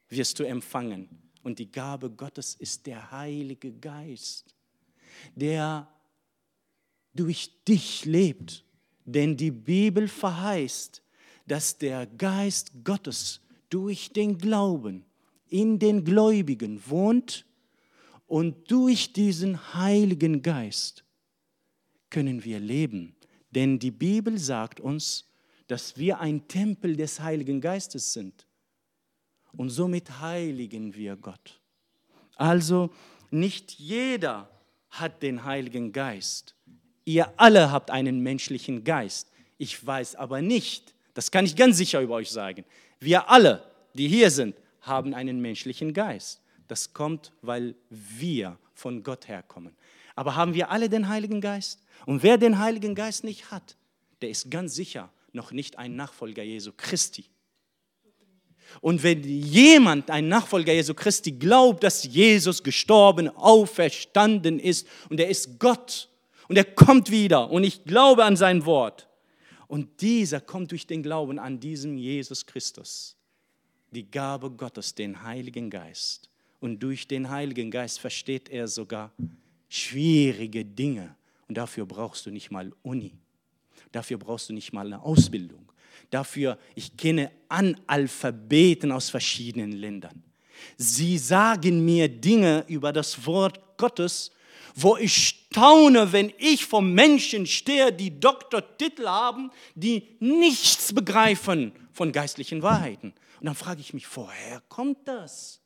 wirst 0.09 0.39
du 0.39 0.45
empfangen. 0.45 1.09
Und 1.43 1.59
die 1.59 1.71
Gabe 1.71 2.11
Gottes 2.11 2.55
ist 2.55 2.87
der 2.87 3.11
Heilige 3.11 3.73
Geist, 3.73 4.55
der 5.35 5.89
durch 7.15 7.51
dich 7.67 8.05
lebt. 8.05 8.65
Denn 9.05 9.37
die 9.37 9.51
Bibel 9.51 10.07
verheißt, 10.07 11.03
dass 11.47 11.77
der 11.79 12.07
Geist 12.07 12.73
Gottes 12.85 13.41
durch 13.69 14.13
den 14.13 14.39
Glauben 14.39 15.05
in 15.53 15.79
den 15.79 16.05
Gläubigen 16.05 16.83
wohnt 16.87 17.45
und 18.27 18.71
durch 18.71 19.13
diesen 19.13 19.75
Heiligen 19.75 20.41
Geist 20.41 21.05
können 22.09 22.45
wir 22.45 22.59
leben. 22.59 23.15
Denn 23.51 23.79
die 23.79 23.91
Bibel 23.91 24.39
sagt 24.39 24.81
uns, 24.81 25.29
dass 25.67 25.99
wir 25.99 26.21
ein 26.21 26.49
Tempel 26.49 26.97
des 26.97 27.21
Heiligen 27.21 27.61
Geistes 27.61 28.15
sind. 28.15 28.47
Und 29.55 29.69
somit 29.69 30.21
heiligen 30.21 30.95
wir 30.95 31.17
Gott. 31.17 31.61
Also 32.37 32.91
nicht 33.31 33.73
jeder 33.73 34.49
hat 34.89 35.23
den 35.23 35.45
Heiligen 35.45 35.93
Geist. 35.93 36.55
Ihr 37.05 37.39
alle 37.39 37.71
habt 37.71 37.91
einen 37.91 38.21
menschlichen 38.21 38.85
Geist. 38.85 39.31
Ich 39.59 39.85
weiß 39.85 40.15
aber 40.17 40.41
nicht, 40.41 40.95
das 41.13 41.31
kann 41.31 41.45
ich 41.45 41.57
ganz 41.57 41.77
sicher 41.77 42.01
über 42.01 42.15
euch 42.15 42.31
sagen, 42.31 42.65
wir 43.01 43.29
alle, 43.29 43.71
die 43.95 44.09
hier 44.09 44.31
sind, 44.31 44.57
haben 44.83 45.15
einen 45.15 45.41
menschlichen 45.41 45.95
Geist. 45.95 46.41
Das 46.69 46.93
kommt, 46.93 47.33
weil 47.41 47.75
wir 47.91 48.59
von 48.75 49.03
Gott 49.03 49.29
herkommen. 49.29 49.75
Aber 50.15 50.37
haben 50.37 50.55
wir 50.55 50.71
alle 50.71 50.89
den 50.89 51.09
Heiligen 51.09 51.41
Geist? 51.41 51.81
Und 52.07 52.23
wer 52.23 52.39
den 52.39 52.59
Heiligen 52.59 52.95
Geist 52.95 53.25
nicht 53.25 53.51
hat, 53.51 53.77
der 54.21 54.31
ist 54.31 54.51
ganz 54.51 54.75
sicher 54.75 55.11
noch 55.33 55.53
nicht 55.53 55.79
ein 55.79 55.97
Nachfolger 55.97 56.43
Jesu 56.43 56.73
Christi. 56.77 57.25
Und 58.81 59.03
wenn 59.03 59.23
jemand, 59.23 60.11
ein 60.11 60.29
Nachfolger 60.29 60.73
Jesu 60.73 60.95
Christi, 60.95 61.33
glaubt, 61.33 61.83
dass 61.83 62.05
Jesus 62.05 62.63
gestorben, 62.63 63.29
auferstanden 63.29 64.59
ist 64.59 64.87
und 65.11 65.21
er 65.21 65.29
ist 65.29 65.59
Gott 65.59 66.09
und 66.49 66.57
er 66.57 66.65
kommt 66.65 67.11
wieder 67.11 67.51
und 67.51 67.65
ich 67.65 67.85
glaube 67.85 68.25
an 68.25 68.37
sein 68.37 68.65
Wort. 68.65 69.09
Und 69.69 70.01
dieser 70.01 70.41
kommt 70.41 70.71
durch 70.71 70.87
den 70.87 71.03
Glauben 71.03 71.39
an 71.39 71.61
diesen 71.61 71.97
Jesus 71.97 72.45
Christus 72.47 73.17
die 73.93 74.11
Gabe 74.11 74.51
Gottes, 74.51 74.95
den 74.95 75.23
Heiligen 75.23 75.71
Geist. 75.71 76.29
Und 76.61 76.81
durch 76.81 77.07
den 77.07 77.31
Heiligen 77.31 77.71
Geist 77.71 78.01
versteht 78.01 78.49
er 78.49 78.69
sogar 78.69 79.13
schwierige 79.69 80.65
Dinge. 80.65 81.15
Und 81.49 81.57
dafür 81.59 81.87
brauchst 81.87 82.27
du 82.27 82.31
nicht 82.31 82.51
mal 82.51 82.73
Uni. 82.83 83.13
Dafür 83.91 84.19
brauchst 84.19 84.49
du 84.49 84.55
nicht 84.55 84.73
mal 84.73 84.87
eine 84.87 85.03
Ausbildung. 85.03 85.71
Dafür, 86.11 86.59
ich 86.75 86.97
kenne 86.97 87.31
Analphabeten 87.49 88.93
aus 88.93 89.11
verschiedenen 89.11 89.73
Ländern. 89.73 90.23
Sie 90.77 91.19
sagen 91.19 91.85
mir 91.85 92.09
Dinge 92.09 92.65
über 92.69 92.93
das 92.93 93.27
Wort 93.27 93.61
Gottes, 93.77 94.31
wo 94.75 94.97
ich 94.97 95.15
staune, 95.51 96.13
wenn 96.13 96.33
ich 96.39 96.65
vor 96.65 96.83
Menschen 96.83 97.47
stehe, 97.47 97.93
die 97.93 98.19
Doktortitel 98.19 99.07
haben, 99.07 99.51
die 99.75 100.09
nichts 100.21 100.93
begreifen 100.93 101.73
von 101.93 102.13
geistlichen 102.13 102.63
Wahrheiten. 102.63 103.13
Und 103.43 103.47
dann 103.47 103.57
frage 103.57 103.81
ich 103.81 103.93
mich, 103.93 104.07
woher 104.15 104.63
kommt 104.69 105.09
das? 105.09 105.61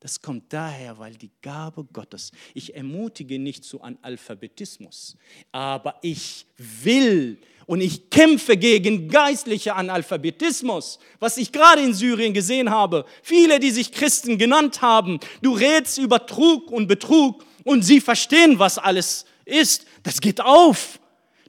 Das 0.00 0.22
kommt 0.22 0.50
daher, 0.50 0.98
weil 0.98 1.12
die 1.14 1.30
Gabe 1.42 1.84
Gottes, 1.84 2.32
ich 2.54 2.74
ermutige 2.74 3.38
nicht 3.38 3.66
zu 3.66 3.82
Analphabetismus, 3.82 5.18
aber 5.52 5.98
ich 6.00 6.46
will 6.56 7.36
und 7.66 7.82
ich 7.82 8.08
kämpfe 8.08 8.56
gegen 8.56 9.10
geistliche 9.10 9.74
Analphabetismus, 9.74 11.00
was 11.18 11.36
ich 11.36 11.52
gerade 11.52 11.82
in 11.82 11.92
Syrien 11.92 12.32
gesehen 12.32 12.70
habe. 12.70 13.04
Viele, 13.22 13.60
die 13.60 13.70
sich 13.70 13.92
Christen 13.92 14.38
genannt 14.38 14.80
haben, 14.80 15.20
du 15.42 15.52
redest 15.52 15.98
über 15.98 16.24
Trug 16.24 16.70
und 16.70 16.86
Betrug 16.86 17.44
und 17.64 17.82
sie 17.82 18.00
verstehen, 18.00 18.58
was 18.58 18.78
alles 18.78 19.26
ist. 19.44 19.84
Das 20.02 20.18
geht 20.18 20.40
auf. 20.40 20.98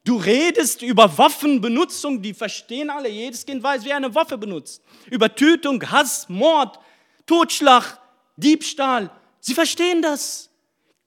Du 0.03 0.17
redest 0.17 0.81
über 0.81 1.17
Waffenbenutzung, 1.17 2.21
die 2.21 2.33
verstehen 2.33 2.89
alle, 2.89 3.07
jedes 3.09 3.45
Kind 3.45 3.63
weiß, 3.63 3.85
wer 3.85 3.95
eine 3.95 4.13
Waffe 4.13 4.37
benutzt. 4.37 4.81
Über 5.09 5.33
Tötung, 5.33 5.81
Hass, 5.89 6.27
Mord, 6.27 6.77
Totschlag, 7.25 7.99
Diebstahl. 8.35 9.09
Sie 9.39 9.53
verstehen 9.53 10.01
das. 10.01 10.49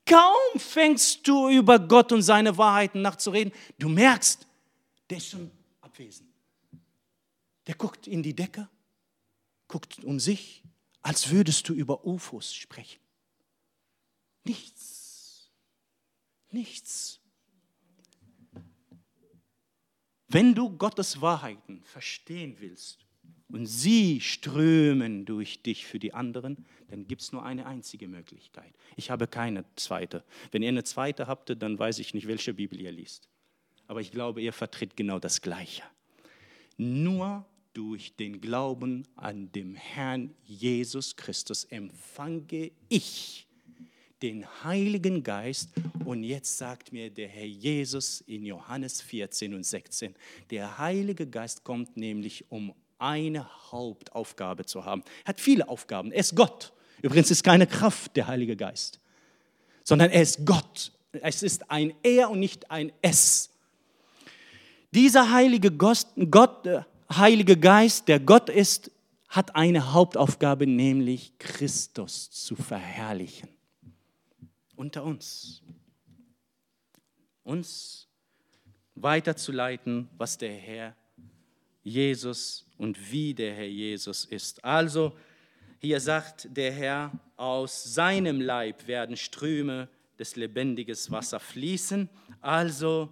Kaum 0.05 0.59
fängst 0.59 1.27
du 1.27 1.49
über 1.49 1.77
Gott 1.77 2.11
und 2.11 2.21
seine 2.23 2.57
Wahrheiten 2.57 3.01
nachzureden, 3.01 3.53
du 3.77 3.89
merkst, 3.89 4.47
der 5.09 5.17
ist 5.17 5.29
schon 5.29 5.51
abwesend. 5.81 6.29
Der 7.67 7.75
guckt 7.75 8.07
in 8.07 8.23
die 8.23 8.33
Decke, 8.33 8.69
guckt 9.67 10.03
um 10.03 10.19
sich, 10.19 10.63
als 11.01 11.29
würdest 11.29 11.67
du 11.69 11.73
über 11.73 12.05
UFOs 12.05 12.55
sprechen. 12.55 12.99
Nichts. 14.43 15.51
Nichts. 16.51 17.16
Wenn 20.27 20.53
du 20.53 20.69
Gottes 20.69 21.21
Wahrheiten 21.21 21.81
verstehen 21.83 22.57
willst, 22.59 23.07
und 23.49 23.65
sie 23.65 24.19
strömen 24.19 25.25
durch 25.25 25.61
dich 25.61 25.85
für 25.85 25.99
die 25.99 26.13
anderen, 26.13 26.65
dann 26.89 27.07
gibt 27.07 27.21
es 27.21 27.31
nur 27.31 27.43
eine 27.43 27.65
einzige 27.65 28.07
Möglichkeit. 28.07 28.73
Ich 28.95 29.09
habe 29.09 29.27
keine 29.27 29.63
zweite. 29.75 30.23
Wenn 30.51 30.63
ihr 30.63 30.69
eine 30.69 30.83
zweite 30.83 31.27
habt, 31.27 31.61
dann 31.61 31.79
weiß 31.79 31.99
ich 31.99 32.13
nicht, 32.13 32.27
welche 32.27 32.53
Bibel 32.53 32.79
ihr 32.79 32.91
liest. 32.91 33.29
Aber 33.87 34.01
ich 34.01 34.11
glaube, 34.11 34.41
ihr 34.41 34.51
vertritt 34.51 34.97
genau 34.97 35.19
das 35.19 35.41
Gleiche. 35.41 35.83
Nur 36.75 37.45
durch 37.73 38.15
den 38.15 38.41
Glauben 38.41 39.07
an 39.15 39.51
den 39.51 39.75
Herrn 39.75 40.33
Jesus 40.43 41.15
Christus 41.15 41.63
empfange 41.63 42.71
ich 42.89 43.46
den 44.21 44.45
Heiligen 44.63 45.23
Geist. 45.23 45.69
Und 46.05 46.23
jetzt 46.23 46.57
sagt 46.57 46.91
mir 46.91 47.09
der 47.09 47.27
Herr 47.27 47.45
Jesus 47.45 48.21
in 48.21 48.45
Johannes 48.45 49.01
14 49.01 49.53
und 49.53 49.65
16, 49.65 50.15
der 50.49 50.77
Heilige 50.77 51.27
Geist 51.27 51.63
kommt 51.63 51.97
nämlich, 51.97 52.45
um 52.49 52.73
eine 52.99 53.47
Hauptaufgabe 53.71 54.65
zu 54.65 54.85
haben. 54.85 55.03
Er 55.23 55.29
hat 55.29 55.41
viele 55.41 55.67
Aufgaben. 55.69 56.11
Er 56.11 56.19
ist 56.19 56.35
Gott. 56.35 56.73
Übrigens 57.01 57.29
ist 57.29 57.43
keine 57.43 57.67
Kraft 57.67 58.15
der 58.15 58.27
Heilige 58.27 58.55
Geist, 58.55 58.99
sondern 59.83 60.09
er 60.09 60.21
ist 60.21 60.45
Gott. 60.45 60.91
Es 61.11 61.43
ist 61.43 61.69
ein 61.69 61.93
Er 62.03 62.29
und 62.29 62.39
nicht 62.39 62.69
ein 62.71 62.91
Es. 63.01 63.51
Dieser 64.91 65.31
heilige 65.31 65.71
Gott, 65.71 66.07
Gott, 66.31 66.65
äh, 66.65 66.81
Heilige 67.13 67.55
Geist, 67.55 68.07
der 68.07 68.19
Gott 68.19 68.49
ist, 68.49 68.91
hat 69.29 69.55
eine 69.55 69.93
Hauptaufgabe, 69.93 70.67
nämlich 70.67 71.33
Christus 71.37 72.29
zu 72.31 72.55
verherrlichen. 72.55 73.49
Unter 74.77 75.03
uns. 75.03 75.63
Uns 77.43 78.07
weiterzuleiten, 78.93 80.07
was 80.17 80.37
der 80.37 80.53
Herr 80.53 80.95
Jesus 81.83 82.65
und 82.77 83.11
wie 83.11 83.33
der 83.33 83.55
Herr 83.55 83.67
Jesus 83.67 84.23
ist. 84.23 84.63
Also 84.63 85.17
hier 85.79 85.99
sagt 85.99 86.55
der 86.55 86.71
Herr, 86.71 87.11
aus 87.37 87.95
seinem 87.95 88.39
Leib 88.39 88.87
werden 88.87 89.17
Ströme 89.17 89.89
des 90.19 90.35
lebendigen 90.35 90.95
Wassers 91.09 91.41
fließen. 91.41 92.07
Also 92.41 93.09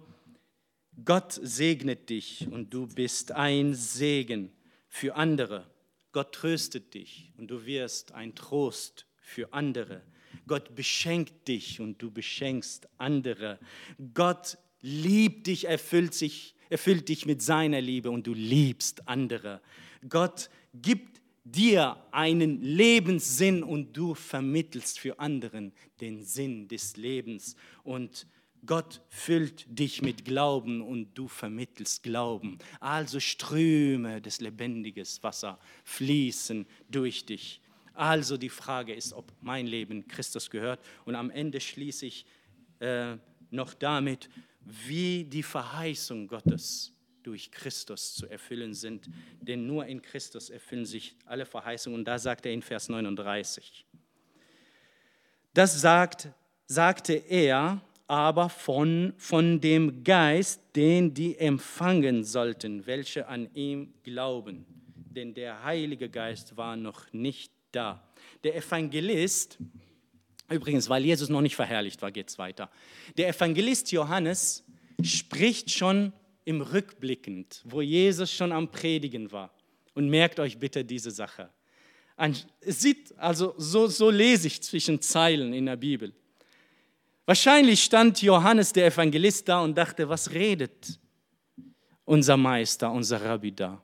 Gott 1.04 1.32
segnet 1.42 2.10
dich 2.10 2.46
und 2.48 2.72
du 2.72 2.86
bist 2.86 3.32
ein 3.32 3.74
Segen 3.74 4.52
für 4.88 5.16
andere. 5.16 5.68
Gott 6.12 6.32
tröstet 6.32 6.94
dich 6.94 7.32
und 7.36 7.48
du 7.48 7.66
wirst 7.66 8.12
ein 8.12 8.36
Trost 8.36 9.06
für 9.18 9.52
andere. 9.52 10.02
Gott 10.46 10.74
beschenkt 10.74 11.48
dich 11.48 11.80
und 11.80 12.00
du 12.00 12.10
beschenkst 12.10 12.88
andere. 12.98 13.58
Gott 14.14 14.58
liebt 14.80 15.46
dich, 15.46 15.64
erfüllt 15.66 16.14
sich 16.14 16.56
erfüllt 16.70 17.08
dich 17.08 17.26
mit 17.26 17.42
seiner 17.42 17.80
Liebe 17.80 18.10
und 18.10 18.26
du 18.26 18.34
liebst 18.34 19.08
andere. 19.08 19.60
Gott 20.08 20.50
gibt 20.74 21.20
dir 21.44 21.96
einen 22.10 22.62
Lebenssinn 22.62 23.62
und 23.62 23.96
du 23.96 24.14
vermittelst 24.14 24.98
für 24.98 25.18
anderen 25.18 25.72
den 26.00 26.24
Sinn 26.24 26.68
des 26.68 26.96
Lebens. 26.96 27.56
Und 27.84 28.26
Gott 28.64 29.00
füllt 29.08 29.64
dich 29.68 30.02
mit 30.02 30.24
Glauben 30.24 30.80
und 30.80 31.14
du 31.14 31.28
vermittelst 31.28 32.02
Glauben. 32.02 32.58
Also 32.80 33.20
Ströme 33.20 34.20
des 34.20 34.40
lebendigen 34.40 35.06
Wassers 35.22 35.58
fließen 35.84 36.66
durch 36.90 37.26
dich. 37.26 37.60
Also 37.96 38.36
die 38.36 38.50
Frage 38.50 38.94
ist, 38.94 39.12
ob 39.12 39.32
mein 39.40 39.66
Leben 39.66 40.06
Christus 40.06 40.50
gehört. 40.50 40.80
Und 41.04 41.14
am 41.14 41.30
Ende 41.30 41.60
schließe 41.60 42.06
ich 42.06 42.26
äh, 42.80 43.16
noch 43.50 43.74
damit, 43.74 44.28
wie 44.60 45.24
die 45.24 45.42
Verheißung 45.42 46.26
Gottes 46.28 46.92
durch 47.22 47.50
Christus 47.50 48.14
zu 48.14 48.26
erfüllen 48.28 48.74
sind. 48.74 49.08
Denn 49.40 49.66
nur 49.66 49.86
in 49.86 50.02
Christus 50.02 50.50
erfüllen 50.50 50.84
sich 50.84 51.16
alle 51.24 51.46
Verheißungen. 51.46 52.00
Und 52.00 52.04
da 52.04 52.18
sagt 52.18 52.46
er 52.46 52.52
in 52.52 52.62
Vers 52.62 52.88
39. 52.88 53.84
Das 55.54 55.80
sagt, 55.80 56.28
sagte 56.66 57.14
er 57.14 57.80
aber 58.06 58.48
von, 58.48 59.14
von 59.16 59.60
dem 59.60 60.04
Geist, 60.04 60.60
den 60.76 61.14
die 61.14 61.36
empfangen 61.38 62.24
sollten, 62.24 62.86
welche 62.86 63.26
an 63.26 63.48
ihm 63.54 63.94
glauben. 64.04 64.66
Denn 64.94 65.34
der 65.34 65.64
Heilige 65.64 66.08
Geist 66.08 66.56
war 66.56 66.76
noch 66.76 67.12
nicht 67.12 67.55
da. 67.76 68.02
Der 68.42 68.56
Evangelist, 68.56 69.58
Übrigens, 70.48 70.88
weil 70.88 71.04
Jesus 71.04 71.28
noch 71.28 71.40
nicht 71.40 71.56
verherrlicht 71.56 72.00
war, 72.02 72.12
geht 72.12 72.28
es 72.28 72.38
weiter. 72.38 72.70
Der 73.16 73.28
Evangelist 73.28 73.90
Johannes 73.90 74.64
spricht 75.02 75.70
schon 75.72 76.12
im 76.44 76.60
Rückblickend, 76.60 77.62
wo 77.64 77.82
Jesus 77.82 78.30
schon 78.30 78.52
am 78.52 78.70
Predigen 78.70 79.32
war. 79.32 79.50
Und 79.94 80.08
merkt 80.08 80.38
euch 80.38 80.58
bitte 80.58 80.84
diese 80.84 81.10
Sache. 81.10 81.50
Es 82.60 82.80
sieht, 82.80 83.18
also 83.18 83.54
so, 83.58 83.88
so 83.88 84.10
lese 84.10 84.46
ich 84.46 84.62
zwischen 84.62 85.00
Zeilen 85.00 85.52
in 85.52 85.66
der 85.66 85.76
Bibel. 85.76 86.12
Wahrscheinlich 87.24 87.82
stand 87.82 88.22
Johannes 88.22 88.72
der 88.72 88.86
Evangelist 88.86 89.48
da 89.48 89.60
und 89.60 89.76
dachte, 89.76 90.08
was 90.08 90.30
redet 90.30 91.00
unser 92.04 92.36
Meister, 92.36 92.92
unser 92.92 93.20
Rabbi 93.20 93.50
da? 93.50 93.82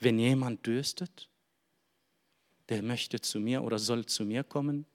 Wenn 0.00 0.18
jemand 0.18 0.66
dürstet, 0.66 1.28
der 2.70 2.82
möchte 2.82 3.20
zu 3.20 3.38
mir 3.38 3.62
oder 3.62 3.78
soll 3.78 4.06
zu 4.06 4.24
mir 4.24 4.42
kommen? 4.42 4.86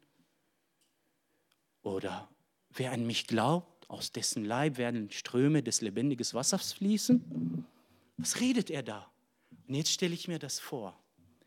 Oder 1.83 2.27
wer 2.71 2.91
an 2.91 3.05
mich 3.05 3.27
glaubt, 3.27 3.87
aus 3.89 4.11
dessen 4.11 4.43
Leib 4.43 4.77
werden 4.77 5.11
Ströme 5.11 5.61
des 5.61 5.81
lebendigen 5.81 6.25
Wassers 6.33 6.73
fließen? 6.73 7.65
Was 8.17 8.39
redet 8.39 8.71
er 8.71 8.81
da? 8.81 9.11
Und 9.67 9.75
jetzt 9.75 9.91
stelle 9.91 10.13
ich 10.13 10.27
mir 10.27 10.39
das 10.39 10.59
vor. 10.59 10.99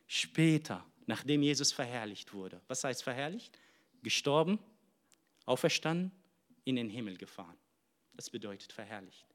Später, 0.06 0.84
nachdem 1.06 1.42
Jesus 1.42 1.72
verherrlicht 1.72 2.32
wurde. 2.32 2.60
Was 2.68 2.84
heißt 2.84 3.02
verherrlicht? 3.02 3.58
Gestorben, 4.02 4.58
auferstanden, 5.46 6.12
in 6.64 6.76
den 6.76 6.90
Himmel 6.90 7.16
gefahren. 7.16 7.56
Das 8.14 8.30
bedeutet 8.30 8.72
verherrlicht. 8.72 9.26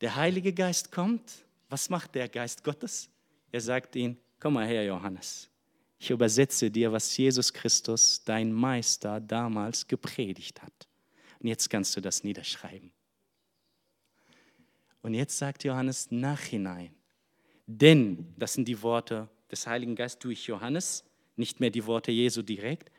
Der 0.00 0.14
Heilige 0.14 0.52
Geist 0.52 0.92
kommt. 0.92 1.44
Was 1.72 1.88
macht 1.88 2.14
der 2.14 2.28
Geist 2.28 2.62
Gottes? 2.62 3.08
Er 3.50 3.62
sagt 3.62 3.96
ihm, 3.96 4.18
komm 4.38 4.52
mal 4.52 4.66
her, 4.66 4.84
Johannes. 4.84 5.48
Ich 5.98 6.10
übersetze 6.10 6.70
dir, 6.70 6.92
was 6.92 7.16
Jesus 7.16 7.50
Christus, 7.50 8.22
dein 8.26 8.52
Meister, 8.52 9.20
damals 9.20 9.88
gepredigt 9.88 10.60
hat. 10.60 10.86
Und 11.40 11.48
jetzt 11.48 11.70
kannst 11.70 11.96
du 11.96 12.02
das 12.02 12.24
niederschreiben. 12.24 12.92
Und 15.00 15.14
jetzt 15.14 15.38
sagt 15.38 15.64
Johannes 15.64 16.10
nachhinein, 16.10 16.94
denn, 17.66 18.34
das 18.36 18.52
sind 18.52 18.68
die 18.68 18.82
Worte 18.82 19.30
des 19.50 19.66
Heiligen 19.66 19.96
Geistes 19.96 20.18
durch 20.18 20.44
Johannes, 20.44 21.04
nicht 21.36 21.58
mehr 21.58 21.70
die 21.70 21.86
Worte 21.86 22.12
Jesu 22.12 22.42
direkt, 22.42 22.92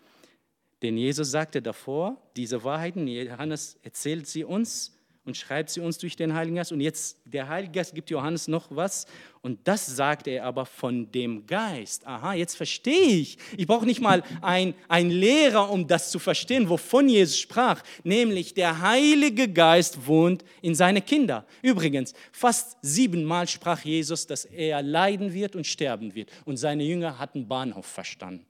denn 0.82 0.98
Jesus 0.98 1.30
sagte 1.30 1.62
davor, 1.62 2.20
diese 2.36 2.64
Wahrheiten, 2.64 3.08
Johannes 3.08 3.78
erzählt 3.84 4.26
sie 4.26 4.44
uns 4.44 4.93
und 5.26 5.38
schreibt 5.38 5.70
sie 5.70 5.80
uns 5.80 5.98
durch 5.98 6.16
den 6.16 6.34
Heiligen 6.34 6.56
Geist. 6.56 6.72
Und 6.72 6.82
jetzt, 6.82 7.18
der 7.26 7.48
Heilige 7.48 7.74
Geist 7.74 7.96
gibt 7.96 8.10
Johannes 8.10 8.48
noch 8.48 8.68
was 8.70 9.06
und 9.42 9.60
das 9.66 9.86
sagt 9.86 10.28
er 10.28 10.46
aber 10.46 10.66
von 10.66 11.12
dem 11.12 11.46
Geist. 11.46 12.08
Aha, 12.08 12.34
jetzt 12.34 12.56
verstehe 12.56 13.18
ich. 13.18 13.38
Ich 13.58 13.68
brauche 13.68 13.86
nicht 13.86 14.00
mal 14.00 14.24
einen 14.42 15.10
Lehrer, 15.10 15.70
um 15.70 15.86
das 15.86 16.12
zu 16.12 16.20
verstehen, 16.20 16.70
wovon 16.70 17.10
Jesus 17.10 17.38
sprach. 17.38 17.84
Nämlich 18.04 18.54
der 18.54 18.82
Heilige 18.82 19.50
Geist 19.50 20.08
wohnt 20.08 20.46
in 20.62 20.76
seine 20.76 21.02
Kinder. 21.02 21.46
Übrigens, 21.62 22.14
fast 22.32 22.78
siebenmal 22.82 23.48
sprach 23.50 23.82
Jesus, 23.82 24.28
dass 24.28 24.46
er 24.46 24.82
leiden 24.82 25.34
wird 25.34 25.58
und 25.58 25.68
sterben 25.68 26.16
wird. 26.16 26.30
Und 26.46 26.56
seine 26.56 26.84
Jünger 26.84 27.20
hatten 27.20 27.48
Bahnhof 27.48 27.86
verstanden. 27.86 28.46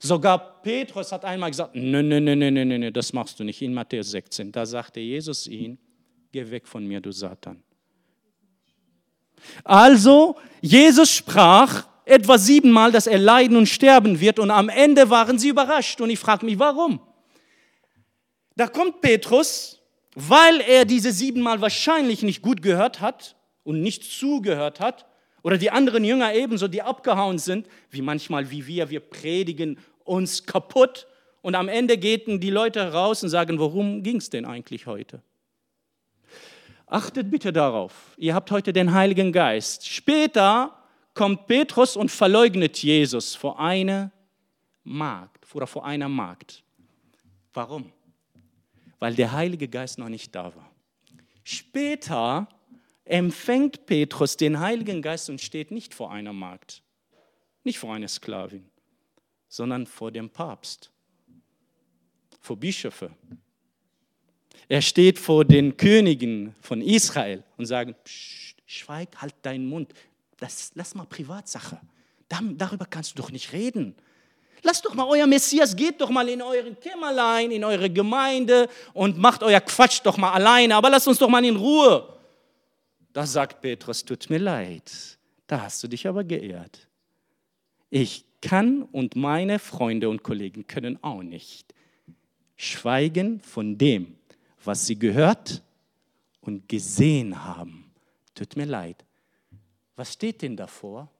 Sogar 0.00 0.62
Petrus 0.62 1.12
hat 1.12 1.24
einmal 1.24 1.50
gesagt, 1.50 1.74
nein, 1.74 2.08
nein, 2.08 2.24
nein, 2.24 2.38
nein, 2.38 2.54
nein, 2.54 2.68
nein, 2.68 2.92
das 2.92 3.12
machst 3.12 3.40
du 3.40 3.44
nicht. 3.44 3.62
In 3.62 3.74
Matthäus 3.74 4.10
16, 4.10 4.52
da 4.52 4.66
sagte 4.66 5.00
Jesus 5.00 5.46
ihn, 5.46 5.78
geh 6.32 6.50
weg 6.50 6.66
von 6.66 6.86
mir, 6.86 7.00
du 7.00 7.10
Satan. 7.10 7.62
Also, 9.64 10.36
Jesus 10.60 11.10
sprach 11.10 11.86
etwa 12.04 12.38
siebenmal, 12.38 12.92
dass 12.92 13.06
er 13.06 13.18
leiden 13.18 13.56
und 13.56 13.66
sterben 13.66 14.20
wird 14.20 14.38
und 14.38 14.50
am 14.50 14.68
Ende 14.68 15.10
waren 15.10 15.38
sie 15.38 15.48
überrascht 15.48 16.00
und 16.00 16.10
ich 16.10 16.18
frage 16.18 16.44
mich, 16.44 16.58
warum? 16.58 17.00
Da 18.56 18.66
kommt 18.66 19.00
Petrus, 19.00 19.80
weil 20.14 20.60
er 20.62 20.84
diese 20.84 21.12
siebenmal 21.12 21.60
wahrscheinlich 21.60 22.22
nicht 22.22 22.42
gut 22.42 22.62
gehört 22.62 23.00
hat 23.00 23.36
und 23.62 23.82
nicht 23.82 24.04
zugehört 24.04 24.80
hat, 24.80 25.06
oder 25.42 25.58
die 25.58 25.70
anderen 25.70 26.04
Jünger 26.04 26.34
ebenso, 26.34 26.68
die 26.68 26.82
abgehauen 26.82 27.38
sind, 27.38 27.66
wie 27.90 28.02
manchmal 28.02 28.50
wie 28.50 28.66
wir, 28.66 28.90
wir 28.90 29.00
predigen 29.00 29.78
uns 30.04 30.44
kaputt 30.44 31.06
und 31.42 31.54
am 31.54 31.68
Ende 31.68 31.98
gehen 31.98 32.40
die 32.40 32.50
Leute 32.50 32.92
raus 32.92 33.22
und 33.22 33.28
sagen, 33.28 33.58
worum 33.58 34.02
ging 34.02 34.16
es 34.16 34.30
denn 34.30 34.44
eigentlich 34.44 34.86
heute? 34.86 35.22
Achtet 36.86 37.30
bitte 37.30 37.52
darauf, 37.52 38.14
ihr 38.16 38.34
habt 38.34 38.50
heute 38.50 38.72
den 38.72 38.92
Heiligen 38.92 39.32
Geist. 39.32 39.86
Später 39.86 40.74
kommt 41.14 41.46
Petrus 41.46 41.96
und 41.96 42.10
verleugnet 42.10 42.78
Jesus 42.78 43.34
vor 43.34 43.60
einer 43.60 44.10
Magd 44.84 45.54
oder 45.54 45.66
vor 45.66 45.84
einer 45.84 46.08
Magd. 46.08 46.62
Warum? 47.52 47.92
Weil 48.98 49.14
der 49.14 49.32
Heilige 49.32 49.68
Geist 49.68 49.98
noch 49.98 50.08
nicht 50.08 50.34
da 50.34 50.54
war. 50.54 50.70
Später 51.44 52.48
empfängt 53.08 53.86
Petrus 53.86 54.36
den 54.36 54.60
Heiligen 54.60 55.02
Geist 55.02 55.30
und 55.30 55.40
steht 55.40 55.70
nicht 55.70 55.94
vor 55.94 56.12
einer 56.12 56.32
Magd, 56.32 56.82
nicht 57.64 57.78
vor 57.78 57.94
einer 57.94 58.08
Sklavin, 58.08 58.68
sondern 59.48 59.86
vor 59.86 60.10
dem 60.10 60.28
Papst, 60.30 60.90
vor 62.40 62.56
Bischöfe. 62.56 63.10
Er 64.68 64.82
steht 64.82 65.18
vor 65.18 65.44
den 65.44 65.76
Königen 65.76 66.54
von 66.60 66.82
Israel 66.82 67.42
und 67.56 67.66
sagt, 67.66 67.96
schweig, 68.66 69.08
halt 69.16 69.34
deinen 69.42 69.66
Mund, 69.66 69.94
das, 70.38 70.72
lass 70.74 70.94
mal 70.94 71.06
Privatsache, 71.06 71.80
darüber 72.28 72.84
kannst 72.84 73.12
du 73.12 73.22
doch 73.22 73.30
nicht 73.30 73.52
reden. 73.52 73.94
Lasst 74.62 74.84
doch 74.84 74.94
mal 74.94 75.06
euer 75.08 75.26
Messias, 75.26 75.74
geht 75.74 76.00
doch 76.00 76.10
mal 76.10 76.28
in 76.28 76.42
euren 76.42 76.78
Kämmerlein, 76.78 77.52
in 77.52 77.64
eure 77.64 77.88
Gemeinde 77.88 78.68
und 78.92 79.16
macht 79.16 79.42
euer 79.42 79.60
Quatsch 79.60 80.00
doch 80.02 80.16
mal 80.16 80.32
alleine, 80.32 80.74
aber 80.74 80.90
lasst 80.90 81.08
uns 81.08 81.18
doch 81.18 81.28
mal 81.28 81.44
in 81.44 81.56
Ruhe. 81.56 82.17
Da 83.18 83.26
sagt 83.26 83.62
Petrus, 83.62 84.04
tut 84.04 84.30
mir 84.30 84.38
leid, 84.38 85.18
da 85.48 85.62
hast 85.62 85.82
du 85.82 85.88
dich 85.88 86.06
aber 86.06 86.22
geehrt. 86.22 86.86
Ich 87.90 88.24
kann 88.40 88.84
und 88.84 89.16
meine 89.16 89.58
Freunde 89.58 90.08
und 90.08 90.22
Kollegen 90.22 90.68
können 90.68 91.02
auch 91.02 91.24
nicht 91.24 91.74
schweigen 92.54 93.40
von 93.40 93.76
dem, 93.76 94.16
was 94.62 94.86
sie 94.86 94.96
gehört 94.96 95.64
und 96.42 96.68
gesehen 96.68 97.44
haben. 97.44 97.92
Tut 98.36 98.54
mir 98.54 98.66
leid. 98.66 99.04
Was 99.96 100.12
steht 100.12 100.42
denn 100.42 100.56
davor? 100.56 101.10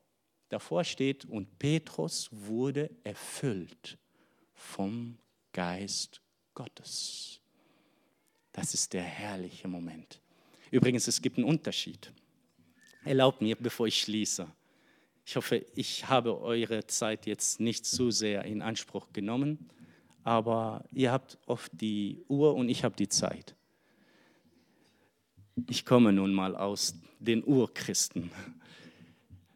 Davor 0.50 0.84
steht, 0.84 1.24
und 1.24 1.58
Petrus 1.58 2.28
wurde 2.30 2.90
erfüllt 3.02 3.98
vom 4.54 5.18
Geist 5.52 6.20
Gottes. 6.54 7.40
Das 8.52 8.72
ist 8.72 8.92
der 8.92 9.02
herrliche 9.02 9.66
Moment. 9.66 10.20
Übrigens, 10.70 11.08
es 11.08 11.20
gibt 11.22 11.38
einen 11.38 11.46
Unterschied. 11.46 12.12
Erlaubt 13.04 13.40
mir, 13.40 13.56
bevor 13.56 13.86
ich 13.86 14.00
schließe. 14.00 14.46
Ich 15.24 15.36
hoffe, 15.36 15.64
ich 15.74 16.08
habe 16.08 16.40
eure 16.40 16.86
Zeit 16.86 17.26
jetzt 17.26 17.60
nicht 17.60 17.84
zu 17.84 18.10
sehr 18.10 18.44
in 18.44 18.62
Anspruch 18.62 19.12
genommen, 19.12 19.70
aber 20.24 20.84
ihr 20.90 21.12
habt 21.12 21.38
oft 21.46 21.70
die 21.74 22.24
Uhr 22.28 22.54
und 22.54 22.68
ich 22.68 22.84
habe 22.84 22.96
die 22.96 23.08
Zeit. 23.08 23.54
Ich 25.68 25.84
komme 25.84 26.12
nun 26.12 26.32
mal 26.32 26.56
aus 26.56 26.94
den 27.18 27.44
Urchristen. 27.44 28.30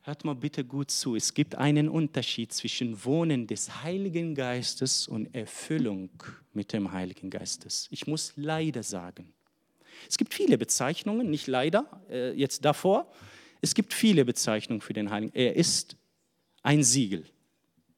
Hört 0.03 0.25
mal 0.25 0.35
bitte 0.35 0.65
gut 0.65 0.91
zu. 0.91 1.15
Es 1.15 1.33
gibt 1.33 1.55
einen 1.55 1.89
Unterschied 1.89 2.53
zwischen 2.53 3.05
Wohnen 3.05 3.47
des 3.47 3.83
Heiligen 3.85 4.35
Geistes 4.35 5.07
und 5.07 5.33
Erfüllung 5.35 6.11
mit 6.53 6.73
dem 6.73 6.91
Heiligen 6.91 7.31
Geistes. 7.31 7.87
Ich 7.91 8.07
muss 8.07 8.33
leider 8.37 8.83
sagen, 8.83 9.33
es 10.09 10.19
gibt 10.19 10.35
viele 10.35 10.59
Bezeichnungen, 10.59 11.31
nicht 11.31 11.47
leider, 11.47 12.03
äh, 12.11 12.33
jetzt 12.33 12.65
davor. 12.65 13.11
Es 13.61 13.75
gibt 13.75 13.95
viele 13.95 14.25
Bezeichnungen 14.25 14.81
für 14.81 14.93
den 14.93 15.11
Heiligen. 15.11 15.33
Er 15.35 15.57
ist 15.57 15.97
ein 16.63 16.83
Siegel. 16.83 17.25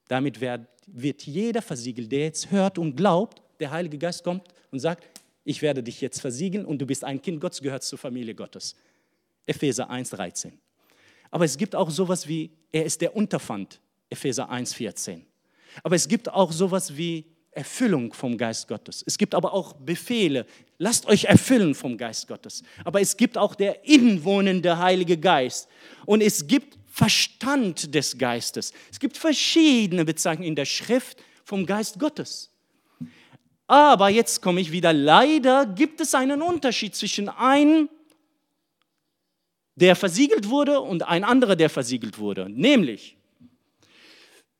Damit 0.08 0.40
wird 0.40 1.22
jeder 1.22 1.62
versiegelt, 1.62 2.12
der 2.12 2.20
jetzt 2.20 2.50
hört 2.50 2.78
und 2.78 2.96
glaubt, 2.96 3.42
der 3.60 3.70
Heilige 3.70 3.98
Geist 3.98 4.22
kommt 4.22 4.46
und 4.70 4.80
sagt, 4.80 5.08
ich 5.44 5.62
werde 5.62 5.82
dich 5.82 6.00
jetzt 6.00 6.20
versiegeln 6.20 6.64
und 6.64 6.78
du 6.78 6.86
bist 6.86 7.04
ein 7.04 7.20
Kind 7.20 7.40
Gottes, 7.40 7.60
gehörst 7.60 7.88
zur 7.88 7.98
Familie 7.98 8.34
Gottes. 8.34 8.74
Epheser 9.46 9.90
1,13. 9.90 10.52
Aber 11.30 11.44
es 11.44 11.56
gibt 11.56 11.74
auch 11.74 11.90
sowas 11.90 12.26
wie, 12.26 12.50
er 12.72 12.84
ist 12.84 13.00
der 13.00 13.14
Unterpfand, 13.14 13.80
Epheser 14.08 14.50
1,14. 14.50 15.22
Aber 15.82 15.96
es 15.96 16.08
gibt 16.08 16.28
auch 16.28 16.52
sowas 16.52 16.96
wie 16.96 17.26
Erfüllung 17.56 18.12
vom 18.12 18.36
Geist 18.36 18.68
Gottes. 18.68 19.02
Es 19.06 19.18
gibt 19.18 19.34
aber 19.34 19.52
auch 19.52 19.74
Befehle. 19.74 20.46
Lasst 20.78 21.06
euch 21.06 21.24
erfüllen 21.24 21.74
vom 21.74 21.96
Geist 21.96 22.28
Gottes. 22.28 22.62
Aber 22.84 23.00
es 23.00 23.16
gibt 23.16 23.38
auch 23.38 23.54
der 23.54 23.84
inwohnende 23.84 24.78
Heilige 24.78 25.16
Geist. 25.16 25.68
Und 26.06 26.20
es 26.20 26.46
gibt 26.46 26.78
Verstand 26.86 27.94
des 27.94 28.18
Geistes. 28.18 28.72
Es 28.90 29.00
gibt 29.00 29.16
verschiedene 29.16 30.04
Bezeichnungen 30.04 30.48
in 30.48 30.54
der 30.54 30.64
Schrift 30.64 31.22
vom 31.44 31.66
Geist 31.66 31.98
Gottes. 31.98 32.50
Aber 33.66 34.10
jetzt 34.10 34.42
komme 34.42 34.60
ich 34.60 34.70
wieder, 34.72 34.92
leider 34.92 35.66
gibt 35.66 36.00
es 36.00 36.14
einen 36.14 36.42
Unterschied 36.42 36.94
zwischen 36.94 37.28
einem, 37.28 37.88
der 39.74 39.96
versiegelt 39.96 40.48
wurde, 40.48 40.80
und 40.80 41.02
ein 41.02 41.24
anderer, 41.24 41.56
der 41.56 41.70
versiegelt 41.70 42.18
wurde. 42.18 42.48
Nämlich, 42.48 43.16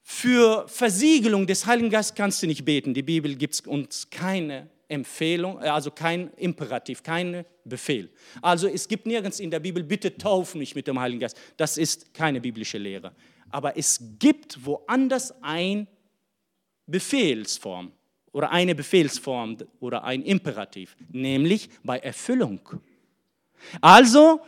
für 0.07 0.69
Versiegelung 0.69 1.47
des 1.47 1.65
Heiligen 1.65 1.89
Geistes 1.89 2.15
kannst 2.15 2.43
du 2.43 2.47
nicht 2.47 2.63
beten. 2.63 2.93
Die 2.93 3.03
Bibel 3.03 3.35
gibt 3.37 3.67
uns 3.67 4.11
keine 4.11 4.69
Empfehlung, 4.87 5.63
äh, 5.63 5.69
also 5.69 5.91
kein 5.91 6.31
Imperativ, 6.35 7.03
kein 7.03 7.47
Befehl. 7.65 8.11
Also 8.43 8.69
es 8.69 8.87
gibt 8.87 9.07
nirgends 9.07 9.41
in 9.41 9.51
der 9.51 9.61
Bibel, 9.61 9.83
bitte 9.83 10.15
tauf 10.15 10.55
mich 10.57 10.75
mit 10.75 10.87
dem 10.87 11.01
Heiligen 11.01 11.21
Geist. 11.21 11.39
Das 11.57 11.79
ist 11.79 12.13
keine 12.13 12.39
biblische 12.43 12.77
Lehre. 12.77 13.13
Aber 13.51 13.79
es 13.79 13.99
gibt 14.19 14.63
woanders 14.65 15.35
eine 15.43 15.87
Befehlsform 16.87 17.91
oder 18.31 18.51
eine 18.51 18.75
Befehlsform 18.75 19.57
oder 19.81 20.05
ein 20.05 20.23
Imperativ, 20.23 20.97
nämlich 21.09 21.71
bei 21.83 21.99
Erfüllung. 21.99 22.61
Also 23.81 24.43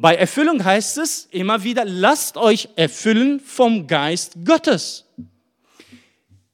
bei 0.00 0.14
Erfüllung 0.14 0.62
heißt 0.62 0.98
es 0.98 1.26
immer 1.32 1.64
wieder, 1.64 1.84
lasst 1.84 2.36
euch 2.36 2.68
erfüllen 2.76 3.40
vom 3.40 3.88
Geist 3.88 4.34
Gottes. 4.44 5.04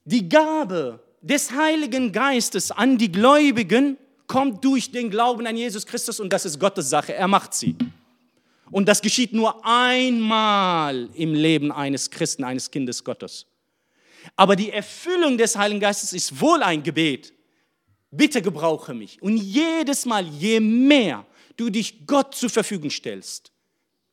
Die 0.07 0.27
Gabe 0.27 1.01
des 1.21 1.53
Heiligen 1.53 2.11
Geistes 2.11 2.71
an 2.71 2.97
die 2.97 3.13
Gläubigen 3.13 3.99
kommt 4.27 4.65
durch 4.65 4.91
den 4.91 5.11
Glauben 5.11 5.47
an 5.47 5.59
Jesus 5.59 5.85
Christus 5.85 6.21
und 6.21 6.33
das 6.33 6.47
ist 6.47 6.59
Gottes 6.59 6.89
Sache. 6.89 7.13
Er 7.13 7.29
macht 7.29 7.53
sie. 7.53 7.77
Und 8.71 8.89
das 8.89 9.03
geschieht 9.03 9.35
nur 9.35 9.61
einmal 9.63 11.11
im 11.13 11.35
Leben 11.35 11.71
eines 11.71 12.11
Christen, 12.11 12.45
eines 12.45 12.71
Kindes 12.71 13.05
Gottes. 13.05 13.45
Aber 14.37 14.57
die 14.57 14.71
Erfüllung 14.71 15.37
des 15.37 15.55
Heiligen 15.55 15.81
Geistes 15.81 16.15
ist 16.15 16.41
wohl 16.41 16.63
ein 16.63 16.83
Gebet. 16.83 17.35
Bitte 18.11 18.41
gebrauche 18.41 18.95
mich. 18.95 19.21
Und 19.21 19.37
jedes 19.37 20.07
Mal, 20.07 20.27
je 20.27 20.61
mehr 20.61 21.27
du 21.57 21.71
dich 21.71 22.07
Gott 22.07 22.35
zur 22.35 22.51
Verfügung 22.51 22.91
stellst, 22.91 23.53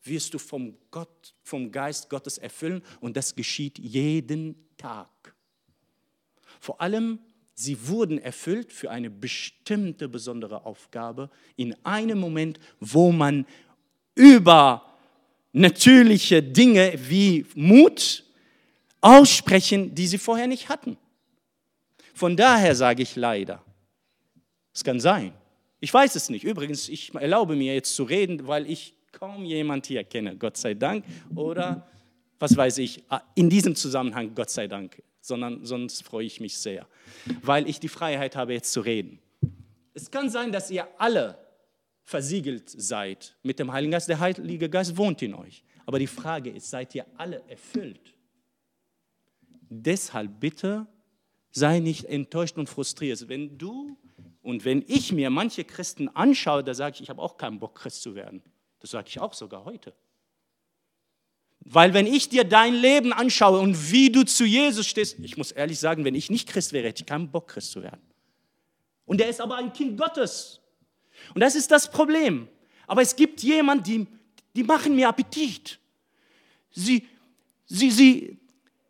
wirst 0.04 0.34
du 0.34 0.40
vom, 0.40 0.78
Gott, 0.90 1.34
vom 1.44 1.72
Geist 1.72 2.10
Gottes 2.10 2.38
erfüllen 2.38 2.82
und 3.00 3.18
das 3.18 3.36
geschieht 3.36 3.78
jeden 3.80 4.56
Tag. 4.78 5.36
Vor 6.60 6.82
allem, 6.82 7.20
sie 7.54 7.88
wurden 7.88 8.18
erfüllt 8.18 8.72
für 8.72 8.90
eine 8.92 9.10
bestimmte 9.10 10.08
besondere 10.08 10.66
Aufgabe 10.66 11.30
in 11.56 11.76
einem 11.86 12.20
Moment, 12.20 12.60
wo 12.80 13.12
man 13.12 13.46
über 14.16 14.86
natürliche 15.54 16.42
Dinge 16.42 16.94
wie 16.98 17.46
Mut 17.56 18.24
aussprechen, 19.02 19.94
die 19.94 20.08
sie 20.08 20.18
vorher 20.18 20.48
nicht 20.48 20.70
hatten. 20.70 20.98
Von 22.14 22.38
daher 22.38 22.76
sage 22.76 23.04
ich 23.04 23.16
leider, 23.16 23.64
Es 24.74 24.84
kann 24.84 25.00
sein. 25.00 25.34
Ich 25.84 25.92
weiß 25.92 26.16
es 26.16 26.30
nicht. 26.30 26.44
Übrigens, 26.44 26.88
ich 26.88 27.14
erlaube 27.16 27.56
mir 27.56 27.74
jetzt 27.74 27.96
zu 27.96 28.04
reden, 28.04 28.48
weil 28.48 28.70
ich 28.70 28.94
kaum 29.12 29.44
jemand 29.44 29.88
hier 29.88 30.04
kenne, 30.04 30.38
Gott 30.38 30.56
sei 30.56 30.76
Dank. 30.76 31.04
Oder 31.36 31.90
was 32.40 32.56
weiß 32.56 32.78
ich, 32.78 33.04
ah, 33.10 33.22
in 33.34 33.50
diesem 33.50 33.76
Zusammenhang, 33.76 34.34
Gott 34.36 34.52
sei 34.52 34.68
Dank. 34.68 35.02
Sondern 35.22 35.66
sonst 35.66 36.04
freue 36.04 36.26
ich 36.26 36.40
mich 36.40 36.58
sehr, 36.58 36.88
weil 37.42 37.68
ich 37.68 37.80
die 37.80 37.88
Freiheit 37.88 38.36
habe, 38.36 38.54
jetzt 38.54 38.72
zu 38.72 38.82
reden. 38.82 39.20
Es 39.94 40.10
kann 40.10 40.30
sein, 40.30 40.52
dass 40.52 40.70
ihr 40.70 40.88
alle 41.00 41.38
versiegelt 42.04 42.70
seid 42.70 43.36
mit 43.42 43.58
dem 43.58 43.72
Heiligen 43.72 43.92
Geist. 43.92 44.08
Der 44.08 44.20
Heilige 44.20 44.70
Geist 44.70 44.96
wohnt 44.96 45.22
in 45.24 45.34
euch. 45.34 45.64
Aber 45.88 45.98
die 45.98 46.08
Frage 46.08 46.52
ist, 46.52 46.70
seid 46.70 46.94
ihr 46.94 47.06
alle 47.18 47.42
erfüllt? 47.48 48.14
Deshalb 49.68 50.40
bitte 50.40 50.86
sei 51.52 51.80
nicht 51.80 52.06
enttäuscht 52.06 52.58
und 52.58 52.70
frustriert. 52.70 53.28
Wenn 53.28 53.58
du 53.58 53.98
und 54.42 54.66
wenn 54.66 54.84
ich 54.88 55.12
mir 55.12 55.30
manche 55.30 55.64
Christen 55.64 56.10
anschaue, 56.10 56.64
da 56.64 56.74
sage 56.74 56.96
ich, 56.96 57.02
ich 57.02 57.10
habe 57.10 57.22
auch 57.22 57.38
keinen 57.38 57.60
Bock, 57.60 57.76
Christ 57.76 58.02
zu 58.02 58.16
werden. 58.16 58.42
Das 58.80 58.92
sage 58.92 59.08
ich 59.08 59.20
auch 59.20 59.34
sogar 59.34 59.66
heute. 59.66 59.94
Weil 61.60 61.94
wenn 61.94 62.08
ich 62.08 62.30
dir 62.30 62.44
dein 62.44 62.74
Leben 62.74 63.14
anschaue 63.14 63.60
und 63.60 63.92
wie 63.92 64.12
du 64.12 64.24
zu 64.26 64.46
Jesus 64.46 64.88
stehst, 64.88 65.20
ich 65.20 65.38
muss 65.38 65.52
ehrlich 65.52 65.80
sagen, 65.80 66.04
wenn 66.04 66.16
ich 66.16 66.32
nicht 66.32 66.50
Christ 66.50 66.74
wäre, 66.74 66.88
hätte 66.88 67.04
ich 67.04 67.06
keinen 67.06 67.30
Bock, 67.30 67.50
Christ 67.50 67.72
zu 67.72 67.84
werden. 67.84 68.02
Und 69.06 69.22
er 69.22 69.30
ist 69.30 69.40
aber 69.40 69.58
ein 69.58 69.72
Kind 69.72 70.00
Gottes. 70.00 70.60
Und 71.36 71.42
das 71.42 71.54
ist 71.56 71.70
das 71.70 71.90
Problem. 71.90 72.48
Aber 72.88 73.04
es 73.04 73.16
gibt 73.16 73.44
jemanden, 73.44 73.84
die, 73.84 74.08
die 74.56 74.64
machen 74.64 74.96
mir 74.96 75.08
Appetit. 75.08 75.78
Sie, 76.72 77.08
sie, 77.66 77.92
sie, 77.92 78.40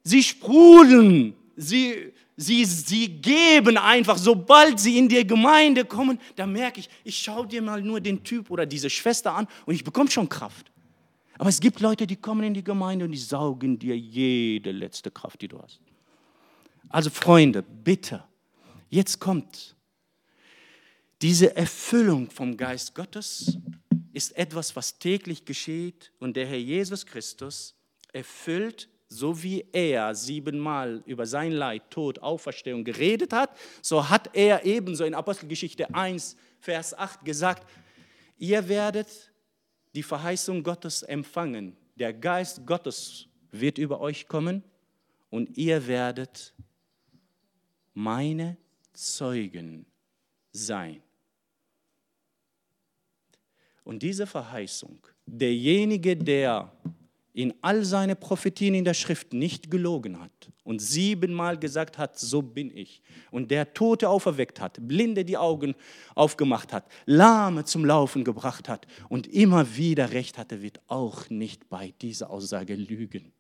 sie 0.03 0.23
sprudeln. 0.23 1.35
Sie, 1.57 2.13
sie, 2.41 2.65
sie 2.65 3.07
geben 3.07 3.77
einfach, 3.77 4.17
sobald 4.17 4.79
sie 4.79 4.97
in 4.97 5.07
die 5.07 5.25
Gemeinde 5.25 5.85
kommen, 5.85 6.19
da 6.35 6.45
merke 6.45 6.79
ich, 6.79 6.89
ich 7.03 7.17
schaue 7.17 7.47
dir 7.47 7.61
mal 7.61 7.81
nur 7.81 8.01
den 8.01 8.23
Typ 8.23 8.49
oder 8.49 8.65
diese 8.65 8.89
Schwester 8.89 9.33
an 9.33 9.47
und 9.65 9.75
ich 9.75 9.83
bekomme 9.83 10.09
schon 10.09 10.27
Kraft. 10.27 10.71
Aber 11.37 11.49
es 11.49 11.59
gibt 11.59 11.79
Leute, 11.79 12.05
die 12.05 12.15
kommen 12.15 12.43
in 12.43 12.53
die 12.53 12.63
Gemeinde 12.63 13.05
und 13.05 13.11
die 13.11 13.17
saugen 13.17 13.79
dir 13.79 13.97
jede 13.97 14.71
letzte 14.71 15.11
Kraft, 15.11 15.41
die 15.41 15.47
du 15.47 15.61
hast. 15.61 15.79
Also 16.89 17.09
Freunde, 17.09 17.63
bitte, 17.63 18.23
jetzt 18.89 19.19
kommt 19.19 19.75
diese 21.21 21.55
Erfüllung 21.55 22.31
vom 22.31 22.57
Geist 22.57 22.95
Gottes 22.95 23.57
ist 24.11 24.35
etwas, 24.35 24.75
was 24.75 24.97
täglich 24.97 25.45
geschieht 25.45 26.11
und 26.19 26.35
der 26.35 26.47
Herr 26.47 26.57
Jesus 26.57 27.05
Christus 27.05 27.75
erfüllt 28.11 28.89
so 29.12 29.43
wie 29.43 29.66
er 29.74 30.16
siebenmal 30.16 31.03
über 31.05 31.26
sein 31.26 31.51
Leid, 31.51 31.89
Tod, 31.89 32.20
Auferstehung 32.20 32.86
geredet 32.86 33.34
hat, 33.34 33.55
so 33.82 34.09
hat 34.09 34.34
er 34.34 34.66
ebenso 34.66 35.03
in 35.03 35.14
Apostelgeschichte 35.14 35.93
1, 35.93 36.38
Vers 36.62 36.93
8 36.93 37.26
gesagt, 37.26 37.70
ihr 38.38 38.70
werdet 38.70 39.34
die 39.93 40.03
Verheißung 40.03 40.64
Gottes 40.64 41.03
empfangen. 41.03 41.76
Der 41.97 42.14
Geist 42.14 42.66
Gottes 42.66 43.28
wird 43.51 43.78
über 43.78 43.99
euch 43.99 44.30
kommen 44.30 44.64
und 45.30 45.57
ihr 45.57 45.86
werdet 45.88 46.53
meine 47.93 48.55
Zeugen 48.93 49.86
sein. 50.53 51.03
Und 53.84 54.03
diese 54.03 54.26
Verheißung, 54.26 55.05
derjenige, 55.26 56.16
der 56.16 56.72
in 57.34 57.53
all 57.61 57.86
seine 57.86 58.15
Prophetien 58.15 58.73
in 58.73 58.84
der 58.84 58.93
Schrift 58.93 59.34
nicht 59.34 59.71
gelogen 59.71 60.19
hat 60.19 60.51
und 60.63 60.82
siebenmal 60.82 61.57
gesagt 61.57 61.97
hat, 61.97 62.19
so 62.19 62.41
bin 62.41 62.75
ich, 62.75 63.01
und 63.32 63.51
der 63.51 63.73
Tote 63.73 64.09
auferweckt 64.09 64.59
hat, 64.59 64.77
Blinde 64.86 65.23
die 65.23 65.38
Augen 65.38 65.75
aufgemacht 66.13 66.73
hat, 66.73 66.86
Lahme 67.05 67.63
zum 67.63 67.86
Laufen 67.86 68.23
gebracht 68.23 68.67
hat 68.67 68.86
und 69.07 69.27
immer 69.27 69.77
wieder 69.77 70.11
recht 70.11 70.38
hatte, 70.38 70.61
wird 70.61 70.82
auch 70.88 71.29
nicht 71.29 71.69
bei 71.69 71.93
dieser 72.01 72.29
Aussage 72.29 72.75
lügen. 72.75 73.32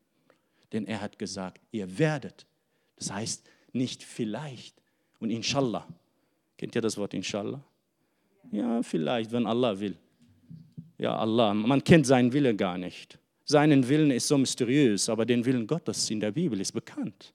Denn 0.71 0.85
er 0.87 1.01
hat 1.01 1.19
gesagt, 1.19 1.61
ihr 1.71 1.97
werdet, 1.97 2.45
das 2.95 3.11
heißt 3.11 3.43
nicht 3.73 4.03
vielleicht 4.03 4.81
und 5.19 5.31
inshallah. 5.31 5.87
Kennt 6.57 6.75
ihr 6.75 6.81
das 6.81 6.97
Wort 6.97 7.13
inshallah? 7.13 7.61
Ja, 8.51 8.81
vielleicht, 8.83 9.31
wenn 9.31 9.45
Allah 9.45 9.79
will. 9.79 9.97
Ja, 10.97 11.15
Allah, 11.15 11.53
man 11.53 11.83
kennt 11.83 12.05
seinen 12.05 12.31
Wille 12.31 12.55
gar 12.55 12.77
nicht. 12.77 13.17
Seinen 13.45 13.87
Willen 13.87 14.11
ist 14.11 14.27
so 14.27 14.37
mysteriös, 14.37 15.09
aber 15.09 15.25
den 15.25 15.45
Willen 15.45 15.67
Gottes 15.67 16.09
in 16.09 16.19
der 16.19 16.31
Bibel 16.31 16.59
ist 16.59 16.71
bekannt. 16.71 17.33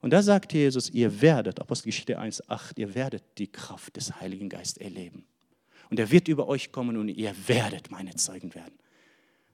Und 0.00 0.10
da 0.10 0.22
sagt 0.22 0.52
Jesus, 0.52 0.90
ihr 0.90 1.20
werdet, 1.20 1.60
Apostelgeschichte 1.60 2.18
1,8, 2.18 2.78
ihr 2.78 2.94
werdet 2.94 3.24
die 3.38 3.50
Kraft 3.50 3.96
des 3.96 4.20
Heiligen 4.20 4.48
Geistes 4.48 4.82
erleben. 4.82 5.24
Und 5.90 5.98
er 5.98 6.10
wird 6.10 6.28
über 6.28 6.48
euch 6.48 6.70
kommen 6.72 6.96
und 6.96 7.08
ihr 7.08 7.34
werdet 7.46 7.90
meine 7.90 8.14
Zeugen 8.14 8.54
werden. 8.54 8.74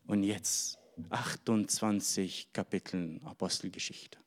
Und 0.07 0.25
jetzt 0.25 0.79
28 1.11 2.53
Kapiteln 2.53 3.21
Apostelgeschichte. 3.25 4.19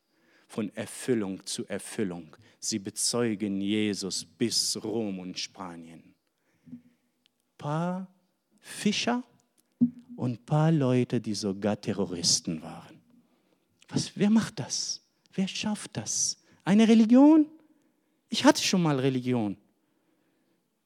Von 0.48 0.74
Erfüllung 0.76 1.46
zu 1.46 1.66
Erfüllung. 1.68 2.36
Sie 2.60 2.80
bezeugen 2.80 3.62
Jesus 3.62 4.26
bis 4.26 4.82
Rom 4.84 5.20
und 5.20 5.38
Spanien. 5.38 6.16
Paar 7.58 8.08
Fischer 8.60 9.24
und 10.16 10.32
ein 10.32 10.46
paar 10.46 10.72
Leute, 10.72 11.22
die 11.22 11.34
sogar 11.34 11.80
Terroristen 11.80 12.62
waren. 12.62 13.02
Was, 13.90 14.12
wer 14.16 14.30
macht 14.30 14.60
das? 14.60 15.02
Wer 15.34 15.48
schafft 15.48 15.98
das? 15.98 16.38
Eine 16.64 16.88
Religion? 16.88 17.46
Ich 18.30 18.44
hatte 18.44 18.62
schon 18.62 18.82
mal 18.82 19.00
Religion. 19.00 19.58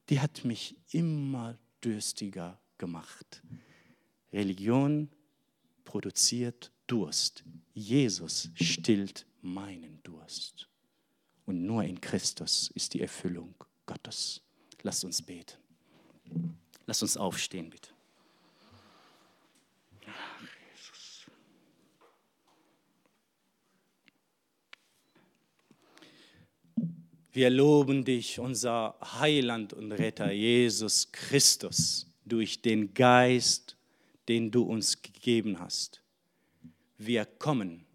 Die 0.08 0.20
hat 0.20 0.44
mich 0.44 0.76
immer 0.90 1.56
dürstiger 1.82 2.58
gemacht. 2.78 3.42
Religion 4.32 5.08
produziert 5.84 6.70
Durst. 6.86 7.44
Jesus 7.72 8.50
stillt 8.54 9.26
meinen 9.42 10.00
Durst. 10.02 10.68
Und 11.46 11.64
nur 11.64 11.84
in 11.84 12.00
Christus 12.00 12.70
ist 12.74 12.94
die 12.94 13.00
Erfüllung 13.00 13.54
Gottes. 13.86 14.40
Lasst 14.82 15.04
uns 15.04 15.22
beten. 15.22 15.56
Lasst 16.86 17.02
uns 17.02 17.16
aufstehen, 17.16 17.70
bitte. 17.70 17.89
Wir 27.32 27.48
loben 27.48 28.04
dich, 28.04 28.40
unser 28.40 28.96
Heiland 29.20 29.72
und 29.72 29.92
Retter 29.92 30.32
Jesus 30.32 31.12
Christus, 31.12 32.06
durch 32.24 32.60
den 32.60 32.92
Geist, 32.92 33.76
den 34.28 34.50
du 34.50 34.62
uns 34.64 35.00
gegeben 35.00 35.60
hast. 35.60 36.02
Wir 36.98 37.24
kommen 37.24 37.86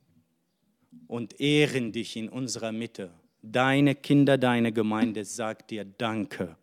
und 1.08 1.40
ehren 1.40 1.92
dich 1.92 2.16
in 2.16 2.30
unserer 2.30 2.72
Mitte. 2.72 3.12
Deine 3.42 3.96
Kinder, 3.96 4.38
deine 4.38 4.72
Gemeinde 4.72 5.26
sagt 5.26 5.72
dir 5.72 5.84
Danke. 5.84 6.56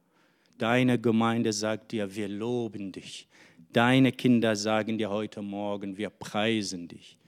Deine 0.57 0.99
Gemeinde 0.99 1.53
sagt 1.53 1.93
dir, 1.93 2.15
wir 2.15 2.29
loben 2.29 2.93
dich. 2.93 3.29
Deine 3.73 4.13
Kinder 4.13 4.57
sagen 4.57 4.97
dir 4.97 5.11
heute 5.11 5.43
Morgen, 5.43 5.97
wir 5.99 6.11
preisen 6.11 6.89
dich. 6.89 7.19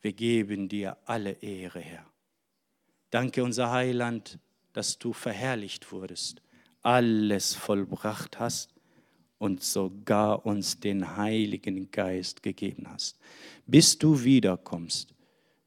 Wir 0.00 0.12
geben 0.12 0.68
dir 0.68 0.96
alle 1.04 1.32
Ehre, 1.42 1.80
Herr. 1.80 2.06
Danke, 3.10 3.42
unser 3.42 3.70
Heiland, 3.70 4.38
dass 4.76 4.98
du 4.98 5.14
verherrlicht 5.14 5.90
wurdest, 5.90 6.42
alles 6.82 7.54
vollbracht 7.54 8.38
hast 8.38 8.74
und 9.38 9.62
sogar 9.62 10.44
uns 10.44 10.80
den 10.80 11.16
Heiligen 11.16 11.90
Geist 11.90 12.42
gegeben 12.42 12.86
hast. 12.90 13.18
Bis 13.66 13.96
du 13.96 14.22
wiederkommst, 14.22 15.14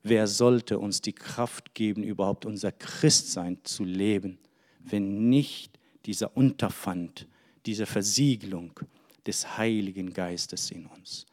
wer 0.03 0.27
sollte 0.27 0.77
uns 0.77 1.01
die 1.01 1.13
Kraft 1.13 1.73
geben, 1.73 2.03
überhaupt 2.03 2.45
unser 2.45 2.71
Christsein 2.71 3.57
zu 3.63 3.83
leben, 3.83 4.37
wenn 4.79 5.27
nicht 5.27 5.79
dieser 6.05 6.37
Unterpfand, 6.37 7.27
diese 7.65 7.87
Versiegelung 7.87 8.79
des 9.25 9.57
Heiligen 9.57 10.13
Geistes 10.13 10.69
in 10.69 10.85
uns. 10.85 11.25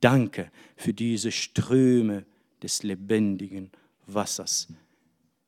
Danke 0.00 0.52
für 0.76 0.94
diese 0.94 1.32
Ströme 1.32 2.26
des 2.62 2.84
lebendigen 2.84 3.72
Wassers, 4.06 4.68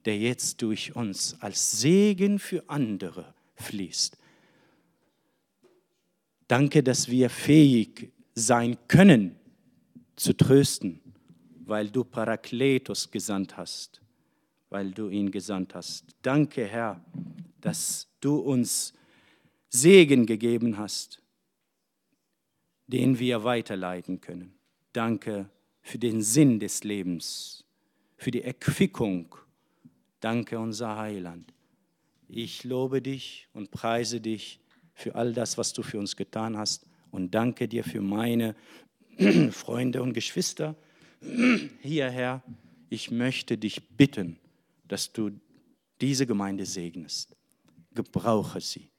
der 0.06 0.16
jetzt 0.16 0.62
durch 0.62 0.94
uns 0.94 1.36
als 1.40 1.80
Segen 1.80 2.38
für 2.38 2.68
andere 2.68 3.34
fließt. 3.56 4.16
Danke, 6.46 6.84
dass 6.84 7.08
wir 7.08 7.28
fähig 7.28 8.12
sein 8.32 8.78
können 8.86 9.34
zu 10.14 10.32
trösten, 10.32 11.00
weil 11.64 11.90
du 11.90 12.04
Parakletos 12.04 13.10
gesandt 13.10 13.56
hast, 13.56 14.00
weil 14.68 14.92
du 14.92 15.08
ihn 15.08 15.32
gesandt 15.32 15.74
hast. 15.74 16.04
Danke, 16.22 16.66
Herr, 16.66 17.04
dass 17.60 18.08
du 18.20 18.36
uns 18.36 18.94
Segen 19.68 20.24
gegeben 20.24 20.78
hast, 20.78 21.20
den 22.86 23.18
wir 23.18 23.42
weiterleiten 23.42 24.20
können. 24.20 24.54
Danke 24.92 25.50
für 25.82 25.98
den 25.98 26.22
Sinn 26.22 26.60
des 26.60 26.84
Lebens, 26.84 27.64
für 28.16 28.30
die 28.30 28.42
Erquickung 28.42 29.34
Danke, 30.20 30.58
unser 30.58 30.96
Heiland. 30.96 31.52
Ich 32.28 32.64
lobe 32.64 33.02
dich 33.02 33.48
und 33.52 33.70
preise 33.70 34.20
dich 34.20 34.60
für 34.94 35.14
all 35.14 35.32
das, 35.32 35.58
was 35.58 35.72
du 35.72 35.82
für 35.82 35.98
uns 35.98 36.16
getan 36.16 36.56
hast 36.56 36.86
und 37.10 37.34
danke 37.34 37.68
dir 37.68 37.84
für 37.84 38.00
meine 38.00 38.56
Freunde 39.50 40.02
und 40.02 40.12
Geschwister 40.14 40.74
hierher. 41.80 42.42
Ich 42.88 43.10
möchte 43.10 43.58
dich 43.58 43.88
bitten, 43.90 44.38
dass 44.88 45.12
du 45.12 45.30
diese 46.00 46.26
Gemeinde 46.26 46.66
segnest. 46.66 47.36
Gebrauche 47.94 48.60
sie. 48.60 48.90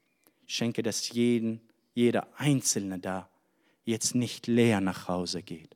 Schenke, 0.45 0.83
dass 0.83 1.11
jeden, 1.11 1.61
jeder 1.93 2.27
Einzelne 2.37 2.99
da 2.99 3.29
jetzt 3.85 4.15
nicht 4.15 4.47
leer 4.47 4.81
nach 4.81 5.07
Hause 5.07 5.41
geht. 5.41 5.75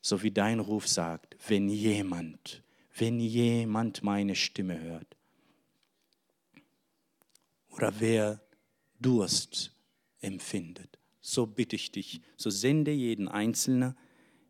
So 0.00 0.22
wie 0.22 0.30
dein 0.30 0.60
Ruf 0.60 0.88
sagt, 0.88 1.36
wenn 1.48 1.68
jemand, 1.68 2.62
wenn 2.96 3.20
jemand 3.20 4.02
meine 4.02 4.34
Stimme 4.34 4.80
hört. 4.80 5.16
Oder 7.70 7.92
wer 7.98 8.40
Durst 9.00 9.72
empfindet. 10.20 10.98
So 11.20 11.46
bitte 11.46 11.76
ich 11.76 11.92
dich, 11.92 12.20
so 12.36 12.50
sende 12.50 12.90
jeden 12.90 13.28
Einzelnen 13.28 13.96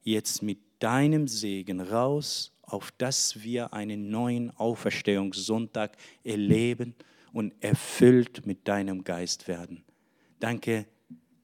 jetzt 0.02 0.42
mit 0.42 0.58
deinem 0.78 1.28
Segen 1.28 1.80
raus, 1.80 2.52
auf 2.62 2.90
dass 2.92 3.42
wir 3.42 3.72
einen 3.74 4.10
neuen 4.10 4.50
Auferstehungssonntag 4.56 5.96
erleben 6.24 6.94
und 7.32 7.54
erfüllt 7.62 8.46
mit 8.46 8.66
deinem 8.66 9.04
Geist 9.04 9.48
werden. 9.48 9.84
Danke 10.38 10.86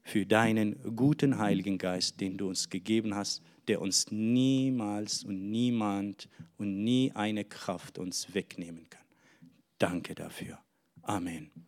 für 0.03 0.25
deinen 0.25 0.95
guten 0.95 1.37
Heiligen 1.37 1.77
Geist, 1.77 2.19
den 2.21 2.37
du 2.37 2.47
uns 2.47 2.69
gegeben 2.69 3.13
hast, 3.15 3.43
der 3.67 3.81
uns 3.81 4.11
niemals 4.11 5.23
und 5.23 5.49
niemand 5.49 6.29
und 6.57 6.83
nie 6.83 7.11
eine 7.13 7.45
Kraft 7.45 7.97
uns 7.97 8.33
wegnehmen 8.33 8.89
kann. 8.89 9.05
Danke 9.77 10.15
dafür. 10.15 10.59
Amen. 11.01 11.66